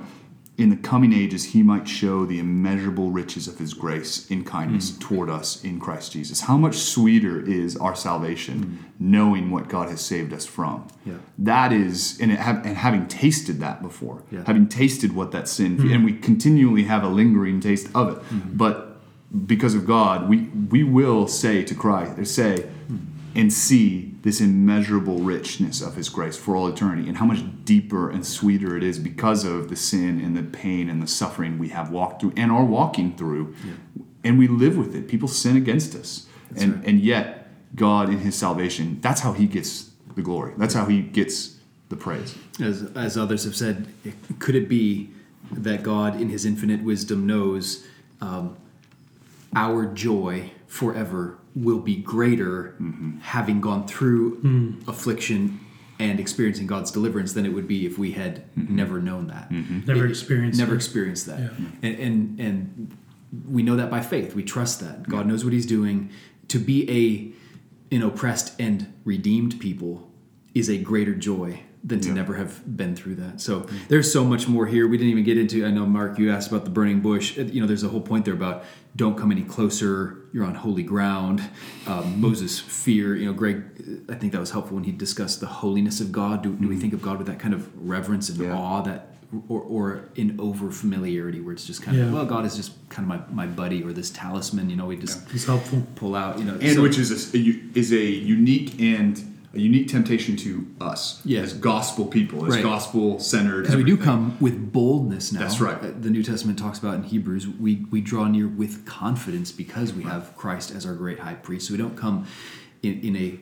in 0.57 0.71
the 0.71 0.77
coming 0.77 1.13
ages 1.13 1.47
he 1.47 1.63
might 1.63 1.89
show 1.89 2.25
the 2.25 2.39
immeasurable 2.39 3.11
riches 3.11 3.49
of 3.49 3.59
his 3.59 3.75
grace 3.75 4.31
in 4.31 4.45
kindness 4.45 4.93
mm. 4.93 5.01
toward 5.01 5.29
us 5.29 5.65
in 5.65 5.81
Christ 5.81 6.13
Jesus. 6.13 6.43
How 6.43 6.57
much 6.57 6.77
sweeter 6.77 7.41
is 7.45 7.77
our 7.77 7.97
salvation 7.97 8.61
mm. 8.61 8.77
knowing 9.01 9.51
what 9.51 9.69
God 9.69 9.89
has 9.89 10.01
saved 10.01 10.33
us 10.33 10.47
from? 10.47 10.87
Yeah. 11.05 11.15
That 11.39 11.73
is, 11.73 12.19
and, 12.21 12.31
it, 12.31 12.39
have, 12.39 12.65
and 12.65 12.77
having 12.77 13.09
tasted 13.09 13.59
that 13.61 13.83
before, 13.83 14.23
Yeah. 14.31 14.45
having 14.47 14.69
tasted 14.69 15.15
what 15.17 15.33
that 15.33 15.49
sin, 15.49 15.77
mm. 15.77 15.93
and 15.93 16.05
we 16.05 16.13
continually 16.13 16.85
have 16.85 17.03
a 17.03 17.09
lingering 17.09 17.59
taste 17.59 17.89
of 17.93 18.17
it. 18.17 18.23
But 18.57 18.99
because 19.47 19.75
of 19.75 19.85
God, 19.85 20.29
we 20.29 20.49
we 20.71 20.85
will 20.85 21.27
say 21.27 21.65
to 21.65 21.75
Christ, 21.75 22.17
or 22.17 22.25
say, 22.25 22.69
and 23.35 23.53
see 23.53 24.15
this 24.23 24.41
immeasurable 24.41 25.19
richness 25.19 25.83
of 25.83 25.97
His 25.97 26.09
grace 26.09 26.37
for 26.37 26.55
all 26.55 26.69
eternity, 26.69 27.09
and 27.09 27.19
how 27.19 27.27
much 27.27 27.43
deeper 27.65 28.11
and 28.11 28.25
sweeter 28.25 28.77
it 28.77 28.83
is 28.83 28.99
because 28.99 29.45
of 29.45 29.69
the 29.69 29.77
sin 29.77 30.21
and 30.21 30.37
the 30.37 30.43
pain 30.43 30.89
and 30.89 31.03
the 31.03 31.07
suffering 31.07 31.59
we 31.59 31.69
have 31.69 31.91
walked 31.91 32.21
through 32.21 32.33
and 32.37 32.53
are 32.53 32.65
walking 32.65 33.17
through, 33.17 33.55
and 34.23 34.39
we 34.39 34.47
live 34.47 34.77
with 34.77 34.95
it. 34.95 35.09
People 35.09 35.29
sin 35.29 35.57
against 35.57 35.95
us, 35.95 36.27
and 36.57 36.77
right. 36.77 36.87
and 36.87 37.01
yet 37.01 37.49
God 37.75 38.09
in 38.09 38.21
His 38.21 38.37
salvation, 38.37 38.99
that's 39.01 39.21
how 39.21 39.33
He 39.33 39.47
gets 39.47 39.91
the 40.15 40.23
glory. 40.23 40.55
That's 40.57 40.75
how 40.75 40.87
He 40.87 41.03
gets 41.03 41.59
the 41.89 41.97
praise. 41.97 42.37
As, 42.61 42.83
as 42.95 43.19
others 43.19 43.45
have 43.45 43.57
said, 43.57 43.89
could 44.39 44.55
it 44.55 44.69
be 44.69 45.11
that 45.51 45.83
God, 45.83 46.21
in 46.21 46.29
His 46.29 46.45
infinite 46.45 46.83
wisdom, 46.83 47.27
knows 47.27 47.85
um, 48.21 48.57
our 49.55 49.87
joy 49.87 50.53
forever 50.67 51.39
will 51.55 51.79
be 51.79 51.97
greater 51.97 52.75
mm-hmm. 52.81 53.19
having 53.19 53.61
gone 53.61 53.87
through 53.87 54.37
hmm. 54.37 54.79
affliction 54.89 55.61
and 55.99 56.19
experiencing 56.19 56.67
God's 56.67 56.91
deliverance 56.91 57.35
than 57.35 57.47
it 57.47 57.51
would 57.51 57.69
be 57.69 57.87
if 57.87 57.99
we 57.99 58.13
had 58.13 58.45
mm-hmm. 58.57 58.75
never 58.75 59.01
known 59.01 59.29
that. 59.29 59.51
Mm-hmm. 59.51 59.87
Never 59.87 60.07
It- 60.07 60.11
experienced 60.11 60.59
Never 60.59 60.73
it. 60.73 60.77
experienced 60.77 61.27
that. 61.27 61.39
Yeah. 61.41 61.49
And, 61.83 61.99
and 61.99 62.41
and 62.41 62.97
we 63.49 63.63
know 63.63 63.77
that 63.77 63.91
by 63.91 64.01
faith. 64.01 64.35
We 64.35 64.43
trust 64.43 64.81
that 64.81 65.09
God 65.09 65.27
knows 65.27 65.45
what 65.45 65.53
He's 65.53 65.67
doing. 65.67 66.11
To 66.49 66.59
be 66.59 66.91
a 66.91 67.95
an 67.95 68.03
oppressed 68.03 68.61
and 68.61 68.93
redeemed 69.05 69.61
people 69.61 70.11
is 70.55 70.69
a 70.69 70.79
greater 70.79 71.15
joy 71.15 71.61
than 71.87 72.01
to 72.01 72.09
Yeah. 72.09 72.15
never 72.15 72.35
have 72.35 72.77
been 72.77 72.97
through 72.97 73.17
that. 73.17 73.41
So 73.43 73.61
mm. 73.61 73.89
there's 73.89 74.11
so 74.11 74.25
much 74.25 74.49
more 74.49 74.67
here. 74.67 74.89
We 74.89 74.97
didn't 74.97 75.11
even 75.11 75.25
get 75.25 75.37
into. 75.37 75.67
I 75.67 75.71
know 75.71 75.85
Mark, 75.85 76.19
you 76.19 76.31
asked 76.33 76.51
about 76.51 76.65
the 76.65 76.71
burning 76.71 77.01
bush. 77.01 77.37
You 77.37 77.61
know, 77.61 77.67
there's 77.67 77.83
a 77.83 77.89
whole 77.89 78.01
point 78.01 78.25
there 78.25 78.33
about 78.35 78.65
don't 78.97 79.17
come 79.19 79.31
any 79.31 79.43
closer. 79.43 80.19
You're 80.33 80.45
on 80.47 80.55
holy 80.55 80.83
ground. 80.83 81.43
Um, 81.87 82.21
Moses' 82.21 82.59
fear. 82.59 83.15
You 83.17 83.27
know, 83.27 83.33
Greg, 83.35 83.63
I 84.09 84.15
think 84.15 84.33
that 84.33 84.41
was 84.41 84.53
helpful 84.53 84.77
when 84.77 84.85
he 84.85 84.93
discussed 84.93 85.41
the 85.41 85.47
holiness 85.47 86.01
of 86.01 86.11
God. 86.11 86.43
Do, 86.43 86.55
do 86.55 86.69
we 86.69 86.77
mm. 86.77 86.81
think 86.81 86.95
of 86.95 87.03
God 87.03 87.19
with 87.19 87.27
that 87.27 87.39
kind 87.39 87.53
of 87.53 87.69
reverence 87.89 88.29
and 88.31 88.39
Yeah. 88.41 88.57
awe 88.57 88.81
that? 88.83 89.11
Or, 89.49 89.61
or 89.63 90.09
in 90.15 90.39
over 90.39 90.71
familiarity 90.71 91.41
where 91.41 91.53
it's 91.53 91.67
just 91.67 91.83
kind 91.83 91.97
Yeah. 91.97 92.05
of 92.05 92.13
well 92.13 92.25
God 92.25 92.47
is 92.47 92.55
just 92.55 92.71
kind 92.89 93.11
of 93.11 93.31
my, 93.33 93.47
my 93.47 93.53
buddy 93.53 93.83
or 93.83 93.93
this 93.93 94.09
talisman 94.11 94.71
you 94.71 94.77
know 94.77 94.87
we 94.87 94.97
just 94.97 95.29
It's 95.35 95.47
helpful. 95.47 95.85
pull 95.97 96.15
out 96.15 96.39
you 96.39 96.45
know 96.45 96.55
and 96.61 96.77
so- 96.77 96.83
which 96.83 96.99
is 96.99 97.11
a, 97.35 97.39
is 97.77 97.93
a 97.93 98.05
unique 98.05 98.81
and 98.81 99.34
a 99.55 99.61
unique 99.61 99.89
temptation 99.89 100.37
to 100.37 100.67
us 100.81 101.21
Yeah. 101.25 101.41
as 101.41 101.53
gospel 101.53 102.07
people, 102.07 102.45
as 102.47 102.55
Right. 102.55 102.63
gospel 102.63 103.19
centered. 103.21 103.63
Because 103.63 103.77
we 103.77 103.85
do 103.85 103.97
come 103.97 104.37
with 104.41 104.73
boldness 104.73 105.33
now. 105.33 105.41
That's 105.41 105.61
right. 105.61 105.77
Uh, 105.83 105.93
The 106.01 106.11
New 106.11 106.23
Testament 106.23 106.59
talks 106.59 106.79
about 106.79 106.95
in 106.95 107.03
Hebrews, 107.05 107.47
we, 107.49 107.87
we 107.91 108.01
draw 108.01 108.27
near 108.29 108.49
with 108.49 108.85
confidence 108.85 109.53
because 109.53 109.93
we 109.93 110.03
have 110.05 110.37
Christ 110.37 110.73
as 110.75 110.85
our 110.87 110.95
great 110.95 111.21
high 111.21 111.35
priest. 111.35 111.67
So 111.69 111.75
we 111.75 111.79
don't 111.79 111.97
come 111.97 112.27
in, 112.83 113.01
in 113.01 113.17
a 113.17 113.39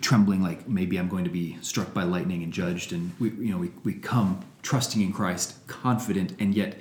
trembling 0.00 0.42
like 0.42 0.68
maybe 0.68 0.98
I'm 0.98 1.08
going 1.08 1.24
to 1.24 1.30
be 1.30 1.58
struck 1.60 1.92
by 1.92 2.04
lightning 2.04 2.42
and 2.42 2.52
judged. 2.52 2.92
And 2.92 3.12
we 3.18 3.30
you 3.30 3.50
know 3.52 3.58
we, 3.58 3.70
we 3.84 3.94
come 3.94 4.40
trusting 4.62 5.00
in 5.00 5.12
Christ, 5.12 5.54
confident 5.66 6.34
and 6.38 6.54
yet 6.54 6.78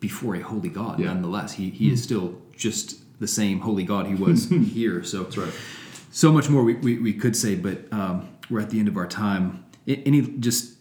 before 0.00 0.34
a 0.36 0.40
holy 0.40 0.68
God 0.68 0.98
Yeah. 1.00 1.06
nonetheless. 1.06 1.54
He 1.54 1.70
he 1.70 1.90
is 1.90 2.02
still 2.02 2.38
just 2.56 2.98
the 3.20 3.26
same 3.28 3.60
holy 3.60 3.84
God 3.84 4.06
he 4.06 4.14
was 4.14 4.48
here. 4.74 5.02
So 5.04 5.22
That's 5.24 5.36
right. 5.36 5.52
So 6.12 6.30
much 6.30 6.48
more 6.50 6.62
we, 6.62 6.74
we, 6.74 6.98
we 6.98 7.12
could 7.12 7.34
say, 7.34 7.56
but 7.56 7.90
um, 7.90 8.28
we're 8.50 8.60
at 8.60 8.70
the 8.70 8.78
end 8.78 8.86
of 8.86 8.96
our 8.96 9.06
time. 9.06 9.64
Any 9.88 10.20
just 10.20 10.76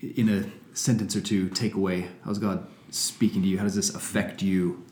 in 0.00 0.28
a 0.28 0.76
sentence 0.76 1.16
or 1.16 1.20
two, 1.20 1.48
take 1.48 1.74
away 1.74 2.08
how's 2.24 2.38
God 2.38 2.66
speaking 2.90 3.40
to 3.42 3.48
you? 3.48 3.56
How 3.56 3.64
does 3.64 3.76
this 3.76 3.94
affect 3.94 4.42
you? 4.42 4.84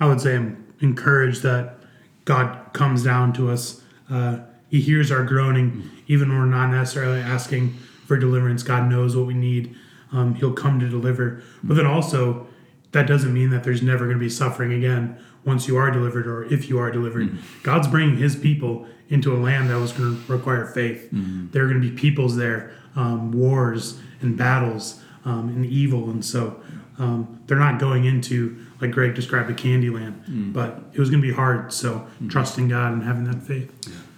I 0.00 0.06
would 0.06 0.20
say 0.20 0.36
I'm 0.36 0.72
encouraged 0.80 1.42
that 1.42 1.76
God 2.24 2.72
comes 2.72 3.04
down 3.04 3.32
to 3.34 3.50
us. 3.50 3.82
Uh, 4.10 4.38
he 4.70 4.80
hears 4.80 5.10
our 5.10 5.24
groaning, 5.24 5.90
even 6.06 6.30
when 6.30 6.38
we're 6.38 6.46
not 6.46 6.70
necessarily 6.70 7.20
asking 7.20 7.74
for 8.06 8.16
deliverance. 8.16 8.62
God 8.62 8.88
knows 8.88 9.16
what 9.16 9.26
we 9.26 9.34
need. 9.34 9.76
Um, 10.12 10.34
he'll 10.36 10.52
come 10.52 10.80
to 10.80 10.88
deliver. 10.88 11.42
But 11.62 11.74
then 11.74 11.86
also, 11.86 12.46
that 12.92 13.06
doesn't 13.06 13.34
mean 13.34 13.50
that 13.50 13.64
there's 13.64 13.82
never 13.82 14.06
going 14.06 14.16
to 14.16 14.24
be 14.24 14.30
suffering 14.30 14.72
again 14.72 15.18
once 15.44 15.68
you 15.68 15.76
are 15.76 15.90
delivered 15.90 16.26
or 16.26 16.44
if 16.52 16.68
you 16.68 16.78
are 16.78 16.90
delivered. 16.90 17.38
God's 17.62 17.88
bringing 17.88 18.16
his 18.16 18.36
people 18.36 18.86
into 19.08 19.34
a 19.34 19.38
land 19.38 19.70
that 19.70 19.78
was 19.78 19.92
going 19.92 20.22
to 20.22 20.32
require 20.32 20.66
faith. 20.66 21.08
There 21.52 21.64
are 21.64 21.68
going 21.68 21.80
to 21.80 21.88
be 21.88 21.94
peoples 21.96 22.36
there, 22.36 22.72
um, 22.96 23.32
wars 23.32 24.00
and 24.20 24.36
battles 24.36 25.02
um, 25.24 25.48
and 25.48 25.64
evil. 25.64 26.10
And 26.10 26.24
so 26.24 26.60
um, 26.98 27.40
they're 27.46 27.58
not 27.58 27.78
going 27.78 28.04
into, 28.04 28.66
like 28.80 28.90
Greg 28.90 29.14
described, 29.14 29.50
a 29.50 29.54
candy 29.54 29.88
land, 29.88 30.52
but 30.52 30.80
it 30.92 30.98
was 30.98 31.08
going 31.10 31.22
to 31.22 31.28
be 31.28 31.32
hard. 31.34 31.72
So 31.72 32.06
trusting 32.28 32.68
God 32.68 32.92
and 32.92 33.02
having 33.02 33.24
that 33.24 33.42
faith. 33.42 33.72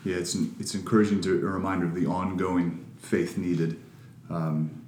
Yeah, 0.05 0.17
it's 0.17 0.35
it's 0.59 0.75
encouraging 0.75 1.21
to 1.23 1.33
a 1.47 1.51
reminder 1.51 1.85
of 1.87 1.95
the 1.95 2.07
ongoing 2.07 2.87
faith 2.99 3.37
needed, 3.37 3.79
um, 4.31 4.85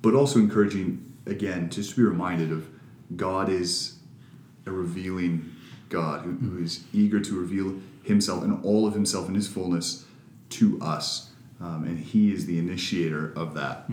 but 0.00 0.14
also 0.14 0.38
encouraging 0.38 1.12
again 1.26 1.68
just 1.70 1.90
to 1.90 1.96
be 1.96 2.02
reminded 2.02 2.52
of 2.52 2.68
God 3.16 3.48
is 3.48 3.98
a 4.66 4.70
revealing 4.70 5.53
God 5.94 6.22
who, 6.24 6.32
who 6.32 6.62
is 6.62 6.84
eager 6.92 7.20
to 7.20 7.40
reveal 7.40 7.68
Himself 8.02 8.42
and 8.42 8.64
all 8.64 8.86
of 8.86 8.94
Himself 8.94 9.28
in 9.28 9.34
His 9.34 9.48
fullness 9.48 10.04
to 10.50 10.78
us, 10.80 11.30
um, 11.60 11.84
and 11.84 11.98
He 11.98 12.32
is 12.34 12.46
the 12.46 12.58
initiator 12.58 13.32
of 13.36 13.54
that, 13.54 13.88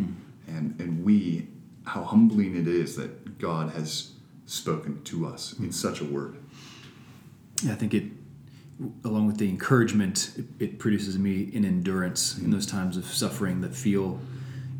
and 0.47 0.79
and 0.81 1.05
we 1.05 1.47
how 1.85 2.03
humbling 2.03 2.55
it 2.55 2.67
is 2.67 2.95
that 2.95 3.11
God 3.39 3.71
has 3.71 4.11
spoken 4.45 5.01
to 5.03 5.25
us 5.25 5.53
in 5.59 5.71
such 5.71 6.01
a 6.01 6.05
word. 6.05 6.37
Yeah, 7.63 7.73
I 7.73 7.75
think 7.75 7.93
it, 7.93 8.03
along 9.03 9.27
with 9.27 9.37
the 9.37 9.49
encouragement, 9.49 10.33
it, 10.37 10.45
it 10.59 10.79
produces 10.79 11.15
in 11.15 11.23
me 11.23 11.51
an 11.55 11.65
endurance 11.65 12.37
in 12.37 12.51
those 12.51 12.65
times 12.65 12.97
of 12.97 13.05
suffering 13.05 13.61
that 13.61 13.75
feel 13.75 14.19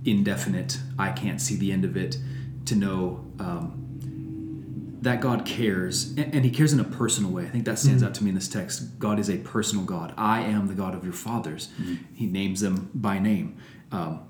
indefinite. 0.05 0.79
I 0.97 1.11
can't 1.11 1.39
see 1.39 1.55
the 1.55 1.71
end 1.71 1.85
of 1.85 1.95
it. 1.95 2.17
To 2.65 2.75
know 2.75 3.25
um, 3.39 3.80
that 5.01 5.19
God 5.19 5.45
cares, 5.45 6.15
and, 6.15 6.45
He 6.45 6.51
cares 6.51 6.73
in 6.73 6.79
a 6.79 6.83
personal 6.83 7.31
way. 7.31 7.45
I 7.45 7.49
think 7.49 7.65
that 7.65 7.79
stands 7.79 8.03
out 8.03 8.13
to 8.15 8.23
me 8.23 8.29
in 8.29 8.35
this 8.35 8.47
text. 8.47 8.99
God 8.99 9.19
is 9.19 9.29
a 9.29 9.37
personal 9.37 9.83
God. 9.83 10.13
I 10.15 10.41
am 10.41 10.67
the 10.67 10.75
God 10.75 10.93
of 10.93 11.03
your 11.03 11.13
fathers. 11.13 11.69
He 12.13 12.27
names 12.27 12.61
them 12.61 12.89
by 12.93 13.19
name. 13.19 13.57
Um, 13.91 14.21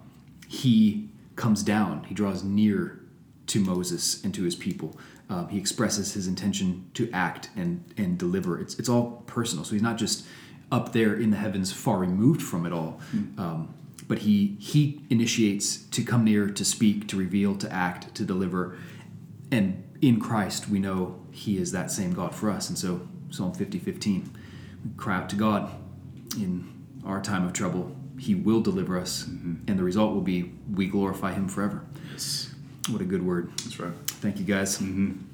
he 0.48 1.10
comes 1.36 1.64
down. 1.64 2.06
He 2.06 2.14
draws 2.14 2.44
near 2.44 3.02
to 3.48 3.60
Moses 3.60 4.24
and 4.24 4.34
to 4.34 4.44
his 4.44 4.56
people. 4.56 4.98
Um, 5.30 5.48
he 5.50 5.58
expresses 5.58 6.14
his 6.14 6.28
intention 6.28 6.90
to 6.94 7.10
act 7.12 7.50
and 7.56 7.84
and 7.98 8.18
deliver. 8.18 8.60
It's 8.60 8.78
it's 8.80 8.90
all 8.90 9.24
personal. 9.28 9.64
So 9.64 9.74
he's 9.74 9.82
not 9.82 9.98
just 9.98 10.26
up 10.72 10.94
there 10.94 11.14
in 11.14 11.32
the 11.32 11.38
heavens, 11.38 11.72
far 11.72 11.98
removed 11.98 12.42
from 12.42 12.66
it 12.66 12.74
all. 12.74 13.00
Um, 13.38 13.74
but 14.08 14.20
he 14.20 14.58
he 14.60 15.02
initiates 15.10 15.78
to 15.78 16.04
come 16.04 16.26
near, 16.26 16.50
to 16.50 16.66
speak, 16.66 17.08
to 17.10 17.18
reveal, 17.18 17.56
to 17.58 17.72
act, 17.72 18.14
to 18.16 18.26
deliver, 18.26 18.78
and 19.52 19.84
in 20.02 20.20
Christ 20.20 20.68
we 20.68 20.80
know 20.80 21.20
He 21.32 21.58
is 21.58 21.72
that 21.72 21.92
same 21.92 22.14
God 22.14 22.36
for 22.36 22.50
us. 22.50 22.70
And 22.70 22.78
so 22.78 23.08
Psalm 23.30 23.54
50, 23.54 23.80
15, 23.80 24.36
we 24.84 24.92
cry 24.98 25.18
out 25.18 25.30
to 25.30 25.36
God 25.36 25.72
in 26.36 26.86
our 27.06 27.22
time 27.22 27.46
of 27.46 27.54
trouble. 27.54 27.96
He 28.20 28.36
will 28.36 28.62
deliver 28.62 29.00
us, 29.00 29.24
mm-hmm. 29.24 29.64
and 29.68 29.80
the 29.80 29.84
result 29.84 30.14
will 30.14 30.22
be 30.22 30.52
we 30.72 30.88
glorify 30.88 31.34
Him 31.34 31.48
forever. 31.48 31.86
Yes, 32.12 32.54
What 32.90 33.02
a 33.02 33.06
good 33.06 33.26
word. 33.26 33.52
that's 33.58 33.80
right. 33.80 33.94
Thank 34.06 34.38
you 34.38 34.46
guys. 34.46 34.78
Mm-hmm. 34.78 35.31